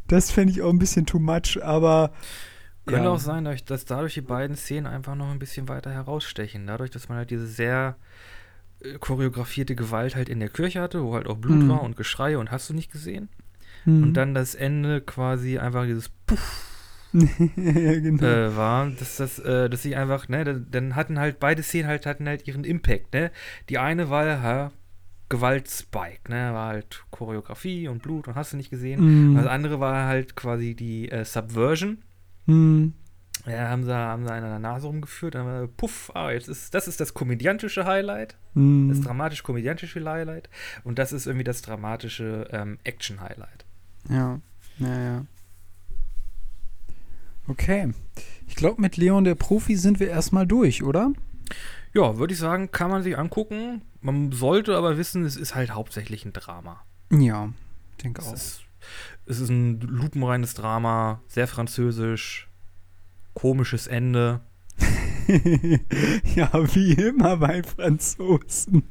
Das 0.09 0.31
fände 0.31 0.53
ich 0.53 0.63
auch 0.63 0.71
ein 0.71 0.79
bisschen 0.79 1.05
too 1.07 1.19
much, 1.19 1.59
aber 1.63 2.13
Könnte 2.87 3.05
ja. 3.05 3.11
auch 3.11 3.19
sein, 3.19 3.45
dass, 3.45 3.65
dass 3.65 3.85
dadurch 3.85 4.15
die 4.15 4.21
beiden 4.21 4.57
Szenen 4.57 4.87
einfach 4.87 5.15
noch 5.15 5.31
ein 5.31 5.39
bisschen 5.39 5.69
weiter 5.69 5.91
herausstechen. 5.91 6.67
Dadurch, 6.67 6.91
dass 6.91 7.09
man 7.09 7.19
halt 7.19 7.31
diese 7.31 7.47
sehr 7.47 7.97
äh, 8.81 8.95
choreografierte 8.99 9.75
Gewalt 9.75 10.15
halt 10.17 10.29
in 10.29 10.39
der 10.41 10.49
Kirche 10.49 10.81
hatte, 10.81 11.03
wo 11.03 11.15
halt 11.15 11.27
auch 11.27 11.37
Blut 11.39 11.59
Mhm. 11.65 11.69
war 11.69 11.83
und 11.83 11.97
Geschreie 11.97 12.39
und 12.39 12.51
hast 12.51 12.71
du 12.71 12.75
nicht 12.75 12.91
gesehen. 12.93 13.29
Hm. 13.87 14.03
Und 14.03 14.15
dann 14.15 14.35
das 14.35 14.55
Ende 14.55 15.01
quasi 15.01 15.59
einfach 15.59 15.85
dieses 15.85 16.11
Puff 16.27 16.73
ja, 17.13 18.01
genau. 18.01 18.27
äh, 18.27 18.57
war, 18.57 18.91
dass 18.91 19.17
das, 19.17 19.39
äh, 19.39 19.71
dass 19.71 19.85
ich 19.85 19.97
einfach, 19.97 20.29
ne, 20.29 20.45
dann, 20.71 20.97
hatten 20.97 21.19
halt 21.19 21.41
beide 21.41 21.63
Szenen 21.63 21.89
halt 21.89 22.05
hatten 22.05 22.29
halt 22.29 22.47
ihren 22.47 22.65
Impact, 22.65 23.15
ne. 23.15 23.31
Die 23.69 23.79
eine 23.79 24.11
war 24.11 24.27
ja 24.27 24.73
Gewaltspike, 25.29 26.31
ne, 26.31 26.53
war 26.53 26.69
halt 26.69 27.05
Choreografie 27.11 27.89
und 27.89 28.03
Blut 28.03 28.29
und 28.29 28.35
hast 28.35 28.53
du 28.53 28.57
nicht 28.57 28.71
gesehen. 28.71 29.33
Mm. 29.33 29.37
Das 29.37 29.47
andere 29.47 29.81
war 29.81 30.07
halt 30.07 30.37
quasi 30.37 30.75
die 30.75 31.11
äh, 31.11 31.25
Subversion. 31.25 31.99
Mm. 32.47 32.89
Ja, 33.47 33.69
haben 33.69 33.85
sie, 33.85 33.95
haben 33.95 34.27
sie 34.27 34.33
einen 34.33 34.45
an 34.45 34.51
der 34.51 34.59
Nase 34.59 34.89
rumgeführt, 34.89 35.37
dann 35.37 35.47
war 35.47 35.67
puff, 35.69 36.11
ah, 36.15 36.33
jetzt 36.33 36.49
ist, 36.49 36.75
das 36.75 36.89
ist 36.89 37.01
das 37.01 37.15
komödiantische 37.15 37.87
Highlight, 37.87 38.37
Mm. 38.55 38.89
das 38.89 39.03
dramatisch-komödiantische 39.03 40.03
Highlight 40.03 40.49
und 40.83 40.99
das 40.99 41.13
ist 41.13 41.27
irgendwie 41.27 41.45
das 41.45 41.61
dramatische 41.61 42.49
ähm, 42.51 42.79
Action-Highlight. 42.85 43.66
Ja, 44.09 44.41
ja, 44.79 44.99
ja. 44.99 45.27
Okay. 47.49 47.93
Ich 48.49 48.57
glaube, 48.57 48.81
mit 48.81 48.97
Leon 48.97 49.25
der 49.25 49.35
Profi 49.35 49.77
sind 49.77 50.01
wir 50.01 50.09
erstmal 50.09 50.47
durch, 50.47 50.83
oder? 50.83 51.13
Ja, 51.95 52.19
würde 52.19 52.35
ich 52.35 52.39
sagen, 52.39 52.71
kann 52.71 52.91
man 52.91 53.03
sich 53.03 53.17
angucken. 53.17 53.83
Man 54.01 54.33
sollte 54.33 54.77
aber 54.77 54.99
wissen, 54.99 55.25
es 55.25 55.37
ist 55.37 55.55
halt 55.55 55.73
hauptsächlich 55.73 56.25
ein 56.25 56.33
Drama. 56.33 56.85
Ja, 57.11 57.53
denke 58.03 58.23
auch. 58.23 58.33
ist, 58.33 58.63
es 59.27 59.41
ist 59.41 59.49
ein 59.49 59.81
lupenreines 59.81 60.55
Drama, 60.55 61.23
sehr 61.29 61.47
französisch. 61.47 62.49
komisches 63.35 63.87
Ende. 63.87 64.41
ja, 66.35 66.51
wie 66.75 66.93
immer 66.93 67.37
bei 67.39 67.63
Franzosen. 67.63 68.85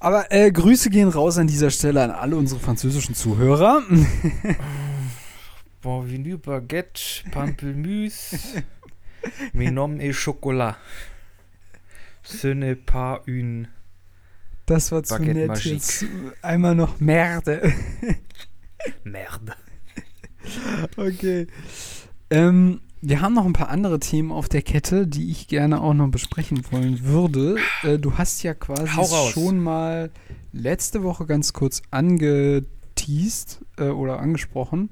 Aber 0.00 0.30
äh, 0.30 0.50
Grüße 0.52 0.90
gehen 0.90 1.08
raus 1.08 1.38
an 1.38 1.46
dieser 1.48 1.70
Stelle 1.70 2.02
an 2.02 2.10
alle 2.10 2.36
unsere 2.36 2.60
französischen 2.60 3.14
Zuhörer. 3.14 3.82
Bienvenue 5.82 6.38
Baguette, 6.38 7.24
Pamplemousse, 7.30 8.62
mes 9.52 9.70
noms 9.70 10.00
et 10.00 10.12
chocolat. 10.12 10.76
Ce 12.22 12.48
n'est 12.48 12.76
pas 12.76 13.22
une 13.26 13.68
Das 14.66 14.92
war 14.92 15.02
zu 15.02 15.18
nett. 15.22 15.48
magique. 15.48 15.72
Jetzt 15.74 16.04
einmal 16.42 16.74
noch 16.74 17.00
Merde. 17.00 17.72
Merde. 19.04 19.54
Okay. 20.96 21.46
Ähm, 22.30 22.80
wir 23.00 23.20
haben 23.20 23.34
noch 23.34 23.46
ein 23.46 23.52
paar 23.52 23.68
andere 23.68 24.00
Themen 24.00 24.32
auf 24.32 24.48
der 24.48 24.62
Kette, 24.62 25.06
die 25.06 25.30
ich 25.30 25.48
gerne 25.48 25.80
auch 25.80 25.94
noch 25.94 26.08
besprechen 26.08 26.62
wollen 26.70 27.04
würde. 27.04 27.56
Äh, 27.82 27.98
du 27.98 28.18
hast 28.18 28.42
ja 28.42 28.54
quasi 28.54 28.88
schon 29.32 29.60
mal 29.60 30.10
letzte 30.52 31.02
Woche 31.02 31.26
ganz 31.26 31.52
kurz 31.52 31.82
angeteased 31.90 33.64
äh, 33.78 33.88
oder 33.88 34.20
angesprochen, 34.20 34.90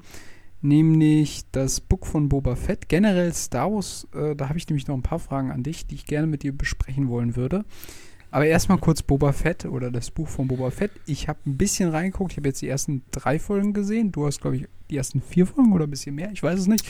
nämlich 0.61 1.44
das 1.50 1.80
Book 1.80 2.07
von 2.07 2.28
Boba 2.28 2.57
Fett. 2.57 2.88
Generell 2.88 3.32
Star 3.32 3.72
Wars, 3.72 4.07
äh, 4.14 4.36
da 4.36 4.48
habe 4.48 4.59
ich 4.59 4.68
nämlich 4.68 4.86
noch 4.86 4.96
ein 4.96 5.02
paar 5.02 5.18
Fragen 5.18 5.50
an 5.50 5.62
dich, 5.62 5.86
die 5.86 5.96
ich 5.96 6.07
gerne 6.07 6.26
mit 6.26 6.42
dir 6.42 6.57
besprechen 6.57 7.09
wollen 7.09 7.36
würde. 7.36 7.64
Aber 8.31 8.47
erstmal 8.47 8.79
kurz 8.79 9.03
Boba 9.03 9.33
Fett 9.33 9.64
oder 9.64 9.91
das 9.91 10.11
Buch 10.11 10.29
von 10.29 10.49
Boba 10.49 10.70
Fett. 10.70 10.91
Ich 11.07 11.29
habe 11.29 11.39
ein 11.47 11.57
bisschen 11.57 11.91
reingeguckt. 11.91 12.33
Ich 12.33 12.39
habe 12.39 12.49
jetzt 12.49 12.61
die 12.61 12.68
ersten 12.68 13.03
drei 13.11 13.39
Folgen 13.39 13.72
gesehen. 13.72 14.12
Du 14.12 14.27
hast, 14.27 14.41
glaube 14.41 14.57
ich, 14.57 14.66
die 14.91 14.97
ersten 14.97 15.22
vier 15.22 15.47
Folgen 15.47 15.72
oder 15.72 15.85
ein 15.87 15.91
bisschen 15.91 16.14
mehr. 16.14 16.31
Ich 16.33 16.43
weiß 16.43 16.61
es 16.61 16.66
nicht. 16.66 16.85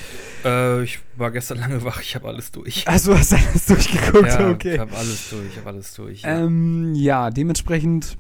Äh, 0.44 0.82
ich 0.82 0.98
war 1.16 1.30
gestern 1.30 1.58
lange 1.60 1.84
wach, 1.84 2.00
ich 2.00 2.14
habe 2.14 2.26
alles 2.28 2.50
durch. 2.52 2.86
Also 2.88 3.16
hast 3.16 3.32
du 3.32 3.36
alles 3.36 3.66
durchgeguckt. 3.66 4.26
ja, 4.28 4.48
Ich 4.48 4.54
okay. 4.54 4.78
habe 4.78 4.96
alles 4.96 5.30
durch, 5.30 5.46
ich 5.50 5.56
habe 5.58 5.68
alles 5.68 5.94
durch. 5.94 6.22
Ja. 6.22 6.44
Ähm, 6.44 6.94
ja, 6.94 7.30
dementsprechend 7.30 8.16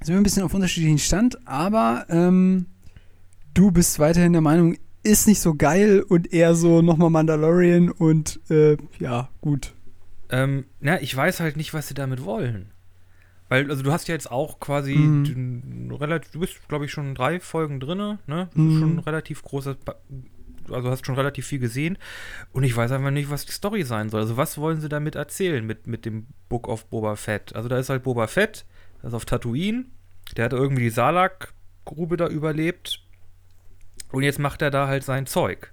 sind 0.00 0.14
wir 0.14 0.16
ein 0.16 0.22
bisschen 0.22 0.42
auf 0.44 0.54
unterschiedlichen 0.54 0.98
Stand. 0.98 1.46
Aber 1.46 2.06
ähm, 2.08 2.66
du 3.54 3.70
bist 3.72 3.98
weiterhin 3.98 4.32
der 4.32 4.42
Meinung, 4.42 4.76
ist 5.02 5.26
nicht 5.26 5.40
so 5.40 5.54
geil 5.54 6.02
und 6.06 6.32
eher 6.32 6.54
so 6.54 6.82
nochmal 6.82 7.10
Mandalorian 7.10 7.90
und 7.90 8.40
äh, 8.50 8.76
ja, 8.98 9.28
gut. 9.40 9.74
Ähm, 10.30 10.64
na, 10.80 11.00
ich 11.00 11.14
weiß 11.16 11.40
halt 11.40 11.56
nicht, 11.56 11.72
was 11.74 11.88
sie 11.88 11.94
damit 11.94 12.24
wollen. 12.24 12.70
Weil, 13.48 13.70
also 13.70 13.82
du 13.82 13.92
hast 13.92 14.08
ja 14.08 14.14
jetzt 14.14 14.30
auch 14.30 14.60
quasi 14.60 14.94
Mhm. 14.94 15.90
relativ, 15.92 16.32
du 16.32 16.40
bist, 16.40 16.68
glaube 16.68 16.84
ich, 16.84 16.92
schon 16.92 17.14
drei 17.14 17.40
Folgen 17.40 17.80
drinne, 17.80 18.18
ne? 18.26 18.48
Mhm. 18.54 18.78
Schon 18.78 18.98
relativ 18.98 19.42
großes, 19.42 19.76
Ba- 19.76 19.96
also 20.70 20.90
hast 20.90 21.06
schon 21.06 21.14
relativ 21.14 21.46
viel 21.46 21.58
gesehen. 21.58 21.96
Und 22.52 22.62
ich 22.64 22.76
weiß 22.76 22.92
einfach 22.92 23.10
nicht, 23.10 23.30
was 23.30 23.46
die 23.46 23.52
Story 23.52 23.84
sein 23.84 24.10
soll. 24.10 24.20
Also 24.20 24.36
was 24.36 24.58
wollen 24.58 24.82
sie 24.82 24.90
damit 24.90 25.14
erzählen 25.14 25.64
mit, 25.64 25.86
mit 25.86 26.04
dem 26.04 26.26
Book 26.50 26.68
of 26.68 26.84
Boba 26.90 27.16
Fett? 27.16 27.56
Also 27.56 27.70
da 27.70 27.78
ist 27.78 27.88
halt 27.88 28.02
Boba 28.02 28.26
Fett, 28.26 28.66
das 29.00 29.12
ist 29.12 29.14
auf 29.14 29.24
Tatooine, 29.24 29.86
der 30.36 30.44
hat 30.44 30.52
irgendwie 30.52 30.82
die 30.82 30.90
Salak-Grube 30.90 32.18
da 32.18 32.28
überlebt. 32.28 33.02
Und 34.12 34.24
jetzt 34.24 34.38
macht 34.38 34.60
er 34.60 34.70
da 34.70 34.88
halt 34.88 35.04
sein 35.04 35.24
Zeug. 35.24 35.72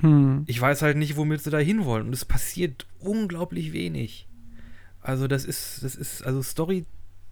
Hm. 0.00 0.44
Ich 0.46 0.60
weiß 0.60 0.82
halt 0.82 0.96
nicht, 0.96 1.16
womit 1.16 1.42
sie 1.42 1.50
da 1.50 1.58
hinwollen. 1.58 2.06
Und 2.08 2.12
es 2.12 2.24
passiert 2.24 2.86
unglaublich 3.00 3.72
wenig. 3.72 4.28
Also, 5.00 5.26
das 5.26 5.44
ist, 5.44 5.82
das 5.82 5.94
ist, 5.94 6.22
also 6.22 6.42
Story, 6.42 6.84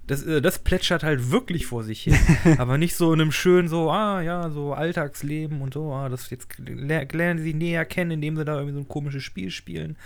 das, 0.07 0.23
äh, 0.23 0.41
das 0.41 0.61
plätschert 0.61 1.03
halt 1.03 1.31
wirklich 1.31 1.67
vor 1.67 1.83
sich 1.85 2.03
hin. 2.03 2.17
aber 2.59 2.79
nicht 2.79 2.95
so 2.97 3.13
in 3.13 3.21
einem 3.21 3.33
schönen, 3.33 3.69
so, 3.69 3.91
ah, 3.91 4.21
ja, 4.21 4.51
so 4.51 4.73
Alltagsleben 4.73 5.61
und 5.61 5.75
so, 5.75 5.93
ah, 5.93 6.09
das 6.09 6.31
jetzt 6.31 6.49
ler- 6.59 7.07
lernen 7.07 7.43
sie 7.43 7.55
näher 7.55 7.85
kennen, 7.85 8.13
indem 8.13 8.37
sie 8.37 8.45
da 8.45 8.55
irgendwie 8.55 8.75
so 8.75 8.81
ein 8.81 8.89
komisches 8.89 9.23
Spiel 9.23 9.51
spielen. 9.51 9.97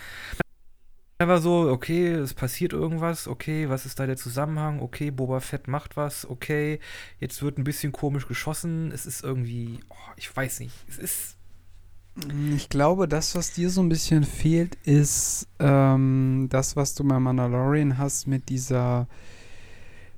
Aber 1.18 1.38
so, 1.42 1.68
okay, 1.70 2.12
es 2.12 2.32
passiert 2.32 2.72
irgendwas, 2.72 3.28
okay, 3.28 3.68
was 3.68 3.84
ist 3.84 4.00
da 4.00 4.06
der 4.06 4.16
Zusammenhang? 4.16 4.80
Okay, 4.80 5.10
Boba 5.10 5.40
Fett 5.40 5.68
macht 5.68 5.98
was, 5.98 6.28
okay, 6.28 6.80
jetzt 7.18 7.42
wird 7.42 7.58
ein 7.58 7.64
bisschen 7.64 7.92
komisch 7.92 8.26
geschossen. 8.26 8.90
Es 8.90 9.04
ist 9.04 9.22
irgendwie, 9.22 9.80
oh, 9.90 10.12
ich 10.16 10.34
weiß 10.34 10.60
nicht, 10.60 10.74
es 10.88 10.96
ist 10.96 11.36
Ich 12.56 12.68
glaube, 12.68 13.08
das, 13.08 13.34
was 13.34 13.52
dir 13.52 13.70
so 13.70 13.80
ein 13.82 13.88
bisschen 13.88 14.24
fehlt, 14.24 14.76
ist 14.84 15.48
ähm, 15.58 16.46
das, 16.50 16.76
was 16.76 16.94
du 16.94 17.04
bei 17.04 17.18
Mandalorian 17.18 17.98
hast 17.98 18.26
mit 18.26 18.48
dieser 18.48 19.08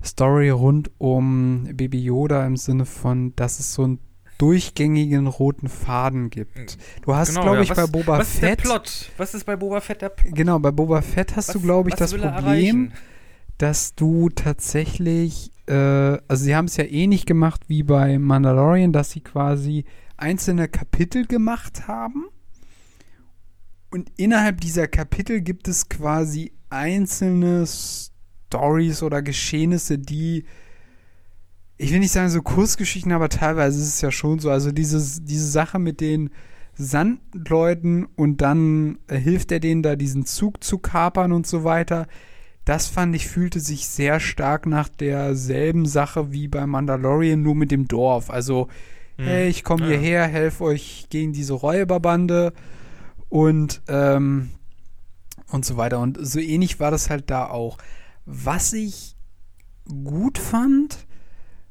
Story 0.05 0.51
rund 0.51 0.91
um 0.99 1.69
Baby 1.75 2.03
Yoda 2.03 2.45
im 2.47 2.57
Sinne 2.57 2.87
von, 2.87 3.35
dass 3.37 3.61
es 3.61 3.75
so 3.75 3.85
einen 3.85 3.99
durchgängigen 4.39 5.29
roten 5.29 5.69
Faden 5.69 6.29
gibt. 6.31 6.77
Du 7.03 7.15
hast, 7.15 7.29
Genau, 7.31 7.43
glaube 7.43 7.57
ja, 7.59 7.63
ich, 7.63 7.71
was- 7.71 7.77
bei 7.77 7.87
Boba 7.87 8.19
was 8.19 8.35
ist 8.35 8.43
der 8.43 8.49
Fett. 8.51 8.59
Plot? 8.63 9.11
Was 9.17 9.35
ist 9.35 9.45
bei 9.45 9.55
Boba 9.57 9.81
Fett 9.81 10.03
der 10.03 10.09
Plot? 10.09 10.35
Genau, 10.35 10.59
bei 10.59 10.73
Boba 10.73 11.01
Fett 11.03 11.37
hast 11.37 11.55
du, 11.55 11.61
glaube 11.61 11.91
ich, 11.91 11.93
was 12.01 12.11
das 12.11 12.21
Problem, 12.21 12.33
erreichen? 12.35 12.93
dass 13.59 13.95
du 13.95 14.29
tatsächlich, 14.31 15.53
äh, 15.67 15.75
also 16.27 16.45
sie 16.45 16.57
haben 16.57 16.65
es 16.65 16.77
ja 16.77 16.85
ähnlich 16.85 17.27
gemacht 17.27 17.63
wie 17.69 17.85
bei 17.85 18.19
Mandalorian, 18.19 18.91
dass 18.93 19.13
sie 19.13 19.21
quasi 19.21 19.85
einzelne 20.17 20.69
Kapitel 20.69 21.27
gemacht 21.27 21.89
haben. 21.89 22.27
Und 23.91 24.11
innerhalb 24.17 24.61
dieser 24.61 24.89
Kapitel 24.89 25.43
gibt 25.43 25.69
es 25.69 25.89
quasi 25.89 26.53
einzelne 26.71 27.67
Stories 27.67 29.03
oder 29.03 29.21
Geschehnisse, 29.21 29.99
die, 29.99 30.45
ich 31.77 31.93
will 31.93 31.99
nicht 31.99 32.13
sagen 32.13 32.31
so 32.31 32.41
Kurzgeschichten, 32.41 33.13
aber 33.13 33.29
teilweise 33.29 33.81
ist 33.81 33.89
es 33.89 34.01
ja 34.01 34.11
schon 34.11 34.39
so. 34.39 34.51
Also 34.51 34.73
dieses, 34.73 35.25
diese 35.25 35.47
Sache 35.47 35.79
mit 35.79 36.01
den 36.01 36.31
Sandleuten 36.75 38.07
und 38.17 38.41
dann 38.41 38.99
äh, 39.09 39.19
hilft 39.19 39.53
er 39.53 39.61
denen 39.61 39.83
da 39.83 39.97
diesen 39.97 40.25
Zug 40.25 40.65
zu 40.65 40.79
kapern 40.79 41.33
und 41.33 41.47
so 41.47 41.65
weiter. 41.65 42.07
Das 42.65 42.87
fand 42.87 43.15
ich, 43.15 43.27
fühlte 43.27 43.61
sich 43.61 43.89
sehr 43.89 44.21
stark 44.21 44.67
nach 44.67 44.89
derselben 44.89 45.85
Sache 45.85 46.33
wie 46.33 46.49
bei 46.49 46.67
Mandalorian, 46.67 47.43
nur 47.43 47.57
mit 47.57 47.71
dem 47.71 47.89
Dorf. 47.89 48.31
Also, 48.31 48.69
Hm. 49.17 49.25
hey, 49.27 49.49
ich 49.49 49.65
komme 49.65 49.85
Ja. 49.85 49.91
hierher, 49.91 50.27
helfe 50.27 50.65
euch 50.65 51.07
gegen 51.11 51.33
diese 51.33 51.53
Räuberbande 51.55 52.53
und, 53.29 53.83
ähm, 53.89 54.51
und 55.49 55.65
so 55.65 55.77
weiter. 55.77 55.99
Und 56.01 56.19
so 56.27 56.39
ähnlich 56.39 56.81
war 56.81 56.91
das 56.91 57.11
halt 57.11 57.31
da 57.31 57.47
auch. 57.49 57.79
Was 58.25 58.73
ich 58.73 59.17
gut 60.05 60.39
fand, 60.39 61.07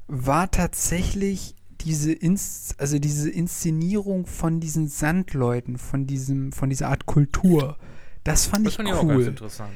war 0.06 0.50
tatsächlich 0.50 1.54
diese 1.80 2.12
Ins 2.12 2.74
also 2.78 2.98
diese 2.98 3.28
Inszenierung 3.30 4.26
von 4.26 4.60
diesen 4.60 4.86
Sandleuten, 4.88 5.78
von 5.78 6.06
diesem, 6.06 6.52
von 6.52 6.70
dieser 6.70 6.88
Art 6.88 7.06
Kultur. 7.06 7.76
Das 8.24 8.46
fand 8.46 8.66
Das 8.66 8.74
ich 8.74 8.76
fand 8.76 8.88
ich 8.88 8.94
auch 8.94 9.06
ganz 9.06 9.20
cool. 9.22 9.26
interessant. 9.28 9.72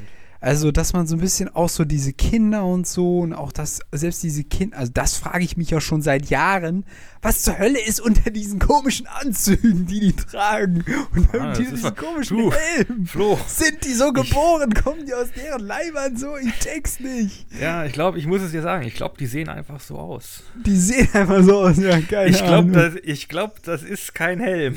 Also, 0.47 0.71
dass 0.71 0.93
man 0.93 1.09
so 1.09 1.17
ein 1.17 1.21
bisschen 1.21 1.49
auch 1.55 1.69
so 1.69 1.85
diese 1.85 2.13
Kinder 2.13 2.65
und 2.65 2.87
so 2.87 3.19
und 3.19 3.33
auch 3.33 3.51
das, 3.51 3.81
selbst 3.91 4.23
diese 4.23 4.45
Kinder, 4.45 4.79
also 4.79 4.93
das 4.95 5.17
frage 5.17 5.43
ich 5.45 5.57
mich 5.57 5.71
ja 5.71 5.81
schon 5.81 6.03
seit 6.03 6.31
Jahren, 6.31 6.85
was 7.21 7.43
zur 7.43 7.59
Hölle 7.59 7.81
ist 7.85 8.01
unter 8.01 8.31
diesen 8.31 8.61
komischen 8.61 9.09
Anzügen, 9.09 9.87
die 9.87 9.99
die 9.99 10.13
tragen 10.15 10.85
und 11.13 11.35
Ah, 11.35 11.53
diesen 11.55 11.83
was- 11.83 11.97
komischen 11.97 12.37
du, 12.39 12.53
Helm. 12.53 13.07
Flo, 13.07 13.37
Sind 13.49 13.85
die 13.85 13.93
so 13.93 14.13
geboren? 14.13 14.73
Kommen 14.73 15.05
die 15.05 15.15
aus 15.15 15.33
deren 15.35 15.63
Leibern 15.67 16.17
so? 16.17 16.37
Ich 16.37 16.57
check's 16.61 17.01
nicht. 17.01 17.47
ja, 17.61 17.85
ich 17.85 17.93
glaube, 17.93 18.19
ich 18.21 18.27
muss 18.29 18.41
es 18.43 18.53
dir 18.53 18.63
sagen, 18.63 18.87
ich 18.87 18.95
glaube, 18.95 19.17
die 19.19 19.27
sehen 19.27 19.49
einfach 19.49 19.81
so 19.81 19.99
aus. 19.99 20.45
Die 20.65 20.77
sehen 20.77 21.09
einfach 21.13 21.43
so 21.43 21.59
aus, 21.59 21.77
ja, 21.79 22.01
keine 22.03 22.31
Ich 22.31 22.45
glaube, 22.45 22.71
das, 22.71 22.95
ich 23.03 23.29
glaub, 23.29 23.63
das 23.65 23.83
ist 23.83 24.15
kein 24.15 24.39
Helm. 24.39 24.77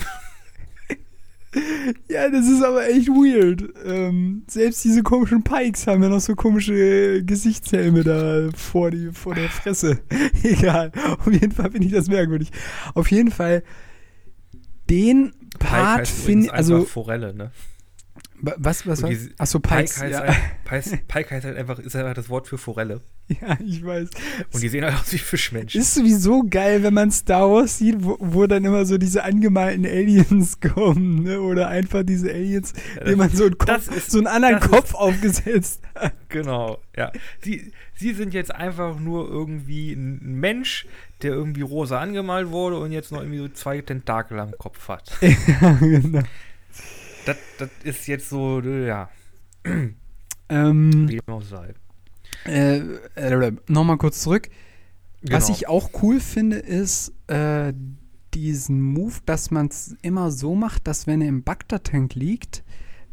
Ja, 2.10 2.30
das 2.30 2.47
ist 2.47 2.64
aber 2.64 2.88
echt 2.88 3.08
weird. 3.08 3.64
Ähm, 3.86 4.43
selbst 4.47 4.84
diese 4.84 5.04
komischen 5.04 5.43
Pikes 5.43 5.88
haben 5.88 6.04
ja 6.04 6.10
noch 6.10 6.20
so 6.20 6.36
komische 6.36 7.24
Gesichtshelme 7.24 8.04
da 8.04 8.50
vor, 8.56 8.91
die, 8.91 9.12
vor 9.12 9.36
der 9.36 9.50
Fresse. 9.50 10.00
Egal. 10.43 10.91
Auf 11.20 11.32
jeden 11.32 11.52
Fall 11.52 11.72
finde 11.72 11.88
ich 11.88 11.93
das 11.93 12.08
merkwürdig. 12.08 12.52
Auf 12.93 13.10
jeden 13.12 13.32
Fall, 13.32 13.64
den 14.89 15.34
Part 15.58 16.08
finde 16.08 16.47
übrigens 16.47 16.72
also. 16.72 16.86
Forelle, 16.86 17.34
ne? 17.34 17.52
Wa- 18.41 18.55
Was, 18.57 18.85
was, 18.87 19.01
was? 19.03 19.29
Achso, 19.37 19.59
Pike 19.59 19.81
heißt, 19.99 19.99
Ja. 20.13 20.21
ein, 20.21 20.35
Pike, 20.65 20.99
Pike 21.07 21.31
heißt 21.31 21.45
halt 21.45 21.57
einfach, 21.57 21.79
ist 21.79 21.95
einfach 21.95 22.13
das 22.13 22.29
Wort 22.29 22.47
für 22.47 22.57
Forelle. 22.57 23.01
ja, 23.27 23.57
ich 23.63 23.85
weiß. 23.85 24.09
Und 24.53 24.63
die 24.63 24.69
sehen 24.69 24.83
halt 24.83 24.95
aus 24.95 25.11
wie 25.13 25.17
Fischmenschen. 25.19 25.79
Ist 25.81 25.93
sowieso 25.93 26.43
geil, 26.49 26.81
wenn 26.83 26.93
man 26.95 27.11
Star 27.11 27.49
Wars 27.49 27.77
sieht, 27.77 27.97
wo, 28.03 28.17
wo 28.19 28.47
dann 28.47 28.65
immer 28.65 28.85
so 28.85 28.97
diese 28.97 29.23
angemalten 29.23 29.85
Aliens 29.85 30.59
kommen, 30.75 31.23
ne? 31.23 31.39
Oder 31.41 31.67
einfach 31.67 32.03
diese 32.03 32.29
Aliens, 32.31 32.73
Ja, 32.97 33.03
denen 33.03 33.17
man 33.19 33.29
so 33.29 33.45
einen, 33.45 33.57
Kopf, 33.57 33.95
ist- 33.95 34.11
so 34.11 34.17
einen 34.17 34.27
anderen 34.27 34.55
das 34.55 34.65
ist- 34.65 34.71
Kopf 34.71 34.93
aufgesetzt 34.95 35.81
hat. 35.95 36.13
Genau, 36.29 36.79
ja. 36.97 37.11
Sie, 37.41 37.71
sie 37.95 38.13
sind 38.13 38.33
jetzt 38.33 38.53
einfach 38.53 38.99
nur 38.99 39.27
irgendwie 39.29 39.93
ein 39.93 40.39
Mensch, 40.39 40.87
der 41.21 41.31
irgendwie 41.33 41.61
rosa 41.61 41.99
angemalt 41.99 42.49
wurde 42.49 42.77
und 42.79 42.91
jetzt 42.91 43.11
noch 43.11 43.19
irgendwie 43.19 43.39
so 43.39 43.49
zwei 43.49 43.81
Tentakel 43.81 44.39
am 44.39 44.51
Kopf 44.57 44.87
hat. 44.87 45.11
ja, 45.21 45.71
genau. 45.79 46.21
Das, 47.26 47.38
das 47.57 47.70
ist 47.84 48.07
jetzt 48.07 48.30
so, 48.30 48.61
ja, 48.61 49.09
Ähm, 50.49 51.07
wie 51.09 51.17
dem 51.17 51.34
auch 51.34 51.43
sei. 51.43 51.74
äh, 52.45 52.78
äh, 53.15 53.51
Nochmal 53.67 53.97
kurz 53.97 54.22
zurück. 54.22 54.49
Was 55.22 55.47
Genau. 55.47 55.57
ich 55.57 55.67
auch 55.67 55.89
cool 56.01 56.20
finde, 56.20 56.57
ist 56.57 57.13
äh, 57.28 57.74
diesen 58.34 58.82
Move, 58.82 59.15
dass 59.26 59.51
man 59.51 59.67
es 59.67 59.95
immer 60.01 60.32
so 60.32 60.55
macht, 60.55 60.88
dass 60.88 61.07
wenn 61.07 61.22
er 61.22 61.28
im 61.28 61.43
Bagdad-Tank 61.43 62.15
liegt, 62.15 62.63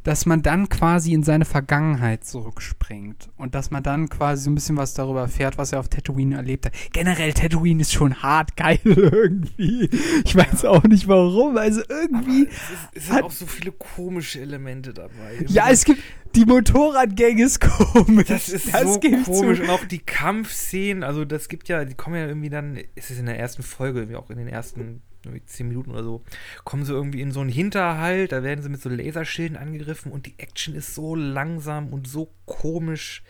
dass 0.07 0.25
man 0.25 0.43
dann 0.43 0.69
quasi 0.69 1.13
in 1.13 1.23
seine 1.25 1.45
Vergangenheit 1.45 2.25
zurückspringt 2.25 3.29
und 3.37 3.55
dass 3.55 3.71
man 3.71 3.83
dann 3.83 4.09
quasi 4.09 4.45
so 4.45 4.51
ein 4.51 4.55
bisschen 4.55 4.77
was 4.77 4.95
darüber 4.95 5.23
erfährt, 5.23 5.59
was 5.59 5.73
er 5.73 5.81
auf 5.81 5.89
Tatooine 5.89 6.37
erlebt 6.37 6.67
hat. 6.67 6.73
Generell, 6.93 7.33
Tatooine 7.33 7.83
ist 7.83 7.93
schon 7.93 8.23
hart 8.23 8.57
geil 8.57 8.79
irgendwie. 8.85 9.91
Ich 10.25 10.37
weiß 10.37 10.65
auch 10.65 10.85
nicht 10.85 11.09
warum, 11.09 11.57
also 11.57 11.81
irgendwie. 11.89 12.45
Es, 12.47 12.53
ist, 12.53 12.89
es 12.95 13.07
sind 13.07 13.15
hat- 13.17 13.25
auch 13.25 13.31
so 13.33 13.47
viele 13.47 13.73
komische 13.73 14.41
Elemente 14.41 14.95
dabei. 14.95 15.45
Ja, 15.49 15.71
es 15.71 15.85
gibt, 15.85 16.01
die 16.35 16.45
Motorradgang 16.45 17.39
ist 17.39 17.61
komisch. 17.61 18.29
Das 18.29 18.49
ist 18.49 18.71
so 18.73 19.01
gebe 19.01 19.17
ich 19.17 19.25
komisch. 19.25 19.59
zu. 19.59 19.65
Und 19.65 19.71
auch 19.71 19.85
die 19.87 19.99
Kampfszenen, 19.99 21.03
also 21.03 21.25
das 21.25 21.49
gibt 21.49 21.69
ja, 21.69 21.85
die 21.85 21.95
kommen 21.95 22.17
ja 22.17 22.27
irgendwie 22.27 22.51
dann, 22.51 22.77
ist 22.95 23.11
es 23.11 23.19
in 23.19 23.27
der 23.27 23.39
ersten 23.39 23.63
Folge, 23.63 24.01
irgendwie 24.01 24.17
auch 24.17 24.31
in 24.31 24.39
den 24.39 24.49
ersten 24.49 25.03
zehn 25.47 25.69
Minuten 25.69 25.91
oder 25.91 26.03
so, 26.03 26.23
kommen 26.65 26.85
sie 26.85 26.93
irgendwie 26.93 27.21
in 27.21 27.33
so 27.33 27.41
einen 27.41 27.51
Hinterhalt, 27.51 28.33
da 28.33 28.43
werden 28.43 28.63
sie 28.63 28.69
mit 28.69 28.81
so 28.81 28.89
Laserschilden 28.89 29.57
angegriffen 29.57 30.13
und 30.13 30.27
die 30.27 30.35
Action 30.39 30.75
ist 30.75 30.95
so 30.95 31.15
langsam 31.15 31.93
und 31.93 32.07
so 32.09 32.31
komisch, 32.45 33.23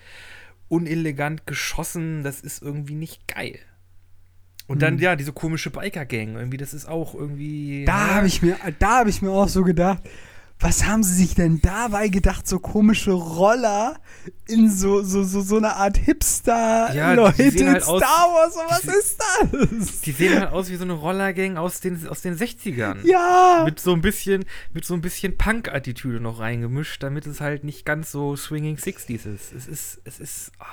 unelegant 0.68 1.47
geschossen, 1.47 2.22
das 2.22 2.40
ist 2.40 2.62
irgendwie 2.62 2.94
nicht 2.94 3.28
geil. 3.28 3.59
Und 4.66 4.82
dann, 4.82 4.94
Hm. 4.94 5.01
ja, 5.03 5.16
diese 5.16 5.32
komische 5.32 5.70
Biker-Gang, 5.70 6.34
irgendwie, 6.36 6.57
das 6.57 6.74
ist 6.74 6.86
auch 6.86 7.14
irgendwie. 7.14 7.84
Da 7.84 8.16
habe 8.16 8.26
ich 8.26 8.42
mir, 8.42 8.57
da 8.80 8.99
habe 8.99 9.11
ich 9.11 9.22
mir 9.22 9.30
auch 9.30 9.49
so 9.49 9.62
gedacht, 9.62 10.03
was 10.59 10.87
haben 10.87 11.03
sie 11.03 11.15
sich 11.15 11.35
denn 11.35 11.61
dabei 11.61 12.09
gedacht, 12.09 12.47
so 12.49 12.59
komische 12.59 13.13
Roller 13.13 14.01
in 14.49 14.71
so, 14.71 15.03
so, 15.03 15.23
so, 15.23 15.43
so 15.43 15.59
eine 15.59 15.77
Art 15.77 15.99
Hipster 15.99 16.95
Ja, 16.95 17.13
Leute 17.13 17.45
halt 17.69 17.83
Star 17.83 17.99
Wars, 18.01 18.55
was 18.69 18.81
die- 18.81 18.89
ist 18.89 19.19
das? 19.21 20.01
Die 20.01 20.13
sehen 20.13 20.41
halt 20.41 20.53
aus 20.53 20.71
wie 20.71 20.77
so 20.77 20.85
eine 20.85 20.95
Rollergang 20.95 21.59
aus 21.59 21.81
den, 21.81 22.09
aus 22.09 22.23
den 22.23 22.37
60ern. 22.37 23.07
ja. 23.07 23.63
mit 23.67 23.79
so 23.81 23.93
ein 23.93 24.01
bisschen, 24.01 24.45
mit 24.73 24.85
so 24.87 24.95
ein 24.95 25.03
bisschen 25.03 25.37
Punk-Attitüde 25.37 26.21
noch 26.21 26.41
reingemischt, 26.41 27.03
damit 27.03 27.27
es 27.27 27.41
halt 27.43 27.63
nicht 27.65 27.85
ganz 27.85 28.11
so 28.11 28.35
Swinging 28.35 28.77
60s 28.77 29.27
ist. 29.27 29.53
Es 29.53 29.67
ist, 29.69 30.01
es 30.05 30.21
ist, 30.21 30.53
ah, 30.59 30.65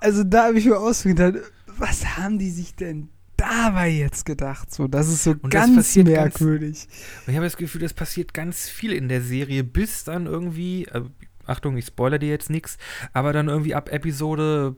Also 0.00 0.24
da 0.24 0.44
habe 0.46 0.58
ich 0.58 0.64
mir 0.64 0.78
auch 0.78 0.92
so 0.94 1.06
gedacht, 1.08 1.34
was 1.66 2.16
haben 2.16 2.38
die 2.38 2.50
sich 2.50 2.74
denn 2.76 3.10
dabei 3.38 3.88
jetzt 3.88 4.26
gedacht? 4.26 4.72
So, 4.74 4.86
das 4.88 5.08
ist 5.08 5.24
so 5.24 5.32
das 5.34 5.50
ganz 5.50 5.94
ganz- 5.94 5.96
merkwürdig. 5.96 6.86
und 7.26 7.30
ich 7.30 7.36
habe 7.36 7.46
das 7.46 7.56
Gefühl, 7.56 7.80
das 7.80 7.94
passiert 7.94 8.34
ganz 8.34 8.68
viel 8.68 8.92
in 8.92 9.08
der 9.08 9.22
Serie, 9.22 9.64
bis 9.64 10.04
dann 10.04 10.26
irgendwie, 10.26 10.84
äh, 10.84 11.02
Achtung, 11.46 11.78
ich 11.78 11.86
spoiler 11.86 12.18
dir 12.18 12.28
jetzt 12.28 12.50
nichts, 12.50 12.76
aber 13.14 13.32
dann 13.32 13.48
irgendwie 13.48 13.74
ab 13.74 13.90
Episode, 13.90 14.76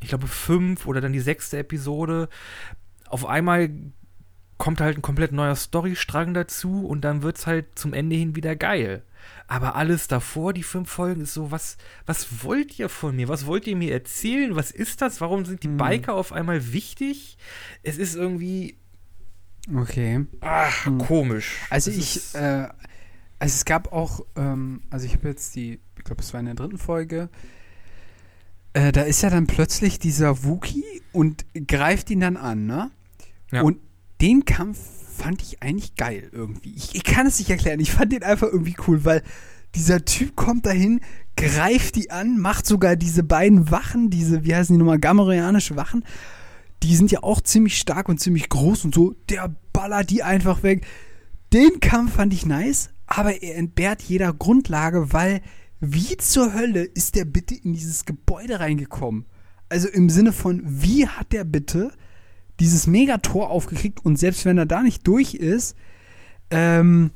ich 0.00 0.08
glaube, 0.08 0.28
fünf 0.28 0.86
oder 0.86 1.00
dann 1.00 1.12
die 1.12 1.20
sechste 1.20 1.58
Episode, 1.58 2.28
auf 3.08 3.26
einmal 3.26 3.70
kommt 4.58 4.80
halt 4.80 4.96
ein 4.96 5.02
komplett 5.02 5.32
neuer 5.32 5.56
Storystrang 5.56 6.34
dazu 6.34 6.86
und 6.86 7.00
dann 7.00 7.22
wird 7.22 7.36
es 7.36 7.46
halt 7.48 7.66
zum 7.74 7.92
Ende 7.92 8.14
hin 8.14 8.36
wieder 8.36 8.54
geil. 8.54 9.02
Aber 9.46 9.76
alles 9.76 10.08
davor, 10.08 10.52
die 10.52 10.62
fünf 10.62 10.90
Folgen, 10.90 11.20
ist 11.22 11.34
so, 11.34 11.50
was, 11.50 11.76
was 12.06 12.42
wollt 12.44 12.78
ihr 12.78 12.88
von 12.88 13.14
mir? 13.16 13.28
Was 13.28 13.46
wollt 13.46 13.66
ihr 13.66 13.76
mir 13.76 13.92
erzählen? 13.92 14.56
Was 14.56 14.70
ist 14.70 15.02
das? 15.02 15.20
Warum 15.20 15.44
sind 15.44 15.62
die 15.62 15.68
Hm. 15.68 15.76
Biker 15.76 16.14
auf 16.14 16.32
einmal 16.32 16.72
wichtig? 16.72 17.36
Es 17.82 17.98
ist 17.98 18.14
irgendwie, 18.14 18.76
Okay. 19.74 20.26
ach, 20.40 20.86
Hm. 20.86 20.98
komisch. 20.98 21.58
Also 21.70 21.90
Es 21.90 21.96
ich, 21.96 22.34
äh, 22.34 22.68
also 23.38 23.54
es 23.54 23.64
gab 23.64 23.92
auch, 23.92 24.24
ähm, 24.36 24.82
also 24.90 25.06
ich 25.06 25.14
habe 25.14 25.28
jetzt 25.28 25.54
die, 25.54 25.80
ich 25.98 26.04
glaube, 26.04 26.22
es 26.22 26.32
war 26.32 26.40
in 26.40 26.46
der 26.46 26.54
dritten 26.54 26.78
Folge, 26.78 27.28
äh, 28.72 28.90
da 28.92 29.02
ist 29.02 29.22
ja 29.22 29.30
dann 29.30 29.46
plötzlich 29.46 29.98
dieser 29.98 30.44
Wookie 30.44 31.02
und 31.12 31.44
greift 31.68 32.10
ihn 32.10 32.20
dann 32.20 32.36
an, 32.36 32.66
ne? 32.66 32.90
Ja. 33.50 33.62
Und 33.62 33.78
den 34.22 34.44
Kampf 34.44 34.78
fand 35.16 35.42
ich 35.42 35.62
eigentlich 35.62 35.96
geil 35.96 36.30
irgendwie. 36.32 36.72
Ich, 36.74 36.94
ich 36.94 37.04
kann 37.04 37.26
es 37.26 37.38
nicht 37.38 37.50
erklären, 37.50 37.80
ich 37.80 37.92
fand 37.92 38.12
den 38.12 38.22
einfach 38.22 38.46
irgendwie 38.46 38.76
cool, 38.86 39.04
weil 39.04 39.22
dieser 39.74 40.04
Typ 40.04 40.36
kommt 40.36 40.64
dahin, 40.66 41.00
greift 41.36 41.96
die 41.96 42.10
an, 42.10 42.38
macht 42.38 42.66
sogar 42.66 42.96
diese 42.96 43.22
beiden 43.22 43.70
Wachen, 43.70 44.10
diese, 44.10 44.44
wie 44.44 44.54
heißen 44.54 44.74
die 44.74 44.78
nochmal, 44.78 44.98
gamorianische 44.98 45.76
Wachen, 45.76 46.04
die 46.82 46.96
sind 46.96 47.10
ja 47.10 47.22
auch 47.22 47.40
ziemlich 47.40 47.78
stark 47.78 48.08
und 48.08 48.20
ziemlich 48.20 48.48
groß 48.48 48.84
und 48.84 48.94
so, 48.94 49.14
der 49.28 49.54
ballert 49.72 50.10
die 50.10 50.22
einfach 50.22 50.62
weg. 50.62 50.84
Den 51.52 51.80
Kampf 51.80 52.14
fand 52.14 52.32
ich 52.32 52.46
nice, 52.46 52.90
aber 53.06 53.42
er 53.42 53.56
entbehrt 53.56 54.02
jeder 54.02 54.32
Grundlage, 54.32 55.12
weil 55.12 55.42
wie 55.80 56.16
zur 56.16 56.54
Hölle 56.54 56.84
ist 56.84 57.16
der 57.16 57.24
bitte 57.24 57.54
in 57.54 57.72
dieses 57.72 58.04
Gebäude 58.04 58.60
reingekommen? 58.60 59.26
Also 59.68 59.88
im 59.88 60.10
Sinne 60.10 60.32
von, 60.32 60.62
wie 60.64 61.08
hat 61.08 61.32
der 61.32 61.44
bitte 61.44 61.92
dieses 62.62 62.86
Megator 62.86 63.50
aufgekriegt 63.50 64.04
und 64.04 64.18
selbst 64.18 64.44
wenn 64.44 64.56
er 64.56 64.66
da 64.66 64.82
nicht 64.82 65.06
durch 65.06 65.34
ist, 65.34 65.76
ähm, 66.50 67.10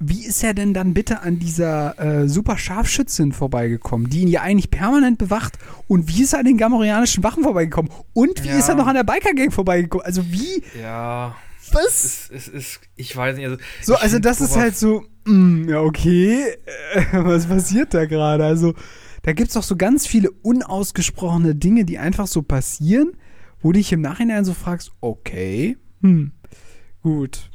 wie 0.00 0.26
ist 0.26 0.42
er 0.44 0.52
denn 0.54 0.74
dann 0.74 0.92
bitte 0.92 1.20
an 1.22 1.38
dieser 1.38 1.98
äh, 1.98 2.28
super 2.28 2.58
Scharfschützin 2.58 3.32
vorbeigekommen, 3.32 4.10
die 4.10 4.20
ihn 4.20 4.28
ja 4.28 4.42
eigentlich 4.42 4.70
permanent 4.70 5.18
bewacht? 5.18 5.58
Und 5.88 6.08
wie 6.08 6.22
ist 6.22 6.32
er 6.34 6.40
an 6.40 6.44
den 6.44 6.58
gamorianischen 6.58 7.22
Wachen 7.24 7.42
vorbeigekommen? 7.44 7.90
Und 8.12 8.42
wie 8.44 8.48
Ja. 8.48 8.58
ist 8.58 8.68
er 8.68 8.74
noch 8.74 8.86
an 8.86 8.96
der 8.96 9.04
Biker-Gang 9.04 9.52
vorbeigekommen? 9.52 10.04
Also 10.04 10.22
wie, 10.30 10.62
ja, 10.78 11.34
was? 11.72 12.04
es, 12.04 12.30
es 12.30 12.48
ist, 12.48 12.80
ich 12.96 13.16
weiß 13.16 13.36
nicht, 13.36 13.46
also. 13.46 13.56
So, 13.82 13.94
also 13.96 14.18
das 14.18 14.40
ist 14.42 14.56
halt 14.56 14.76
so, 14.76 15.04
mm, 15.24 15.68
ja, 15.68 15.80
okay, 15.80 16.40
äh, 16.94 17.00
was 17.12 17.46
passiert 17.46 17.94
da 17.94 18.04
gerade? 18.04 18.44
Also, 18.44 18.74
da 19.22 19.32
gibt 19.32 19.48
es 19.48 19.54
doch 19.54 19.62
so 19.62 19.76
ganz 19.76 20.06
viele 20.06 20.30
unausgesprochene 20.30 21.54
Dinge, 21.54 21.84
die 21.86 21.98
einfach 21.98 22.26
so 22.26 22.42
passieren, 22.42 23.12
wo 23.64 23.72
du 23.72 23.78
dich 23.78 23.90
im 23.92 24.00
Nachhinein 24.02 24.44
so 24.44 24.54
fragst, 24.54 24.92
okay, 25.00 25.76
hm, 26.02 26.32
gut. 27.02 27.50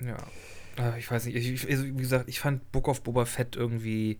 Ja. 0.00 0.16
Äh, 0.78 0.98
Ich 0.98 1.10
weiß 1.10 1.26
nicht, 1.26 1.36
ich, 1.36 1.52
ich, 1.52 1.70
also 1.70 1.84
wie 1.84 1.92
gesagt, 1.92 2.28
ich 2.28 2.40
fand 2.40 2.72
Book 2.72 2.88
of 2.88 3.02
Boba 3.02 3.26
Fett 3.26 3.54
irgendwie, 3.54 4.18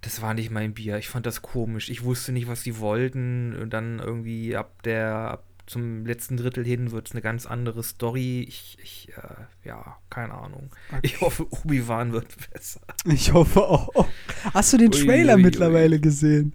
das 0.00 0.22
war 0.22 0.32
nicht 0.34 0.50
mein 0.50 0.74
Bier. 0.74 0.96
Ich 0.98 1.08
fand 1.08 1.26
das 1.26 1.42
komisch. 1.42 1.90
Ich 1.90 2.02
wusste 2.04 2.32
nicht, 2.32 2.48
was 2.48 2.62
sie 2.62 2.78
wollten. 2.78 3.54
Und 3.54 3.70
dann 3.72 3.98
irgendwie 3.98 4.56
ab 4.56 4.82
der, 4.82 5.08
ab 5.32 5.44
zum 5.66 6.04
letzten 6.06 6.36
Drittel 6.36 6.64
hin 6.64 6.90
wird 6.90 7.08
es 7.08 7.12
eine 7.12 7.20
ganz 7.22 7.46
andere 7.46 7.82
Story. 7.84 8.44
Ich, 8.48 8.78
ich, 8.82 9.08
äh, 9.16 9.68
ja, 9.68 9.98
keine 10.10 10.34
Ahnung. 10.34 10.70
Ich 11.02 11.20
hoffe, 11.20 11.46
Obi-Wan 11.50 12.12
wird 12.12 12.34
besser. 12.52 12.80
Ich 13.06 13.32
hoffe 13.32 13.62
auch. 13.62 14.08
Hast 14.54 14.72
du 14.72 14.76
den 14.78 14.92
Ui, 14.92 15.04
Trailer 15.04 15.34
ui, 15.34 15.40
ui. 15.40 15.42
mittlerweile 15.42 16.00
gesehen? 16.00 16.54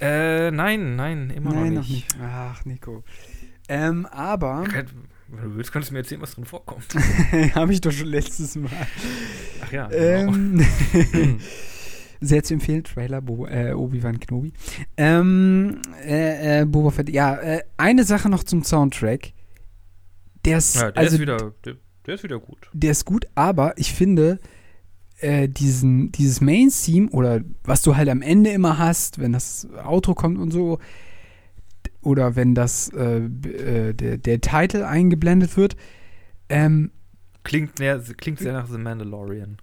Äh, 0.00 0.50
nein, 0.50 0.96
nein, 0.96 1.30
immer 1.30 1.52
Nein, 1.52 1.74
noch 1.74 1.88
nicht. 1.88 2.06
Ach, 2.20 2.64
Nico. 2.64 3.02
Ähm, 3.68 4.06
aber, 4.06 4.64
Wenn 5.28 5.50
du 5.50 5.56
willst, 5.56 5.72
kannst 5.72 5.90
du 5.90 5.94
mir 5.94 6.00
erzählen, 6.00 6.20
was 6.20 6.34
drin 6.34 6.44
vorkommt. 6.44 6.86
habe 7.54 7.72
ich 7.72 7.80
doch 7.80 7.90
schon 7.90 8.08
letztes 8.08 8.56
Mal. 8.56 8.70
Ach 9.62 9.72
ja, 9.72 9.86
genau. 9.88 10.32
Ähm, 10.32 10.66
sehr 12.20 12.42
zu 12.44 12.54
empfehlen, 12.54 12.84
Trailer 12.84 13.20
Bo 13.22 13.46
äh, 13.46 13.72
Obi-Wan 13.72 14.20
Kenobi. 14.20 14.52
Ähm, 14.96 15.80
äh, 16.04 16.60
äh, 16.60 16.64
Boba 16.64 16.90
Fett. 16.90 17.08
Ja, 17.08 17.36
äh, 17.36 17.62
eine 17.76 18.04
Sache 18.04 18.28
noch 18.28 18.44
zum 18.44 18.62
Soundtrack. 18.62 19.32
Der 20.44 20.58
ist, 20.58 20.76
ja, 20.76 20.92
der 20.92 21.02
also, 21.02 21.16
ist 21.16 21.20
wieder, 21.20 21.54
der, 21.64 21.76
der 22.06 22.14
ist 22.14 22.22
wieder 22.22 22.38
gut. 22.38 22.70
der 22.72 22.92
ist 22.92 23.04
gut, 23.04 23.26
aber 23.34 23.76
ich 23.78 23.92
finde, 23.92 24.38
äh, 25.18 25.48
diesen, 25.48 26.12
dieses 26.12 26.40
Main-Theme 26.40 27.08
oder 27.10 27.40
was 27.64 27.82
du 27.82 27.96
halt 27.96 28.08
am 28.08 28.22
Ende 28.22 28.50
immer 28.50 28.78
hast, 28.78 29.18
wenn 29.18 29.32
das 29.32 29.66
Outro 29.84 30.14
kommt 30.14 30.38
und 30.38 30.50
so, 30.50 30.78
oder 32.02 32.36
wenn 32.36 32.54
das 32.54 32.88
äh, 32.90 33.18
äh, 33.18 33.94
der, 33.94 34.18
der 34.18 34.40
Titel 34.40 34.82
eingeblendet 34.82 35.56
wird, 35.56 35.76
ähm, 36.48 36.90
Klingt, 37.42 37.78
sehr, 37.78 38.00
klingt 38.16 38.40
sehr 38.40 38.52
nach 38.52 38.68
The 38.68 38.78
Mandalorian. 38.78 39.58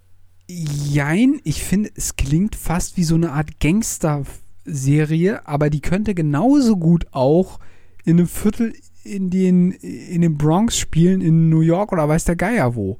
Jein, 0.47 1.41
ich 1.43 1.63
finde, 1.63 1.89
es 1.95 2.15
klingt 2.15 2.55
fast 2.55 2.95
wie 2.95 3.03
so 3.03 3.15
eine 3.15 3.31
Art 3.31 3.59
Gangster-Serie, 3.59 5.45
aber 5.47 5.69
die 5.69 5.81
könnte 5.81 6.13
genauso 6.15 6.77
gut 6.77 7.07
auch 7.11 7.59
in 8.05 8.17
einem 8.17 8.27
Viertel 8.27 8.73
in 9.03 9.29
den, 9.29 9.71
in 9.71 10.21
den 10.21 10.37
Bronx 10.37 10.77
spielen, 10.77 11.21
in 11.21 11.49
New 11.49 11.61
York 11.61 11.91
oder 11.91 12.07
weiß 12.07 12.23
der 12.23 12.37
Geier 12.37 12.75
wo. 12.75 12.99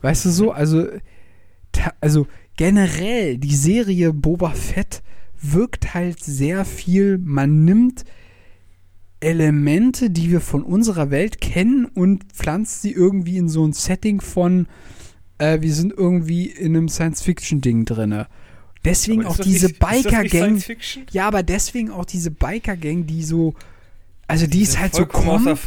Weißt 0.00 0.24
du 0.24 0.30
so? 0.30 0.52
Also, 0.52 0.86
also 2.00 2.26
generell, 2.56 3.38
die 3.38 3.54
Serie 3.54 4.12
Boba 4.12 4.50
Fett 4.50 5.02
wirkt 5.40 5.94
halt 5.94 6.22
sehr 6.22 6.64
viel, 6.64 7.18
man 7.18 7.64
nimmt 7.64 8.04
Elemente, 9.20 10.10
die 10.10 10.30
wir 10.30 10.40
von 10.40 10.62
unserer 10.62 11.10
Welt 11.10 11.40
kennen 11.40 11.86
und 11.86 12.24
pflanzt 12.32 12.82
sie 12.82 12.92
irgendwie 12.92 13.36
in 13.36 13.48
so 13.48 13.66
ein 13.66 13.72
Setting 13.72 14.20
von 14.20 14.66
äh, 15.40 15.60
wir 15.60 15.74
sind 15.74 15.92
irgendwie 15.92 16.46
in 16.46 16.76
einem 16.76 16.88
Science-Fiction-Ding 16.88 17.84
drinne. 17.84 18.28
Deswegen 18.84 19.26
auch 19.26 19.36
diese 19.36 19.70
Biker-Gang. 19.70 20.62
Ja, 21.10 21.26
aber 21.26 21.42
deswegen 21.42 21.90
auch 21.90 22.04
diese 22.04 22.30
Biker-Gang, 22.30 23.06
die 23.06 23.22
so. 23.22 23.54
Also 24.26 24.46
die 24.46 24.62
ist 24.62 24.78
halt 24.78 24.94
so 24.94 25.06
kom 25.06 25.58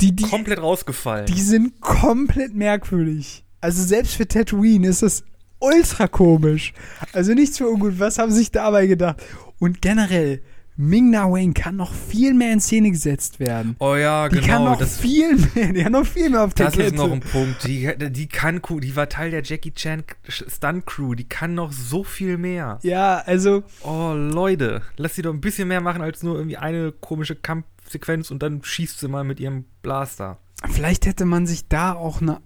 die, 0.00 0.14
die, 0.14 0.22
komplett 0.22 0.60
rausgefallen. 0.60 1.26
die 1.26 1.40
sind 1.40 1.80
komplett 1.80 2.54
merkwürdig. 2.54 3.44
Also 3.60 3.82
selbst 3.82 4.14
für 4.14 4.26
Tatooine 4.26 4.86
ist 4.86 5.02
das 5.02 5.24
ultra 5.58 6.06
komisch. 6.08 6.72
Also 7.12 7.34
nichts 7.34 7.58
für 7.58 7.68
ungut. 7.68 7.98
Was 7.98 8.18
haben 8.18 8.30
sie 8.30 8.38
sich 8.38 8.50
dabei 8.52 8.86
gedacht? 8.86 9.22
Und 9.58 9.82
generell, 9.82 10.42
Ming-Na 10.76 11.32
Wen 11.34 11.54
kann 11.54 11.74
noch 11.74 11.92
viel 11.92 12.34
mehr 12.34 12.52
in 12.52 12.60
Szene 12.60 12.92
gesetzt 12.92 13.40
werden. 13.40 13.74
Oh 13.80 13.96
ja, 13.96 14.28
Die 14.28 14.36
genau. 14.36 14.46
kann 14.46 14.64
noch 14.64 14.78
das 14.78 14.96
viel 14.98 15.34
mehr, 15.54 15.72
die 15.72 15.84
hat 15.84 15.90
noch 15.90 16.06
viel 16.06 16.30
mehr 16.30 16.44
auf 16.44 16.54
der 16.54 16.66
das 16.66 16.74
Kette. 16.76 16.86
ist 16.86 16.94
noch 16.94 17.10
ein 17.10 17.18
Punkt. 17.18 17.66
Die, 17.66 17.92
die 18.10 18.28
kann, 18.28 18.60
die 18.80 18.94
war 18.94 19.08
Teil 19.08 19.32
der 19.32 19.42
Jackie 19.42 19.72
Chan 19.74 20.04
Stunt 20.28 20.86
Crew. 20.86 21.14
Die 21.16 21.28
kann 21.28 21.54
noch 21.54 21.72
so 21.72 22.04
viel 22.04 22.38
mehr. 22.38 22.78
ja, 22.82 23.18
also 23.26 23.64
Oh, 23.82 24.12
Leute, 24.14 24.82
lass 24.96 25.16
sie 25.16 25.22
doch 25.22 25.32
ein 25.34 25.40
bisschen 25.40 25.66
mehr 25.66 25.80
machen 25.80 26.00
als 26.02 26.22
nur 26.22 26.36
irgendwie 26.36 26.58
eine 26.58 26.92
komische 26.92 27.34
Kampfsequenz 27.34 28.30
und 28.30 28.40
dann 28.44 28.62
schießt 28.62 29.00
sie 29.00 29.08
mal 29.08 29.24
mit 29.24 29.40
ihrem 29.40 29.64
Blaster. 29.82 30.38
vielleicht 30.70 31.06
hätte 31.06 31.24
man 31.24 31.48
sich 31.48 31.66
da 31.66 31.92
auch 31.94 32.20
eine, 32.22 32.40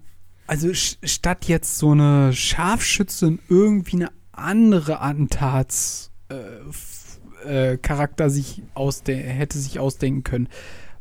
also 0.52 0.74
statt 0.74 1.46
jetzt 1.46 1.78
so 1.78 1.92
eine 1.92 2.34
Scharfschützin 2.34 3.38
irgendwie 3.48 3.96
eine 3.96 4.10
andere 4.32 5.00
Attentats 5.00 6.10
äh, 6.28 7.48
äh, 7.48 7.78
Charakter 7.78 8.28
sich 8.28 8.62
ausde 8.74 9.14
hätte 9.14 9.58
sich 9.58 9.80
ausdenken 9.80 10.24
können. 10.24 10.48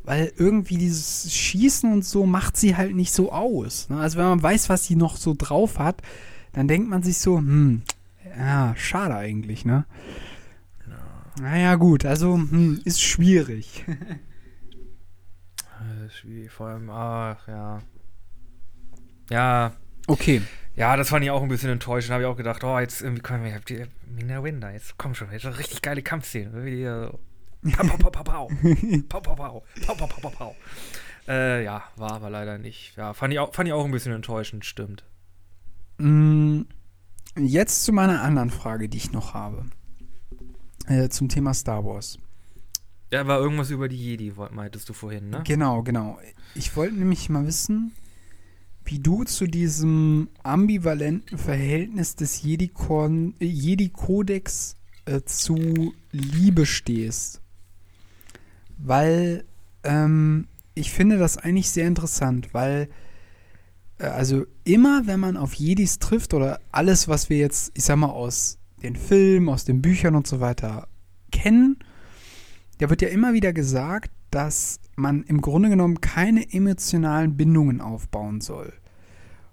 Weil 0.04 0.32
irgendwie 0.38 0.78
dieses 0.78 1.30
Schießen 1.34 1.92
und 1.92 2.02
so 2.02 2.24
macht 2.24 2.56
sie 2.56 2.78
halt 2.78 2.96
nicht 2.96 3.12
so 3.12 3.30
aus. 3.30 3.90
Ne? 3.90 3.98
Also 3.98 4.16
wenn 4.16 4.24
man 4.24 4.42
weiß, 4.42 4.70
was 4.70 4.86
sie 4.86 4.96
noch 4.96 5.18
so 5.18 5.34
drauf 5.36 5.78
hat, 5.78 6.00
dann 6.54 6.66
denkt 6.66 6.88
man 6.88 7.02
sich 7.02 7.18
so, 7.18 7.36
hm, 7.36 7.82
ja, 8.34 8.74
schade 8.74 9.16
eigentlich, 9.16 9.66
ne? 9.66 9.84
Naja, 11.38 11.74
gut, 11.74 12.06
also 12.06 12.36
hm, 12.36 12.80
ist 12.86 13.02
schwierig. 13.02 13.84
Ist 16.06 16.16
schwierig, 16.16 16.50
vor 16.50 16.68
allem, 16.68 16.88
ach 16.90 17.46
ja. 17.48 17.82
Ja, 19.32 19.72
Okay. 20.06 20.42
ja, 20.76 20.96
das 20.96 21.08
fand 21.08 21.24
ich 21.24 21.30
auch 21.30 21.42
ein 21.42 21.48
bisschen 21.48 21.70
enttäuschend. 21.70 22.12
Habe 22.12 22.22
ich 22.24 22.28
auch 22.28 22.36
gedacht, 22.36 22.62
oh, 22.64 22.78
jetzt 22.78 23.02
irgendwie 23.02 23.22
kommen 23.22 23.44
wir, 23.44 23.60
ihr 23.76 23.88
Mina 24.06 24.42
Win 24.42 24.60
da, 24.60 24.70
jetzt 24.70 24.98
komm 24.98 25.14
schon, 25.14 25.30
jetzt 25.32 25.44
richtig 25.58 25.82
geile 25.82 26.02
Kampfszene. 26.02 26.50
Irgendwie 26.52 26.76
hier 26.76 27.10
so, 27.12 27.70
Pau, 27.70 27.86
pau, 27.86 27.96
pau, 27.96 28.10
pau, 28.10 28.22
pau. 28.24 28.50
Pau, 29.08 29.20
pau, 29.20 29.34
pau. 29.36 29.64
Pau, 29.86 29.94
pau, 29.94 30.06
pau, 30.06 30.20
pau, 30.20 30.30
pau. 30.30 30.56
Äh, 31.28 31.62
ja, 31.64 31.84
war 31.96 32.12
aber 32.14 32.28
leider 32.30 32.58
nicht. 32.58 32.96
Ja, 32.96 33.14
fand 33.14 33.32
ich 33.32 33.38
auch, 33.38 33.54
fand 33.54 33.68
ich 33.68 33.72
auch 33.72 33.84
ein 33.84 33.92
bisschen 33.92 34.12
enttäuschend, 34.12 34.64
stimmt. 34.64 35.04
Mm, 35.98 36.62
Jetzt 37.38 37.84
zu 37.84 37.92
meiner 37.92 38.20
anderen 38.22 38.50
Frage, 38.50 38.88
die 38.88 38.98
ich 38.98 39.12
noch 39.12 39.32
habe. 39.32 39.64
Äh, 40.86 41.08
zum 41.08 41.28
Thema 41.28 41.54
Star 41.54 41.84
Wars. 41.84 42.18
Ja, 43.12 43.26
war 43.26 43.38
irgendwas 43.38 43.70
über 43.70 43.88
die 43.88 43.96
Jedi, 43.96 44.32
meintest 44.50 44.88
du 44.88 44.92
vorhin, 44.92 45.30
ne? 45.30 45.42
Genau, 45.44 45.82
genau. 45.82 46.18
Ich 46.54 46.74
wollte 46.76 46.94
nämlich 46.94 47.28
mal 47.28 47.46
wissen, 47.46 47.92
wie 48.84 48.98
du 48.98 49.24
zu 49.24 49.46
diesem 49.46 50.28
ambivalenten 50.42 51.38
Verhältnis 51.38 52.16
des 52.16 52.44
äh, 52.44 52.68
Jedi-Kodex 53.40 54.76
äh, 55.04 55.20
zu 55.24 55.94
Liebe 56.10 56.66
stehst. 56.66 57.40
Weil 58.78 59.44
ähm, 59.84 60.48
ich 60.74 60.90
finde 60.90 61.18
das 61.18 61.38
eigentlich 61.38 61.70
sehr 61.70 61.86
interessant, 61.86 62.52
weil 62.52 62.88
äh, 63.98 64.04
also 64.04 64.44
immer, 64.64 65.06
wenn 65.06 65.20
man 65.20 65.36
auf 65.36 65.54
Jedis 65.54 65.98
trifft 65.98 66.34
oder 66.34 66.60
alles, 66.70 67.08
was 67.08 67.30
wir 67.30 67.38
jetzt, 67.38 67.72
ich 67.74 67.84
sag 67.84 67.96
mal, 67.96 68.10
aus 68.10 68.58
den 68.82 68.96
Filmen, 68.96 69.48
aus 69.48 69.64
den 69.64 69.82
Büchern 69.82 70.14
und 70.14 70.26
so 70.26 70.40
weiter 70.40 70.88
kennen, 71.30 71.78
da 72.78 72.90
wird 72.90 73.02
ja 73.02 73.08
immer 73.08 73.32
wieder 73.32 73.52
gesagt, 73.52 74.10
dass 74.30 74.80
man 74.96 75.22
im 75.24 75.40
Grunde 75.40 75.68
genommen 75.68 76.00
keine 76.00 76.52
emotionalen 76.52 77.36
Bindungen 77.36 77.80
aufbauen 77.80 78.40
soll. 78.40 78.72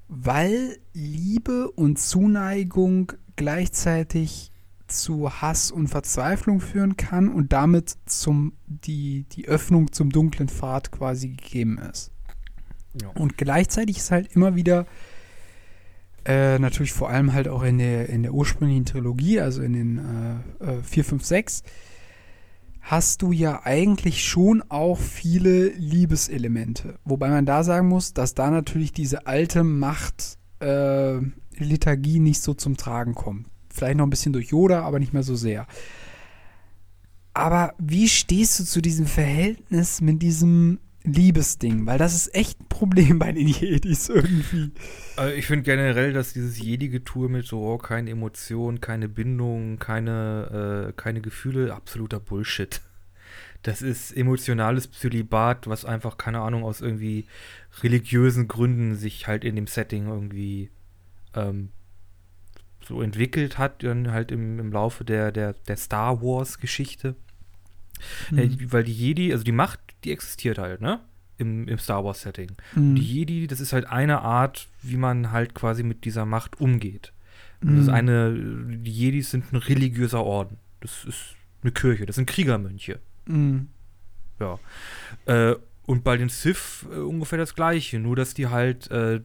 Weil 0.08 0.78
Liebe 0.94 1.70
und 1.72 2.00
Zuneigung 2.00 3.14
gleichzeitig 3.36 4.52
zu 4.88 5.32
Hass 5.42 5.72
und 5.72 5.88
Verzweiflung 5.88 6.60
führen 6.60 6.98
kann 6.98 7.30
und 7.30 7.54
damit 7.54 7.96
zum, 8.06 8.54
die, 8.66 9.26
die 9.32 9.48
Öffnung 9.48 9.92
zum 9.92 10.10
dunklen 10.10 10.50
Pfad 10.50 10.92
quasi 10.92 11.30
gegeben 11.30 11.78
ist. 11.78 12.12
Ja. 13.00 13.10
Und 13.10 13.38
gleichzeitig 13.38 13.98
ist 13.98 14.12
halt 14.12 14.36
immer 14.36 14.56
wieder, 14.56 14.88
äh, 16.26 16.60
natürlich 16.60 16.92
vor 16.92 17.10
allem 17.10 17.34
halt 17.34 17.48
auch 17.48 17.64
in 17.64 17.78
der, 17.78 18.10
in 18.10 18.24
der 18.24 18.34
ursprünglichen 18.34 18.86
Trilogie, 18.86 19.40
also 19.40 19.62
in 19.62 19.74
den 19.74 19.98
äh, 20.60 20.78
äh, 20.78 20.84
4, 20.84 21.06
5, 21.06 21.26
6, 21.26 21.64
hast 22.90 23.22
du 23.22 23.32
ja 23.32 23.62
eigentlich 23.66 24.26
schon 24.26 24.62
auch 24.68 24.98
viele 24.98 25.70
Liebeselemente. 25.70 27.00
Wobei 27.06 27.30
man 27.30 27.46
da 27.46 27.64
sagen 27.64 27.88
muss, 27.88 28.16
dass 28.16 28.34
da 28.34 28.50
natürlich 28.50 28.92
diese 28.92 29.28
alte 29.28 29.64
Macht-Liturgie 29.64 32.20
nicht 32.20 32.42
so 32.42 32.56
zum 32.56 32.78
Tragen 32.78 33.14
kommt. 33.14 33.46
Vielleicht 33.72 33.98
noch 33.98 34.08
ein 34.08 34.10
bisschen 34.10 34.34
durch 34.34 34.48
Yoda, 34.48 34.82
aber 34.82 34.98
nicht 34.98 35.14
mehr 35.14 35.22
so 35.22 35.36
sehr. 35.36 35.68
Aber 37.36 37.76
wie 37.78 38.10
stehst 38.10 38.60
du 38.60 38.64
zu 38.64 38.82
diesem 38.82 39.06
Verhältnis 39.06 40.02
mit 40.02 40.24
diesem 40.24 40.80
Liebesding? 41.04 41.86
Weil 41.86 41.98
das 41.98 42.14
ist 42.14 42.36
echt 42.36 42.60
ein 42.60 42.68
Problem 42.68 43.20
bei 43.20 43.32
den 43.32 43.48
Jedis 43.48 44.10
irgendwie. 44.10 44.72
Also 45.16 45.34
ich 45.34 45.46
finde 45.46 45.64
generell, 45.64 46.14
dass 46.14 46.34
dieses 46.34 46.60
Jedi-Getue 46.60 47.30
mit 47.30 47.46
so, 47.46 47.62
oh, 47.62 47.78
keine 47.78 48.12
Emotionen, 48.12 48.82
keine 48.82 49.08
Bindung, 49.08 49.80
keine, 49.80 50.90
äh, 50.90 50.94
keine 50.94 51.22
Gefühle, 51.22 51.74
absoluter 51.74 52.20
Bullshit. 52.20 52.82
Das 53.64 53.82
ist 53.82 54.16
emotionales 54.16 54.92
Zölibat, 54.92 55.68
was 55.68 55.84
einfach, 55.84 56.18
keine 56.18 56.40
Ahnung, 56.40 56.64
aus 56.64 56.80
irgendwie 56.80 57.26
religiösen 57.82 58.48
Gründen 58.48 58.96
sich 58.96 59.28
halt 59.28 59.44
in 59.44 59.56
dem 59.56 59.68
Setting 59.68 60.08
irgendwie 60.08 60.70
ähm, 61.36 61.70
so 62.88 63.02
entwickelt 63.02 63.58
hat, 63.58 63.84
dann 63.84 64.12
halt 64.12 64.32
im, 64.32 64.60
im 64.60 64.72
Laufe 64.72 65.04
der, 65.04 65.32
der, 65.32 65.54
der 65.54 65.78
Star 65.78 66.22
Wars-Geschichte. 66.22 67.16
Mhm. 68.32 68.38
Äh, 68.38 68.72
weil 68.72 68.84
die 68.84 68.94
Jedi, 68.94 69.32
also 69.32 69.44
die 69.44 69.52
Macht, 69.52 69.80
die 70.04 70.12
existiert 70.12 70.58
halt, 70.58 70.82
ne? 70.82 71.00
Im, 71.38 71.68
im 71.70 71.78
Star 71.78 72.04
Wars-Setting. 72.04 72.52
Mhm. 72.76 72.96
Die 72.96 73.02
Jedi, 73.02 73.48
das 73.48 73.60
ist 73.62 73.72
halt 73.72 73.86
eine 73.88 74.22
Art, 74.22 74.68
wie 74.82 74.98
man 74.98 75.32
halt 75.32 75.54
quasi 75.56 75.84
mit 75.84 76.04
dieser 76.04 76.26
Macht 76.26 76.60
umgeht. 76.60 77.14
Das 77.62 77.74
ist 77.74 77.88
Mhm. 77.88 77.94
eine, 77.94 78.34
die 78.78 78.92
Jedis 78.92 79.32
sind 79.32 79.52
ein 79.54 79.58
religiöser 79.58 80.24
Orden. 80.24 80.58
Das 80.82 81.04
ist 81.06 81.36
eine 81.62 81.72
Kirche, 81.72 82.06
das 82.06 82.16
sind 82.18 82.26
Kriegermönche. 82.30 83.00
Mhm. 83.26 83.68
Ja. 84.40 84.60
Äh, 85.26 85.56
und 85.86 86.04
bei 86.04 86.16
den 86.18 86.30
Sith 86.30 86.86
äh, 86.92 86.98
ungefähr 87.00 87.38
das 87.38 87.56
gleiche, 87.56 88.00
nur 88.00 88.16
dass 88.16 88.34
die 88.34 88.48
halt 88.48 88.90
äh, 88.92 89.22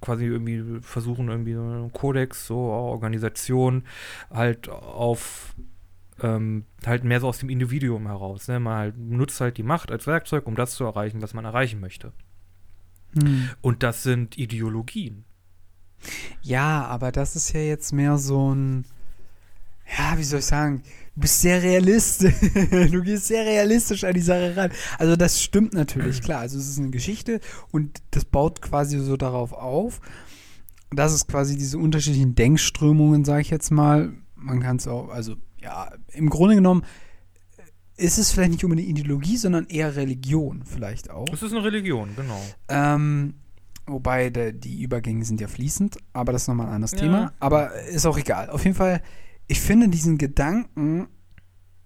quasi 0.00 0.24
irgendwie 0.26 0.80
versuchen, 0.82 1.28
irgendwie 1.28 1.54
so 1.54 1.60
einen 1.62 1.92
Kodex, 1.92 2.46
so 2.46 2.56
Organisation, 2.56 3.84
halt 4.30 4.68
auf 4.68 5.54
ähm, 6.22 6.64
halt 6.84 7.04
mehr 7.04 7.20
so 7.20 7.28
aus 7.28 7.38
dem 7.38 7.48
Individuum 7.48 8.06
heraus. 8.06 8.48
Ne? 8.48 8.60
Man 8.60 8.76
halt 8.76 8.98
nutzt 8.98 9.40
halt 9.40 9.58
die 9.58 9.62
Macht 9.62 9.90
als 9.90 10.06
Werkzeug, 10.06 10.46
um 10.46 10.54
das 10.54 10.74
zu 10.74 10.84
erreichen, 10.84 11.22
was 11.22 11.34
man 11.34 11.44
erreichen 11.44 11.80
möchte. 11.80 12.12
Mhm. 13.14 13.50
Und 13.60 13.82
das 13.82 14.02
sind 14.02 14.38
Ideologien. 14.38 15.24
Ja, 16.42 16.84
aber 16.84 17.12
das 17.12 17.36
ist 17.36 17.52
ja 17.52 17.60
jetzt 17.60 17.92
mehr 17.92 18.18
so 18.18 18.54
ein. 18.54 18.84
Ja, 19.98 20.18
wie 20.18 20.24
soll 20.24 20.40
ich 20.40 20.46
sagen? 20.46 20.82
Du 21.14 21.20
bist 21.22 21.40
sehr 21.40 21.62
realistisch. 21.62 22.34
du 22.90 23.02
gehst 23.02 23.28
sehr 23.28 23.44
realistisch 23.44 24.04
an 24.04 24.14
die 24.14 24.20
Sache 24.20 24.56
ran. 24.56 24.70
Also, 24.98 25.16
das 25.16 25.42
stimmt 25.42 25.74
natürlich, 25.74 26.22
klar. 26.22 26.40
Also, 26.40 26.58
es 26.58 26.68
ist 26.68 26.78
eine 26.78 26.90
Geschichte 26.90 27.40
und 27.70 28.02
das 28.10 28.24
baut 28.24 28.60
quasi 28.60 28.98
so 28.98 29.16
darauf 29.16 29.52
auf. 29.52 30.00
Das 30.90 31.14
ist 31.14 31.28
quasi 31.28 31.56
diese 31.56 31.78
unterschiedlichen 31.78 32.34
Denkströmungen, 32.34 33.24
sage 33.24 33.42
ich 33.42 33.50
jetzt 33.50 33.70
mal. 33.70 34.12
Man 34.34 34.60
kann 34.60 34.76
es 34.76 34.86
auch, 34.86 35.08
also, 35.08 35.36
ja, 35.66 35.90
im 36.12 36.30
Grunde 36.30 36.54
genommen 36.54 36.84
ist 37.96 38.18
es 38.18 38.30
vielleicht 38.30 38.52
nicht 38.52 38.64
unbedingt 38.64 38.88
Ideologie, 38.88 39.36
sondern 39.36 39.66
eher 39.66 39.96
Religion, 39.96 40.62
vielleicht 40.64 41.10
auch. 41.10 41.28
Das 41.28 41.42
ist 41.42 41.52
eine 41.52 41.64
Religion, 41.64 42.10
genau. 42.14 42.40
Ähm, 42.68 43.34
wobei 43.86 44.30
der, 44.30 44.52
die 44.52 44.82
Übergänge 44.82 45.24
sind 45.24 45.40
ja 45.40 45.48
fließend, 45.48 45.96
aber 46.12 46.32
das 46.32 46.42
ist 46.42 46.48
nochmal 46.48 46.68
ein 46.68 46.74
anderes 46.74 46.92
Ja. 46.92 46.98
Thema. 46.98 47.32
Aber 47.40 47.74
ist 47.82 48.06
auch 48.06 48.18
egal. 48.18 48.50
Auf 48.50 48.64
jeden 48.64 48.76
Fall, 48.76 49.02
ich 49.48 49.60
finde 49.60 49.88
diesen 49.88 50.18
Gedanken 50.18 51.08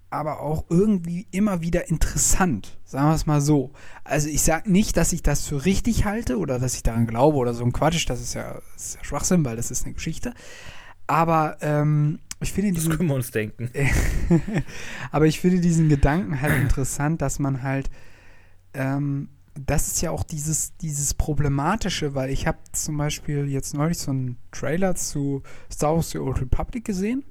aber 0.09 0.41
auch 0.41 0.65
irgendwie 0.69 1.25
immer 1.31 1.61
wieder 1.61 1.87
interessant. 1.89 2.77
Sagen 2.83 3.07
wir 3.07 3.15
es 3.15 3.25
mal 3.25 3.39
so. 3.39 3.71
Also 4.03 4.27
ich 4.27 4.41
sage 4.41 4.69
nicht, 4.69 4.97
dass 4.97 5.13
ich 5.13 5.23
das 5.23 5.47
für 5.47 5.63
richtig 5.63 6.03
halte 6.03 6.37
oder 6.37 6.59
dass 6.59 6.75
ich 6.75 6.83
daran 6.83 7.07
glaube 7.07 7.37
oder 7.37 7.53
so 7.53 7.63
ein 7.63 7.71
Quatsch. 7.71 8.09
Das 8.09 8.19
ist 8.19 8.33
ja, 8.33 8.59
das 8.73 8.87
ist 8.87 8.95
ja 8.95 9.03
Schwachsinn, 9.05 9.45
weil 9.45 9.55
das 9.55 9.71
ist 9.71 9.85
eine 9.85 9.93
Geschichte. 9.93 10.33
Aber 11.07 11.55
ähm, 11.61 12.19
ich 12.41 12.51
finde 12.51 12.71
Das 12.71 12.83
diesen 12.83 12.97
können 12.97 13.09
wir 13.09 13.15
uns 13.15 13.31
denken. 13.31 13.69
aber 15.11 15.27
ich 15.27 15.39
finde 15.39 15.61
diesen 15.61 15.89
Gedanken 15.89 16.41
halt 16.41 16.61
interessant, 16.61 17.21
dass 17.21 17.39
man 17.39 17.63
halt, 17.63 17.89
ähm, 18.73 19.29
das 19.53 19.87
ist 19.87 20.01
ja 20.01 20.11
auch 20.11 20.23
dieses, 20.23 20.75
dieses 20.77 21.13
Problematische, 21.13 22.15
weil 22.15 22.29
ich 22.29 22.47
habe 22.47 22.57
zum 22.71 22.97
Beispiel 22.97 23.47
jetzt 23.47 23.73
neulich 23.73 23.97
so 23.97 24.11
einen 24.11 24.37
Trailer 24.51 24.95
zu 24.95 25.43
Star 25.71 25.95
Wars 25.95 26.11
The 26.11 26.19
Old 26.19 26.41
Republic 26.41 26.85
gesehen 26.85 27.23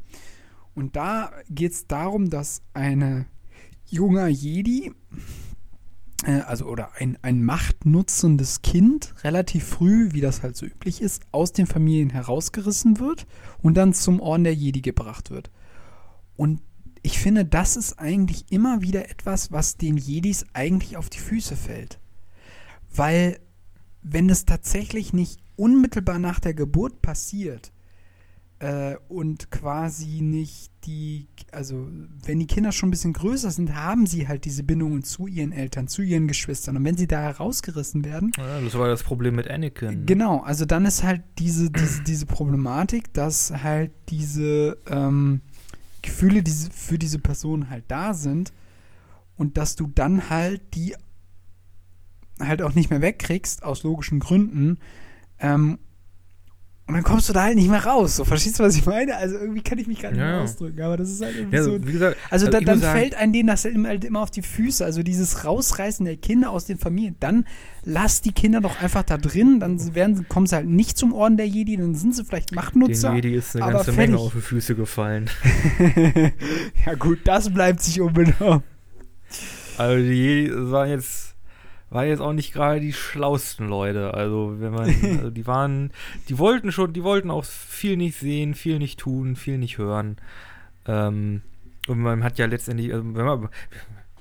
und 0.74 0.96
da 0.96 1.32
geht 1.48 1.72
es 1.72 1.86
darum, 1.86 2.30
dass 2.30 2.62
eine 2.74 3.26
junger 3.86 4.28
Jedi, 4.28 4.92
also 6.24 6.66
oder 6.66 6.92
ein, 6.96 7.18
ein 7.22 7.42
machtnutzendes 7.42 8.62
Kind 8.62 9.14
relativ 9.24 9.64
früh, 9.64 10.12
wie 10.12 10.20
das 10.20 10.42
halt 10.42 10.56
so 10.56 10.66
üblich 10.66 11.00
ist, 11.00 11.22
aus 11.32 11.52
den 11.52 11.66
Familien 11.66 12.10
herausgerissen 12.10 13.00
wird 13.00 13.26
und 13.62 13.74
dann 13.74 13.94
zum 13.94 14.20
Orden 14.20 14.44
der 14.44 14.54
Jedi 14.54 14.82
gebracht 14.82 15.30
wird. 15.30 15.50
Und 16.36 16.60
ich 17.02 17.18
finde, 17.18 17.44
das 17.44 17.76
ist 17.76 17.98
eigentlich 17.98 18.44
immer 18.50 18.82
wieder 18.82 19.08
etwas, 19.10 19.52
was 19.52 19.76
den 19.76 19.96
Jedis 19.96 20.44
eigentlich 20.52 20.96
auf 20.96 21.08
die 21.08 21.18
Füße 21.18 21.56
fällt. 21.56 21.98
Weil, 22.94 23.40
wenn 24.02 24.28
es 24.28 24.44
tatsächlich 24.44 25.12
nicht 25.12 25.40
unmittelbar 25.56 26.18
nach 26.18 26.40
der 26.40 26.54
Geburt 26.54 27.00
passiert 27.00 27.72
äh, 28.60 28.96
und 29.08 29.50
quasi 29.50 30.20
nicht 30.20 30.70
die, 30.84 31.26
also 31.50 31.88
wenn 32.24 32.38
die 32.38 32.46
Kinder 32.46 32.72
schon 32.72 32.88
ein 32.88 32.90
bisschen 32.90 33.14
größer 33.14 33.50
sind, 33.50 33.74
haben 33.74 34.06
sie 34.06 34.28
halt 34.28 34.44
diese 34.44 34.62
Bindungen 34.62 35.02
zu 35.02 35.26
ihren 35.26 35.52
Eltern, 35.52 35.88
zu 35.88 36.02
ihren 36.02 36.28
Geschwistern. 36.28 36.76
Und 36.76 36.84
wenn 36.84 36.96
sie 36.96 37.06
da 37.06 37.20
herausgerissen 37.20 38.04
werden. 38.04 38.32
Ja, 38.36 38.60
das 38.60 38.74
war 38.78 38.88
das 38.88 39.02
Problem 39.02 39.34
mit 39.34 39.50
Anakin. 39.50 40.06
Genau, 40.06 40.40
also 40.40 40.66
dann 40.66 40.84
ist 40.84 41.02
halt 41.02 41.22
diese, 41.38 41.70
diese, 41.70 42.02
diese 42.02 42.26
Problematik, 42.26 43.12
dass 43.14 43.50
halt 43.62 43.92
diese 44.10 44.78
ähm, 44.86 45.40
Gefühle 46.02 46.42
diese, 46.42 46.70
für 46.70 46.98
diese 46.98 47.18
Person 47.18 47.70
halt 47.70 47.84
da 47.88 48.14
sind 48.14 48.52
und 49.36 49.56
dass 49.56 49.74
du 49.74 49.86
dann 49.86 50.28
halt 50.28 50.74
die 50.74 50.94
halt 52.38 52.62
auch 52.62 52.74
nicht 52.74 52.90
mehr 52.90 53.00
wegkriegst, 53.02 53.62
aus 53.62 53.82
logischen 53.82 54.20
Gründen. 54.20 54.78
Ähm, 55.38 55.78
und 56.90 56.94
dann 56.96 57.04
kommst 57.04 57.28
du 57.28 57.32
da 57.32 57.44
halt 57.44 57.54
nicht 57.54 57.68
mehr 57.70 57.84
raus. 57.84 58.16
So, 58.16 58.24
verstehst 58.24 58.58
du, 58.58 58.64
was 58.64 58.76
ich 58.76 58.84
meine? 58.84 59.16
Also 59.16 59.36
irgendwie 59.36 59.62
kann 59.62 59.78
ich 59.78 59.86
mich 59.86 60.00
gar 60.00 60.10
nicht 60.10 60.18
Ja, 60.18 60.26
mehr 60.32 60.40
ausdrücken, 60.42 60.82
aber 60.82 60.96
das 60.96 61.08
ist 61.10 61.22
halt 61.22 61.36
irgendwie 61.36 61.56
Ja, 61.56 61.62
so. 61.62 61.78
gesagt, 61.78 62.16
Also, 62.30 62.46
also 62.46 62.58
da, 62.58 62.60
dann 62.60 62.80
sagen- 62.80 62.98
fällt 62.98 63.14
einem 63.14 63.32
denen 63.32 63.46
das 63.46 63.64
halt 63.64 63.74
immer, 63.74 63.88
halt 63.88 64.04
immer 64.04 64.20
auf 64.20 64.30
die 64.30 64.42
Füße. 64.42 64.84
Also 64.84 65.02
dieses 65.02 65.44
Rausreißen 65.44 66.04
der 66.04 66.16
Kinder 66.16 66.50
aus 66.50 66.66
den 66.66 66.78
Familien. 66.78 67.16
Dann 67.20 67.46
lass 67.84 68.20
die 68.20 68.32
Kinder 68.32 68.60
doch 68.60 68.80
einfach 68.82 69.02
da 69.04 69.16
drin. 69.18 69.60
Dann 69.60 69.94
werden, 69.94 70.26
kommen 70.28 70.46
sie 70.46 70.56
halt 70.56 70.66
nicht 70.68 70.98
zum 70.98 71.12
Orden 71.14 71.36
der 71.36 71.46
Jedi. 71.48 71.76
Dann 71.76 71.94
sind 71.94 72.14
sie 72.14 72.24
vielleicht 72.24 72.54
Machtnutzer. 72.54 73.08
Den 73.10 73.16
Jedi 73.16 73.34
ist 73.36 73.56
eine 73.56 73.72
ganze 73.72 73.92
Menge 73.92 74.18
fertig. 74.18 74.26
auf 74.26 74.32
die 74.34 74.40
Füße 74.40 74.74
gefallen. 74.74 75.30
ja 76.86 76.94
gut, 76.94 77.20
das 77.24 77.52
bleibt 77.52 77.80
sich 77.82 78.00
unbenommen. 78.00 78.62
Also 79.78 79.96
die 80.02 80.12
Jedi 80.12 80.52
waren 80.70 80.90
jetzt, 80.90 81.29
waren 81.90 82.08
jetzt 82.08 82.20
auch 82.20 82.32
nicht 82.32 82.52
gerade 82.52 82.80
die 82.80 82.92
schlausten 82.92 83.68
Leute. 83.68 84.14
Also 84.14 84.56
wenn 84.58 84.72
man, 84.72 84.88
also 85.18 85.30
die 85.30 85.46
waren, 85.46 85.92
die 86.28 86.38
wollten 86.38 86.72
schon, 86.72 86.92
die 86.92 87.02
wollten 87.02 87.30
auch 87.30 87.44
viel 87.44 87.96
nicht 87.96 88.16
sehen, 88.16 88.54
viel 88.54 88.78
nicht 88.78 88.98
tun, 88.98 89.36
viel 89.36 89.58
nicht 89.58 89.78
hören. 89.78 90.16
Ähm, 90.86 91.42
und 91.88 91.98
man 91.98 92.22
hat 92.22 92.38
ja 92.38 92.46
letztendlich, 92.46 92.92
also 92.92 93.04
wenn 93.04 93.24
man, 93.24 93.40
man 93.40 93.50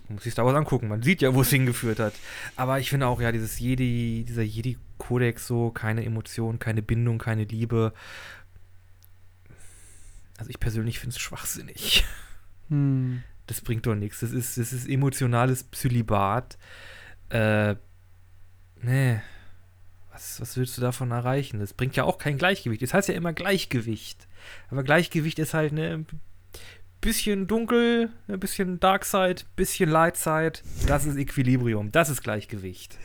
muss 0.10 0.24
sich 0.24 0.34
da 0.34 0.44
was 0.44 0.56
angucken, 0.56 0.88
man 0.88 1.04
sieht 1.04 1.22
ja, 1.22 1.36
wo 1.36 1.42
es 1.42 1.50
hingeführt 1.50 2.00
hat. 2.00 2.14
Aber 2.56 2.80
ich 2.80 2.90
finde 2.90 3.08
auch, 3.08 3.22
ja, 3.22 3.32
dieses 3.32 3.60
Jedi, 3.60 4.26
dieser 4.28 4.42
Jedi-Kodex 4.42 5.46
so, 5.46 5.70
keine 5.70 6.04
Emotion, 6.04 6.58
keine 6.58 6.82
Bindung, 6.82 7.20
keine 7.20 7.44
Liebe. 7.44 7.94
Also 10.38 10.50
ich 10.50 10.60
persönlich 10.60 11.00
finde 11.00 11.16
es 11.16 11.22
schwachsinnig. 11.22 12.06
Hm. 12.70 13.24
Das 13.46 13.62
bringt 13.62 13.86
doch 13.86 13.96
nichts. 13.96 14.20
Das 14.20 14.32
ist, 14.32 14.58
das 14.58 14.74
ist 14.74 14.88
emotionales 14.88 15.64
Psylibat. 15.64 16.58
Äh, 17.30 17.76
nee. 18.82 19.20
Was, 20.12 20.42
was 20.42 20.58
willst 20.58 20.78
du 20.78 20.82
davon 20.82 21.12
erreichen? 21.12 21.60
Das 21.60 21.74
bringt 21.74 21.96
ja 21.96 22.04
auch 22.04 22.18
kein 22.18 22.38
Gleichgewicht. 22.38 22.82
Das 22.82 22.94
heißt 22.94 23.10
ja 23.10 23.16
immer 23.16 23.34
Gleichgewicht. 23.34 24.28
Aber 24.70 24.84
Gleichgewicht 24.84 25.40
ist 25.40 25.54
halt 25.54 25.74
ne 25.74 26.06
bisschen 27.02 27.48
dunkel, 27.48 28.10
ein 28.28 28.40
bisschen 28.40 28.80
Dark 28.80 29.06
Side, 29.06 29.44
bisschen 29.56 29.90
Light 29.90 30.18
Side. 30.18 30.54
Das 30.88 31.06
ist 31.06 31.18
Equilibrium. 31.18 31.92
Das 31.92 32.10
ist 32.10 32.22
Gleichgewicht. 32.22 32.98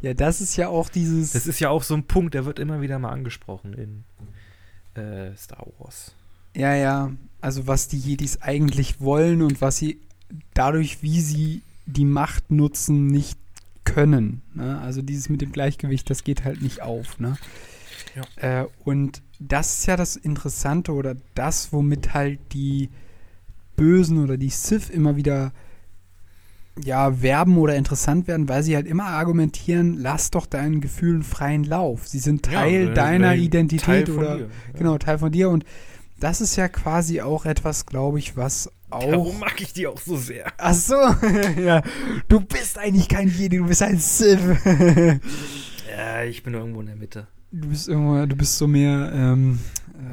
Ja, 0.00 0.14
das 0.14 0.40
ist 0.40 0.56
ja 0.56 0.68
auch 0.68 0.88
dieses. 0.88 1.32
Das 1.32 1.46
ist 1.46 1.60
ja 1.60 1.70
auch 1.70 1.82
so 1.82 1.94
ein 1.94 2.04
Punkt, 2.04 2.34
der 2.34 2.44
wird 2.44 2.58
immer 2.58 2.80
wieder 2.80 2.98
mal 2.98 3.10
angesprochen 3.10 3.74
in 3.74 4.04
äh, 5.02 5.34
Star 5.36 5.66
Wars. 5.78 6.14
Ja, 6.54 6.74
ja. 6.74 7.12
Also 7.40 7.66
was 7.66 7.88
die 7.88 7.98
Jedis 7.98 8.42
eigentlich 8.42 9.00
wollen 9.00 9.42
und 9.42 9.60
was 9.60 9.78
sie 9.78 10.00
dadurch, 10.54 11.02
wie 11.02 11.20
sie 11.20 11.62
die 11.86 12.04
Macht 12.04 12.50
nutzen, 12.50 13.06
nicht 13.06 13.38
können. 13.94 14.42
Ne? 14.54 14.78
Also 14.80 15.02
dieses 15.02 15.28
mit 15.28 15.40
dem 15.40 15.52
Gleichgewicht, 15.52 16.08
das 16.10 16.24
geht 16.24 16.44
halt 16.44 16.62
nicht 16.62 16.82
auf. 16.82 17.18
Ne? 17.18 17.36
Äh, 18.36 18.64
und 18.84 19.22
das 19.38 19.80
ist 19.80 19.86
ja 19.86 19.96
das 19.96 20.16
Interessante 20.16 20.92
oder 20.92 21.16
das, 21.34 21.72
womit 21.72 22.14
halt 22.14 22.38
die 22.52 22.90
Bösen 23.76 24.22
oder 24.22 24.36
die 24.36 24.50
Sith 24.50 24.90
immer 24.90 25.16
wieder 25.16 25.52
ja, 26.84 27.20
werben 27.20 27.58
oder 27.58 27.74
interessant 27.76 28.26
werden, 28.26 28.48
weil 28.48 28.62
sie 28.62 28.74
halt 28.74 28.86
immer 28.86 29.06
argumentieren, 29.06 29.96
lass 29.98 30.30
doch 30.30 30.46
deinen 30.46 30.80
Gefühlen 30.80 31.22
freien 31.22 31.64
Lauf. 31.64 32.08
Sie 32.08 32.20
sind 32.20 32.44
Teil 32.44 32.88
Ja, 32.88 32.94
deiner 32.94 33.34
Identität 33.34 34.06
Teil 34.06 34.10
oder 34.10 34.36
dir, 34.36 34.44
ja. 34.44 34.78
genau, 34.78 34.98
Teil 34.98 35.18
von 35.18 35.32
dir. 35.32 35.50
Und 35.50 35.64
das 36.20 36.40
ist 36.40 36.56
ja 36.56 36.68
quasi 36.68 37.20
auch 37.20 37.44
etwas, 37.46 37.86
glaube 37.86 38.18
ich, 38.18 38.36
was 38.36 38.70
auch. 38.90 39.10
Darum 39.10 39.38
mag 39.38 39.60
ich 39.60 39.72
die 39.72 39.86
auch 39.86 40.00
so 40.00 40.16
sehr. 40.16 40.52
Ach 40.58 40.74
so, 40.74 40.94
ja. 41.60 41.82
Du 42.28 42.40
bist 42.40 42.78
eigentlich 42.78 43.08
kein 43.08 43.28
Jedi, 43.28 43.58
du 43.58 43.66
bist 43.66 43.82
ein 43.82 43.98
Sith. 43.98 44.40
Ja, 45.90 46.22
ich 46.22 46.42
bin 46.44 46.54
irgendwo 46.54 46.80
in 46.80 46.86
der 46.86 46.94
Mitte. 46.96 47.26
du 47.50 47.68
bist 47.68 47.88
irgendwo, 47.88 48.24
du 48.24 48.36
bist 48.36 48.56
so 48.56 48.68
mehr, 48.68 49.10
ähm, 49.12 49.58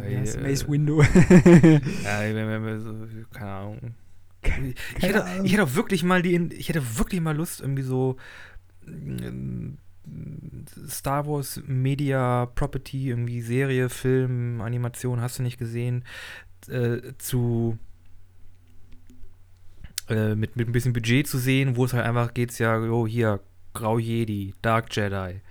äh, 0.03 0.15
Äh, 0.15 0.41
Mace 0.41 0.67
Window. 0.67 1.01
Ja, 2.03 2.21
wenn, 2.21 2.63
wenn, 2.65 2.79
so, 2.81 2.93
keine 3.31 3.51
Ahnung. 3.51 3.77
Ich 4.41 4.49
keine 4.49 4.73
hätte, 4.99 5.23
Ahnung. 5.25 5.45
ich 5.45 5.53
hätte 5.53 5.63
auch 5.63 5.75
wirklich 5.75 6.03
mal 6.03 6.21
die, 6.23 6.35
ich 6.57 6.67
hätte 6.69 6.81
wirklich 6.97 7.21
mal 7.21 7.35
Lust, 7.35 7.61
irgendwie 7.61 7.83
so 7.83 8.17
Star 10.87 11.27
Wars 11.27 11.61
Media 11.65 12.45
Property, 12.47 13.09
irgendwie 13.09 13.41
Serie, 13.41 13.89
Film, 13.89 14.61
Animation, 14.61 15.21
hast 15.21 15.39
du 15.39 15.43
nicht 15.43 15.57
gesehen, 15.57 16.03
äh, 16.67 17.13
zu 17.17 17.77
äh, 20.09 20.35
mit, 20.35 20.55
mit 20.55 20.67
ein 20.67 20.71
bisschen 20.71 20.93
Budget 20.93 21.27
zu 21.27 21.37
sehen, 21.37 21.75
wo 21.75 21.85
es 21.85 21.93
halt 21.93 22.05
einfach 22.05 22.33
geht, 22.33 22.57
ja, 22.59 22.77
jo, 22.77 23.05
hier, 23.07 23.41
Grau 23.73 23.99
Jedi, 23.99 24.53
Dark 24.61 24.95
Jedi. 24.95 25.41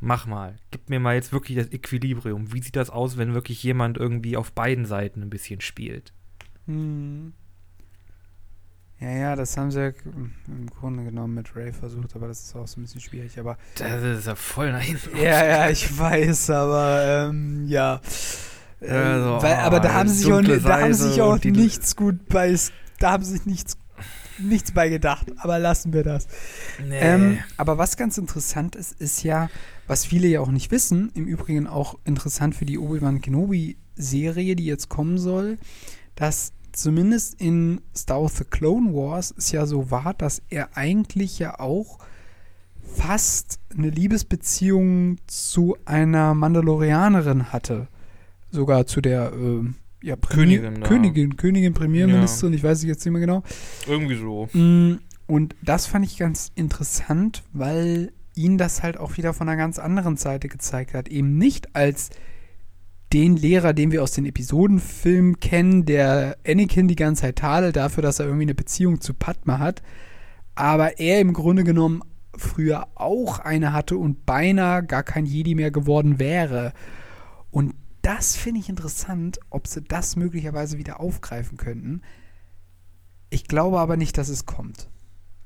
Mach 0.00 0.26
mal. 0.26 0.56
Gib 0.70 0.90
mir 0.90 1.00
mal 1.00 1.14
jetzt 1.14 1.32
wirklich 1.32 1.56
das 1.56 1.72
Equilibrium. 1.72 2.52
Wie 2.52 2.62
sieht 2.62 2.76
das 2.76 2.90
aus, 2.90 3.16
wenn 3.16 3.34
wirklich 3.34 3.62
jemand 3.62 3.96
irgendwie 3.96 4.36
auf 4.36 4.52
beiden 4.52 4.84
Seiten 4.84 5.22
ein 5.22 5.30
bisschen 5.30 5.60
spielt? 5.60 6.12
Hm. 6.66 7.32
Ja, 8.98 9.10
ja, 9.10 9.36
das 9.36 9.56
haben 9.58 9.70
sie 9.70 9.80
ja 9.80 9.92
im 10.48 10.70
Grunde 10.70 11.04
genommen 11.04 11.34
mit 11.34 11.54
Ray 11.54 11.72
versucht, 11.72 12.16
aber 12.16 12.28
das 12.28 12.40
ist 12.44 12.56
auch 12.56 12.66
so 12.66 12.80
ein 12.80 12.84
bisschen 12.84 13.02
schwierig. 13.02 13.38
Aber 13.38 13.58
Das 13.76 14.02
ist 14.02 14.26
ja 14.26 14.34
voll 14.34 14.72
nach 14.72 14.80
hinten. 14.80 15.16
ja, 15.16 15.44
ja, 15.44 15.68
ich 15.68 15.98
weiß, 15.98 16.50
aber 16.50 17.28
ähm, 17.28 17.66
ja. 17.68 18.00
Ähm, 18.80 18.96
Also, 18.96 19.42
weil, 19.42 19.54
aber 19.56 19.80
da 19.80 19.90
ah, 19.90 19.94
haben 19.94 20.08
sie 20.08 20.24
sich 20.24 20.32
auch, 20.32 20.42
da 20.42 20.80
haben 20.80 20.94
sich 20.94 21.20
auch 21.20 21.42
nichts 21.44 21.94
gut 21.96 22.26
bei, 22.28 22.56
da 22.98 23.12
haben 23.12 23.22
sie 23.22 23.32
sich 23.36 23.44
nichts, 23.44 23.76
nichts 24.38 24.72
bei 24.72 24.88
gedacht. 24.88 25.26
Aber 25.38 25.58
lassen 25.58 25.92
wir 25.92 26.02
das. 26.02 26.26
Nee. 26.88 26.98
Ähm, 26.98 27.38
aber 27.58 27.76
was 27.76 27.98
ganz 27.98 28.16
interessant 28.16 28.76
ist, 28.76 28.98
ist 28.98 29.22
ja, 29.22 29.50
was 29.86 30.06
viele 30.06 30.26
ja 30.26 30.40
auch 30.40 30.50
nicht 30.50 30.70
wissen, 30.70 31.10
im 31.14 31.26
Übrigen 31.26 31.66
auch 31.66 31.98
interessant 32.06 32.54
für 32.54 32.64
die 32.64 32.78
Obi-Wan 32.78 33.20
Kenobi-Serie, 33.20 34.56
die 34.56 34.64
jetzt 34.64 34.88
kommen 34.88 35.18
soll, 35.18 35.58
dass 36.14 36.52
zumindest 36.76 37.40
in 37.40 37.80
Star 37.94 38.22
Wars 38.22 38.36
The 38.36 38.44
Clone 38.44 38.92
Wars 38.94 39.34
es 39.36 39.50
ja 39.52 39.66
so 39.66 39.90
war, 39.90 40.14
dass 40.14 40.42
er 40.48 40.76
eigentlich 40.76 41.38
ja 41.38 41.58
auch 41.58 41.98
fast 42.82 43.58
eine 43.76 43.90
Liebesbeziehung 43.90 45.18
zu 45.26 45.76
einer 45.84 46.34
Mandalorianerin 46.34 47.52
hatte. 47.52 47.88
Sogar 48.50 48.86
zu 48.86 49.00
der 49.00 49.32
ähm, 49.34 49.74
ja, 50.02 50.16
Premier- 50.16 50.60
Königin. 50.60 50.82
Königin, 50.84 51.36
Königin, 51.36 51.74
Premierministerin, 51.74 52.54
ich 52.54 52.62
weiß 52.62 52.78
es 52.78 52.84
jetzt 52.84 53.04
nicht 53.04 53.12
mehr 53.12 53.20
genau. 53.20 53.42
Irgendwie 53.86 54.16
so. 54.16 54.48
Mm, 54.52 55.00
Und 55.26 55.56
das 55.62 55.86
fand 55.86 56.04
ich 56.06 56.16
ganz 56.18 56.52
interessant, 56.54 57.42
weil 57.52 58.12
ihn 58.34 58.56
das 58.58 58.82
halt 58.82 58.98
auch 58.98 59.16
wieder 59.16 59.34
von 59.34 59.48
einer 59.48 59.56
ganz 59.56 59.78
anderen 59.78 60.16
Seite 60.16 60.48
gezeigt 60.48 60.94
hat. 60.94 61.08
Eben 61.08 61.38
nicht 61.38 61.74
als 61.74 62.10
den 63.16 63.34
Lehrer, 63.34 63.72
den 63.72 63.92
wir 63.92 64.02
aus 64.02 64.12
den 64.12 64.26
Episodenfilmen 64.26 65.40
kennen, 65.40 65.86
der 65.86 66.36
Anakin 66.46 66.86
die 66.86 66.96
ganze 66.96 67.22
Zeit 67.22 67.36
tadelt 67.36 67.74
dafür, 67.76 68.02
dass 68.02 68.18
er 68.18 68.26
irgendwie 68.26 68.44
eine 68.44 68.54
Beziehung 68.54 69.00
zu 69.00 69.14
Padma 69.14 69.58
hat, 69.58 69.82
aber 70.54 70.98
er 70.98 71.22
im 71.22 71.32
Grunde 71.32 71.64
genommen 71.64 72.02
früher 72.36 72.88
auch 72.94 73.38
eine 73.38 73.72
hatte 73.72 73.96
und 73.96 74.26
beinahe 74.26 74.84
gar 74.84 75.02
kein 75.02 75.24
Jedi 75.24 75.54
mehr 75.54 75.70
geworden 75.70 76.18
wäre. 76.18 76.74
Und 77.50 77.74
das 78.02 78.36
finde 78.36 78.60
ich 78.60 78.68
interessant, 78.68 79.40
ob 79.48 79.66
sie 79.66 79.80
das 79.80 80.16
möglicherweise 80.16 80.76
wieder 80.76 81.00
aufgreifen 81.00 81.56
könnten. 81.56 82.02
Ich 83.30 83.48
glaube 83.48 83.80
aber 83.80 83.96
nicht, 83.96 84.18
dass 84.18 84.28
es 84.28 84.44
kommt. 84.44 84.90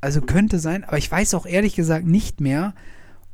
Also 0.00 0.22
könnte 0.22 0.58
sein, 0.58 0.82
aber 0.82 0.98
ich 0.98 1.08
weiß 1.10 1.34
auch 1.34 1.46
ehrlich 1.46 1.76
gesagt 1.76 2.04
nicht 2.04 2.40
mehr, 2.40 2.74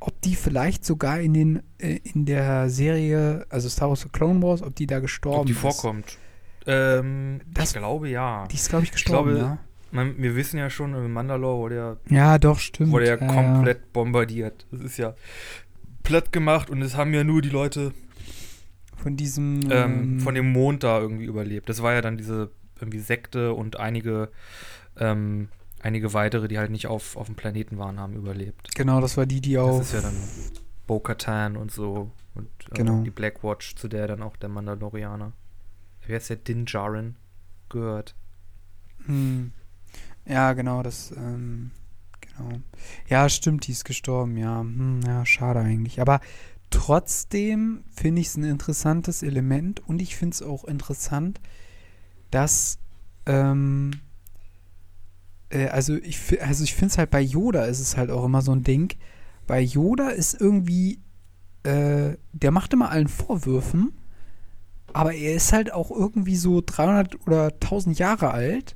ob 0.07 0.21
die 0.23 0.35
vielleicht 0.37 0.85
sogar 0.85 1.21
in 1.21 1.35
den 1.35 1.63
äh, 1.79 1.99
in 2.15 2.25
der 2.25 2.71
Serie, 2.71 3.45
also 3.51 3.69
Star 3.69 3.89
Wars 3.89 4.01
The 4.03 4.09
Clone 4.09 4.43
Wars, 4.43 4.63
ob 4.63 4.75
die 4.75 4.87
da 4.87 5.01
gestorben 5.01 5.41
Ob 5.41 5.47
die 5.47 5.53
ist. 5.53 5.59
vorkommt. 5.59 6.19
Ähm, 6.67 7.41
Das- 7.53 7.71
ich 7.73 7.79
glaube 7.79 8.09
ja. 8.09 8.47
Die 8.51 8.57
ist, 8.57 8.69
glaube 8.69 8.85
ich, 8.85 8.93
gestorben, 8.93 9.31
glaube, 9.35 9.47
ja. 9.47 9.59
Man, 9.93 10.17
wir 10.19 10.35
wissen 10.35 10.59
ja 10.59 10.69
schon, 10.69 10.95
in 10.95 11.13
Mandalore 11.13 11.59
wurde 11.59 11.77
ja, 11.77 11.97
Ja, 12.09 12.39
doch, 12.39 12.59
stimmt. 12.59 12.91
wurde 12.93 13.07
ja 13.07 13.17
ja, 13.17 13.27
komplett 13.27 13.93
bombardiert. 13.93 14.67
Das 14.73 14.81
ist 14.81 14.97
ja 14.99 15.15
platt 16.03 16.33
gemacht 16.33 16.71
und 16.71 16.83
es 16.83 16.97
haben 16.97 17.15
ja 17.15 17.25
nur 17.25 17.41
die 17.43 17.51
Leute 17.51 17.93
Ja. 17.93 19.03
Von 19.03 19.17
diesem. 19.17 19.61
ähm, 19.71 20.21
von 20.21 20.35
dem 20.35 20.51
Mond 20.53 20.83
da 20.83 20.99
irgendwie 21.01 21.27
überlebt. 21.27 21.69
Das 21.69 21.83
war 21.83 21.93
ja 21.93 22.01
dann 22.01 22.17
diese 22.17 22.51
irgendwie 22.81 22.99
Sekte 22.99 23.53
und 23.55 23.79
einige, 23.79 24.31
ähm, 24.99 25.49
einige 25.81 26.13
weitere, 26.15 26.49
die 26.49 26.59
halt 26.59 26.71
nicht 26.71 26.87
auf, 26.87 27.17
auf 27.17 27.27
dem 27.27 27.37
Planeten 27.37 27.79
waren, 27.79 27.99
haben 28.01 28.15
überlebt. 28.15 28.75
Genau, 28.75 29.01
das 29.01 29.17
war 29.17 29.27
die, 29.27 29.41
die 29.41 29.59
auch. 29.59 29.79
Das 29.79 29.89
ist 29.89 29.95
ja 29.95 30.01
dann 30.03 30.17
Bo-Katan 30.87 31.57
und 31.57 31.71
so. 31.71 32.11
Und 32.35 32.49
äh, 32.71 32.75
Genau. 32.77 33.03
die 33.03 33.11
Black 33.11 33.43
Watch, 33.43 33.75
zu 33.77 33.89
der 33.89 34.07
dann 34.07 34.23
auch 34.23 34.37
der 34.37 34.49
Mandalorianer. 34.49 35.33
Wer 36.07 36.19
ist 36.19 36.31
der 36.31 36.37
Din 36.37 36.67
Djarin 36.67 37.17
gehört? 37.69 38.15
Hm. 39.07 39.53
Ja, 40.25 40.53
genau, 40.53 40.83
das, 40.83 41.13
ähm, 41.17 41.71
genau. 42.21 42.59
Ja, 43.09 43.29
stimmt, 43.29 43.67
die 43.67 43.73
ist 43.73 43.85
gestorben, 43.85 44.37
ja. 44.37 44.61
Hm, 44.61 45.01
ja, 45.07 45.25
schade 45.25 45.61
eigentlich. 45.61 46.01
Aber 46.01 46.21
trotzdem 46.71 47.85
finde 47.95 48.21
ich 48.21 48.29
es 48.29 48.37
ein 48.37 48.45
interessantes 48.45 49.23
Element 49.23 49.81
und 49.89 50.03
ich 50.03 50.17
finde 50.17 50.35
es 50.35 50.43
auch 50.43 50.65
interessant, 50.65 51.41
dass, 52.31 52.79
ähm, 53.27 53.93
äh, 55.51 55.69
also 55.69 55.97
ich, 55.97 56.43
also 56.43 56.65
ich 56.65 56.75
finde 56.75 56.93
es 56.93 56.99
halt 56.99 57.11
bei 57.11 57.21
Yoda 57.21 57.65
ist 57.65 57.81
es 57.81 57.97
halt 57.97 58.11
auch 58.11 58.25
immer 58.25 58.43
so 58.43 58.53
ein 58.53 58.63
Ding. 58.63 58.93
Bei 59.47 59.61
Yoda 59.61 60.09
ist 60.09 60.41
irgendwie, 60.41 61.01
äh, 61.63 62.17
der 62.33 62.51
macht 62.51 62.73
immer 62.73 62.91
allen 62.91 63.09
Vorwürfen, 63.09 63.93
aber 64.93 65.15
er 65.15 65.35
ist 65.35 65.53
halt 65.53 65.73
auch 65.73 65.91
irgendwie 65.91 66.37
so 66.37 66.63
300 66.65 67.27
oder 67.27 67.53
1000 67.53 67.99
Jahre 67.99 68.31
alt 68.31 68.76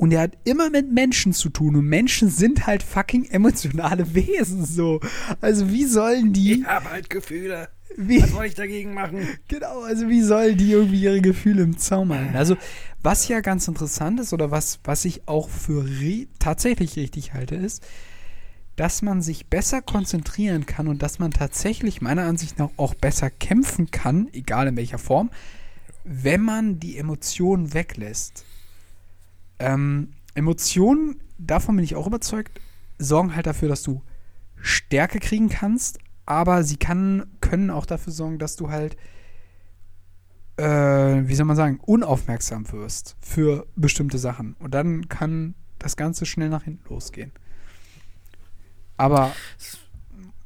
und 0.00 0.12
er 0.12 0.22
hat 0.22 0.38
immer 0.44 0.70
mit 0.70 0.90
Menschen 0.90 1.34
zu 1.34 1.50
tun 1.50 1.76
und 1.76 1.84
Menschen 1.84 2.30
sind 2.30 2.66
halt 2.66 2.82
fucking 2.82 3.26
emotionale 3.26 4.14
Wesen 4.14 4.64
so. 4.64 4.98
Also 5.42 5.70
wie 5.70 5.84
sollen 5.84 6.32
die, 6.32 6.64
habe 6.64 6.90
halt 6.90 7.10
Gefühle. 7.10 7.68
wie, 7.98 8.18
soll 8.20 8.46
ich 8.46 8.54
dagegen 8.54 8.94
machen? 8.94 9.28
genau, 9.48 9.82
also 9.82 10.08
wie 10.08 10.22
sollen 10.22 10.56
die 10.56 10.72
irgendwie 10.72 11.02
ihre 11.02 11.20
Gefühle 11.20 11.62
im 11.62 11.76
Zaum 11.76 12.14
halten? 12.14 12.34
Also 12.34 12.56
was 13.02 13.28
ja 13.28 13.40
ganz 13.40 13.68
interessant 13.68 14.20
ist 14.20 14.32
oder 14.32 14.50
was, 14.50 14.80
was 14.84 15.04
ich 15.04 15.28
auch 15.28 15.50
für 15.50 15.84
ri 15.84 16.28
tatsächlich 16.38 16.96
richtig 16.96 17.34
halte, 17.34 17.56
ist, 17.56 17.86
dass 18.76 19.02
man 19.02 19.20
sich 19.20 19.48
besser 19.48 19.82
konzentrieren 19.82 20.64
kann 20.64 20.88
und 20.88 21.02
dass 21.02 21.18
man 21.18 21.30
tatsächlich 21.30 22.00
meiner 22.00 22.22
Ansicht 22.22 22.58
nach 22.58 22.70
auch 22.78 22.94
besser 22.94 23.28
kämpfen 23.28 23.90
kann, 23.90 24.28
egal 24.32 24.68
in 24.68 24.76
welcher 24.78 24.96
Form, 24.96 25.28
wenn 26.04 26.40
man 26.40 26.80
die 26.80 26.96
Emotionen 26.96 27.74
weglässt. 27.74 28.46
Ähm, 29.60 30.14
Emotionen, 30.34 31.20
davon 31.38 31.76
bin 31.76 31.84
ich 31.84 31.94
auch 31.94 32.06
überzeugt, 32.06 32.60
sorgen 32.98 33.36
halt 33.36 33.46
dafür, 33.46 33.68
dass 33.68 33.82
du 33.82 34.02
Stärke 34.56 35.20
kriegen 35.20 35.48
kannst, 35.48 35.98
aber 36.26 36.64
sie 36.64 36.76
kann, 36.76 37.26
können 37.40 37.70
auch 37.70 37.86
dafür 37.86 38.12
sorgen, 38.12 38.38
dass 38.38 38.56
du 38.56 38.70
halt, 38.70 38.96
äh, 40.56 40.64
wie 40.64 41.34
soll 41.34 41.46
man 41.46 41.56
sagen, 41.56 41.78
unaufmerksam 41.82 42.70
wirst 42.72 43.16
für 43.20 43.66
bestimmte 43.76 44.18
Sachen. 44.18 44.54
Und 44.58 44.72
dann 44.74 45.08
kann 45.08 45.54
das 45.78 45.96
Ganze 45.96 46.26
schnell 46.26 46.48
nach 46.48 46.64
hinten 46.64 46.88
losgehen. 46.88 47.32
Aber 48.96 49.32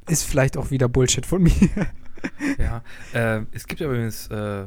ist 0.06 0.24
vielleicht 0.24 0.56
auch 0.56 0.70
wieder 0.70 0.88
Bullshit 0.88 1.26
von 1.26 1.42
mir. 1.42 1.52
Ja, 2.56 2.82
äh, 3.12 3.44
es 3.52 3.66
gibt 3.66 3.80
ja 3.80 3.86
übrigens, 3.86 4.28
äh, 4.28 4.66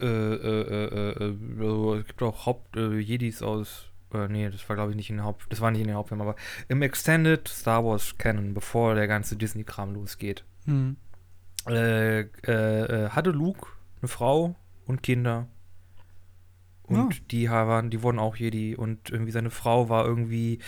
äh, 0.00 0.06
äh, 0.06 1.14
äh, 1.14 1.36
also 1.58 1.94
es 1.96 2.06
gibt 2.06 2.22
auch 2.22 2.46
Haupt 2.46 2.76
äh, 2.76 2.98
Jedis 2.98 3.42
aus, 3.42 3.90
äh, 4.12 4.28
nee, 4.28 4.48
das 4.50 4.68
war 4.68 4.76
glaube 4.76 4.90
ich 4.90 4.96
nicht 4.96 5.10
in 5.10 5.16
den 5.16 5.24
Haupt, 5.24 5.46
das 5.50 5.60
war 5.60 5.70
nicht 5.70 5.80
in 5.80 5.86
den 5.88 5.96
Hauptfilmen, 5.96 6.26
aber 6.26 6.36
im 6.68 6.82
Extended 6.82 7.46
Star 7.48 7.84
Wars 7.84 8.16
Canon, 8.18 8.54
bevor 8.54 8.94
der 8.94 9.08
ganze 9.08 9.36
Disney-Kram 9.36 9.94
losgeht, 9.94 10.44
Hm. 10.66 10.96
hatte 11.66 13.30
Luke 13.30 13.68
eine 14.00 14.08
Frau 14.08 14.54
und 14.86 15.02
Kinder. 15.02 15.48
Und 16.82 17.14
Ah. 17.14 17.16
die 17.32 17.50
waren, 17.50 17.90
die 17.90 18.02
wurden 18.02 18.20
auch 18.20 18.36
Jedi 18.36 18.76
und 18.76 19.10
irgendwie 19.10 19.32
seine 19.32 19.50
Frau 19.50 19.88
war 19.88 20.04
irgendwie 20.04 20.60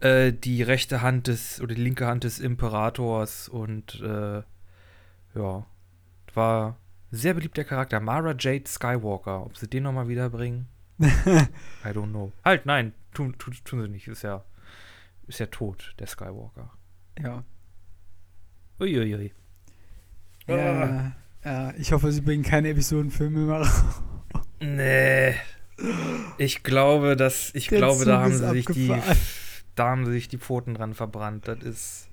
äh, 0.00 0.32
die 0.32 0.62
rechte 0.62 1.02
Hand 1.02 1.26
des 1.26 1.60
oder 1.60 1.74
die 1.74 1.82
linke 1.82 2.06
Hand 2.06 2.24
des 2.24 2.38
Imperators 2.40 3.48
und 3.50 4.00
äh, 4.00 4.42
ja, 5.34 5.66
war 6.32 6.78
sehr 7.16 7.34
beliebter 7.34 7.64
Charakter. 7.64 8.00
Mara 8.00 8.34
Jade 8.38 8.68
Skywalker. 8.68 9.44
Ob 9.44 9.56
sie 9.56 9.68
den 9.68 9.84
nochmal 9.84 10.08
wiederbringen? 10.08 10.66
I 10.98 11.88
don't 11.88 12.10
know. 12.10 12.32
Halt, 12.44 12.66
nein, 12.66 12.94
tun, 13.12 13.36
tun, 13.38 13.54
tun 13.64 13.82
sie 13.82 13.88
nicht. 13.88 14.08
Ist 14.08 14.22
ja, 14.22 14.44
ist 15.26 15.40
ja 15.40 15.46
tot, 15.46 15.94
der 15.98 16.06
Skywalker. 16.06 16.72
Ja. 17.20 17.44
Uiuiui. 18.80 19.32
Ja, 20.46 21.12
ja, 21.44 21.74
ich 21.76 21.92
hoffe, 21.92 22.12
sie 22.12 22.20
bringen 22.20 22.42
keine 22.44 22.68
Episodenfilme 22.70 23.40
mehr 23.40 23.56
raus. 23.56 23.84
Nee. 24.60 25.34
Ich 26.38 26.62
glaube, 26.62 27.16
dass 27.16 27.54
ich 27.54 27.68
Der 27.68 27.78
glaube, 27.78 28.04
da 28.04 28.16
Zug 28.16 28.22
haben 28.22 28.32
ist 28.32 28.38
sie 28.38 28.50
sich 28.50 28.66
die 28.66 29.02
da 29.74 29.88
haben 29.88 30.06
sie 30.06 30.12
sich 30.12 30.28
die 30.28 30.38
Pfoten 30.38 30.74
dran 30.74 30.94
verbrannt. 30.94 31.48
Das 31.48 31.58
ist 31.58 32.08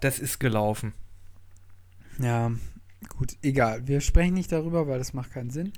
das 0.00 0.18
ist 0.18 0.38
gelaufen. 0.38 0.94
Ja, 2.18 2.50
gut, 3.08 3.36
egal. 3.42 3.86
Wir 3.86 4.00
sprechen 4.00 4.34
nicht 4.34 4.52
darüber, 4.52 4.86
weil 4.86 4.98
das 4.98 5.12
macht 5.12 5.32
keinen 5.32 5.50
Sinn. 5.50 5.72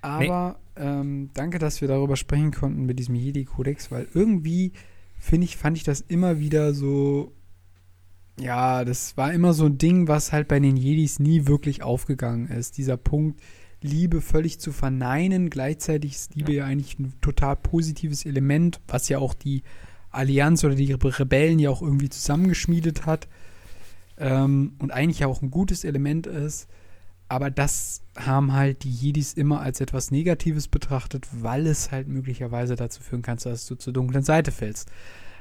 Aber 0.00 0.58
ähm, 0.76 1.30
danke, 1.34 1.58
dass 1.58 1.80
wir 1.80 1.88
darüber 1.88 2.16
sprechen 2.16 2.52
konnten 2.52 2.86
mit 2.86 2.98
diesem 2.98 3.14
Jedi-Kodex, 3.14 3.90
weil 3.90 4.06
irgendwie 4.14 4.72
finde 5.18 5.44
ich, 5.44 5.56
fand 5.56 5.76
ich 5.76 5.84
das 5.84 6.00
immer 6.00 6.38
wieder 6.38 6.72
so. 6.72 7.32
Ja, 8.38 8.84
das 8.84 9.16
war 9.16 9.32
immer 9.32 9.52
so 9.52 9.66
ein 9.66 9.78
Ding, 9.78 10.06
was 10.06 10.32
halt 10.32 10.46
bei 10.46 10.60
den 10.60 10.76
Jedis 10.76 11.18
nie 11.18 11.48
wirklich 11.48 11.82
aufgegangen 11.82 12.46
ist. 12.46 12.78
Dieser 12.78 12.96
Punkt, 12.96 13.40
Liebe 13.80 14.20
völlig 14.20 14.60
zu 14.60 14.72
verneinen. 14.72 15.50
Gleichzeitig 15.50 16.12
ist 16.12 16.34
Liebe 16.34 16.52
ja 16.52 16.64
eigentlich 16.64 16.98
ein 16.98 17.14
total 17.20 17.56
positives 17.56 18.24
Element, 18.26 18.80
was 18.86 19.08
ja 19.08 19.18
auch 19.18 19.34
die 19.34 19.62
Allianz 20.10 20.64
oder 20.64 20.74
die 20.74 20.92
Rebellen 20.92 21.58
ja 21.58 21.70
auch 21.70 21.82
irgendwie 21.82 22.08
zusammengeschmiedet 22.08 23.06
hat. 23.06 23.28
Ähm, 24.18 24.74
und 24.78 24.92
eigentlich 24.92 25.24
auch 25.24 25.42
ein 25.42 25.50
gutes 25.50 25.84
Element 25.84 26.26
ist. 26.26 26.68
Aber 27.28 27.50
das 27.50 28.02
haben 28.16 28.54
halt 28.54 28.84
die 28.84 28.90
Jedis 28.90 29.34
immer 29.34 29.60
als 29.60 29.80
etwas 29.80 30.10
Negatives 30.10 30.66
betrachtet, 30.66 31.28
weil 31.32 31.66
es 31.66 31.92
halt 31.92 32.08
möglicherweise 32.08 32.74
dazu 32.74 33.02
führen 33.02 33.22
kann, 33.22 33.36
dass 33.36 33.66
du 33.66 33.74
zur 33.74 33.92
dunklen 33.92 34.22
Seite 34.22 34.50
fällst. 34.50 34.90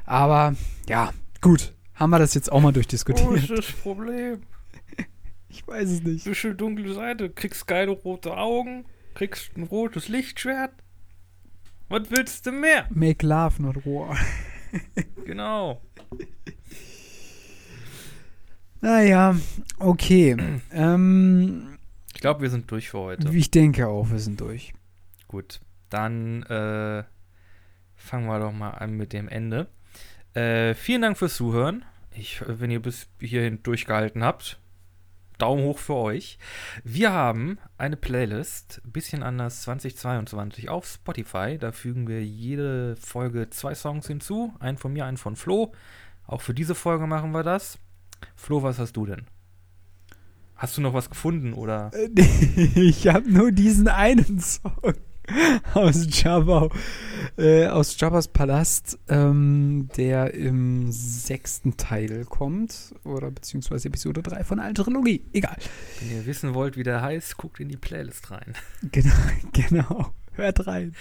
Aber 0.06 0.56
ja, 0.90 1.12
gut, 1.42 1.74
haben 1.96 2.10
wir 2.10 2.20
das 2.20 2.34
jetzt 2.34 2.52
auch 2.52 2.62
mal 2.62 2.74
durchdiskutiert. 2.74 3.50
das 3.50 3.72
Problem? 3.72 4.42
Ich 5.50 5.66
weiß 5.66 5.90
es 5.90 6.04
nicht. 6.04 6.26
Bisschen 6.26 6.58
dunkle 6.58 6.94
Seite, 6.94 7.30
kriegst 7.30 7.66
geile 7.68 7.92
rote 7.92 8.36
Augen, 8.38 8.86
kriegst 9.16 9.56
ein 9.56 9.64
rotes 9.64 10.10
Lichtschwert. 10.10 10.72
Was 11.88 12.12
willst 12.12 12.46
du 12.46 12.52
mehr? 12.52 12.86
Make 12.90 13.26
love, 13.26 13.62
not 13.62 13.78
war. 13.86 14.18
Genau. 15.26 15.82
Naja, 18.88 19.36
okay. 19.80 20.38
ähm, 20.72 21.78
Ich 22.16 22.22
glaube, 22.22 22.44
wir 22.44 22.50
sind 22.50 22.72
durch 22.72 22.90
für 22.90 23.00
heute. 23.00 23.30
ich 23.36 23.52
denke 23.52 23.86
auch, 23.86 24.10
wir 24.10 24.20
sind 24.20 24.40
durch. 24.40 24.74
Gut, 25.28 25.60
dann 25.90 26.44
äh, 26.44 27.04
fangen 27.98 28.28
wir 28.28 28.40
doch 28.40 28.54
mal 28.54 28.70
an 28.70 28.92
mit 28.94 29.12
dem 29.12 29.28
Ende. 29.28 29.68
Äh, 30.36 30.74
vielen 30.74 31.02
Dank 31.02 31.18
fürs 31.18 31.36
Zuhören. 31.36 31.84
Ich, 32.16 32.42
wenn 32.48 32.72
ihr 32.72 32.82
bis 32.82 33.10
hierhin 33.20 33.62
durchgehalten 33.62 34.24
habt, 34.24 34.58
Daumen 35.38 35.66
hoch 35.66 35.80
für 35.80 35.96
euch. 35.96 36.40
Wir 36.86 37.12
haben 37.12 37.60
eine 37.78 37.98
Playlist, 37.98 38.82
bisschen 38.86 39.22
anders 39.22 39.64
2022 39.64 40.70
auf 40.70 40.86
Spotify. 40.88 41.58
Da 41.60 41.74
fügen 41.74 42.08
wir 42.08 42.24
jede 42.24 42.96
Folge 42.96 43.50
zwei 43.50 43.76
Songs 43.76 44.08
hinzu. 44.08 44.54
Einen 44.62 44.78
von 44.78 44.94
mir, 44.94 45.04
einen 45.04 45.18
von 45.18 45.36
Flo. 45.36 45.74
Auch 46.26 46.40
für 46.40 46.54
diese 46.54 46.74
Folge 46.74 47.06
machen 47.06 47.34
wir 47.34 47.44
das. 47.44 47.80
Flo, 48.36 48.63
was 48.63 48.80
hast 48.80 48.93
du 48.93 49.05
denn? 49.05 49.24
Hast 50.55 50.78
du 50.78 50.82
noch 50.82 50.93
was 50.93 51.09
gefunden 51.09 51.53
oder? 51.53 51.91
ich 52.76 53.07
habe 53.07 53.32
nur 53.32 53.51
diesen 53.51 53.88
einen 53.88 54.39
Song 54.39 54.93
aus 55.74 56.07
Jabba, 56.09 56.70
äh, 57.38 57.68
aus 57.68 57.99
Jabba's 57.99 58.28
Palast, 58.30 58.97
ähm, 59.09 59.89
der 59.97 60.34
im 60.34 60.91
sechsten 60.91 61.76
Teil 61.78 62.26
kommt, 62.26 62.95
oder 63.03 63.30
beziehungsweise 63.30 63.89
Episode 63.89 64.24
3 64.24 64.43
von 64.43 64.59
der 64.59 64.74
Trilogie. 64.74 65.26
Egal. 65.34 65.57
Wenn 65.99 66.18
ihr 66.18 66.26
wissen 66.26 66.53
wollt, 66.53 66.78
wie 66.78 66.84
der 66.84 67.01
heißt, 67.01 67.38
guckt 67.38 67.59
in 67.59 67.70
die 67.70 67.78
Playlist 67.78 68.32
rein. 68.32 68.53
Genau, 68.91 69.13
genau. 69.53 70.13
Hört 70.34 70.68
rein. 70.68 70.93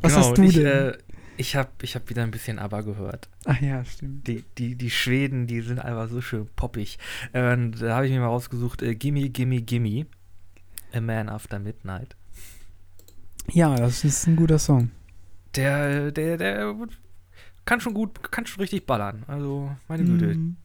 Was 0.00 0.14
Genau, 0.14 0.26
hast 0.26 0.38
du 0.38 0.42
ich, 0.42 0.54
denn? 0.54 0.66
Äh, 0.66 0.98
ich 1.40 1.56
habe 1.56 1.70
ich 1.80 1.94
hab 1.94 2.10
wieder 2.10 2.22
ein 2.22 2.30
bisschen 2.30 2.58
ABBA 2.58 2.82
gehört. 2.82 3.28
Ach 3.46 3.58
ja, 3.60 3.82
stimmt. 3.84 4.28
Die, 4.28 4.44
die, 4.58 4.74
die 4.74 4.90
Schweden, 4.90 5.46
die 5.46 5.62
sind 5.62 5.78
einfach 5.78 6.08
so 6.08 6.20
schön 6.20 6.46
poppig. 6.54 6.98
Äh, 7.32 7.54
und 7.54 7.80
da 7.80 7.96
habe 7.96 8.06
ich 8.06 8.12
mir 8.12 8.20
mal 8.20 8.26
rausgesucht, 8.26 8.82
äh, 8.82 8.94
Gimme, 8.94 9.30
Gimme, 9.30 9.62
Gimme. 9.62 10.06
A 10.92 11.00
Man 11.00 11.30
After 11.30 11.58
Midnight. 11.58 12.14
Ja, 13.48 13.74
das 13.74 14.04
ist 14.04 14.26
ein 14.26 14.36
guter 14.36 14.58
Song. 14.58 14.90
Der, 15.56 16.12
der, 16.12 16.36
der 16.36 16.74
kann 17.64 17.80
schon 17.80 17.94
gut, 17.94 18.30
kann 18.30 18.44
schon 18.44 18.60
richtig 18.60 18.86
ballern. 18.86 19.24
Also, 19.26 19.74
meine 19.88 20.04
Güte. 20.04 20.26
Mhm. 20.26 20.56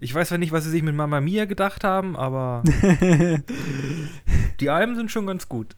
Ich 0.00 0.12
weiß 0.12 0.28
zwar 0.28 0.38
nicht, 0.38 0.52
was 0.52 0.64
sie 0.64 0.70
sich 0.70 0.82
mit 0.82 0.94
Mamma 0.94 1.20
Mia 1.20 1.44
gedacht 1.44 1.84
haben, 1.84 2.16
aber 2.16 2.62
die 4.60 4.70
Alben 4.70 4.96
sind 4.96 5.10
schon 5.10 5.26
ganz 5.26 5.48
gut. 5.48 5.76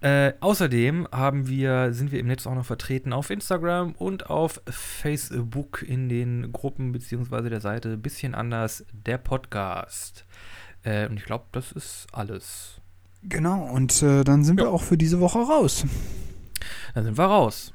Äh, 0.00 0.34
außerdem 0.40 1.08
haben 1.10 1.48
wir, 1.48 1.92
sind 1.92 2.12
wir 2.12 2.20
im 2.20 2.28
Netz 2.28 2.46
auch 2.46 2.54
noch 2.54 2.64
vertreten 2.64 3.12
auf 3.12 3.30
Instagram 3.30 3.92
und 3.92 4.30
auf 4.30 4.62
Facebook 4.66 5.82
in 5.82 6.08
den 6.08 6.52
Gruppen 6.52 6.92
beziehungsweise 6.92 7.50
der 7.50 7.60
Seite 7.60 7.96
bisschen 7.96 8.34
anders 8.34 8.84
der 8.92 9.18
Podcast. 9.18 10.24
Äh, 10.84 11.08
und 11.08 11.16
ich 11.16 11.24
glaube, 11.24 11.46
das 11.50 11.72
ist 11.72 12.06
alles. 12.12 12.80
Genau, 13.24 13.64
und 13.64 14.00
äh, 14.02 14.22
dann 14.22 14.44
sind 14.44 14.58
wir 14.58 14.70
auch 14.70 14.82
für 14.82 14.96
diese 14.96 15.18
Woche 15.18 15.40
raus. 15.40 15.84
Dann 16.94 17.04
sind 17.04 17.18
wir 17.18 17.24
raus. 17.24 17.72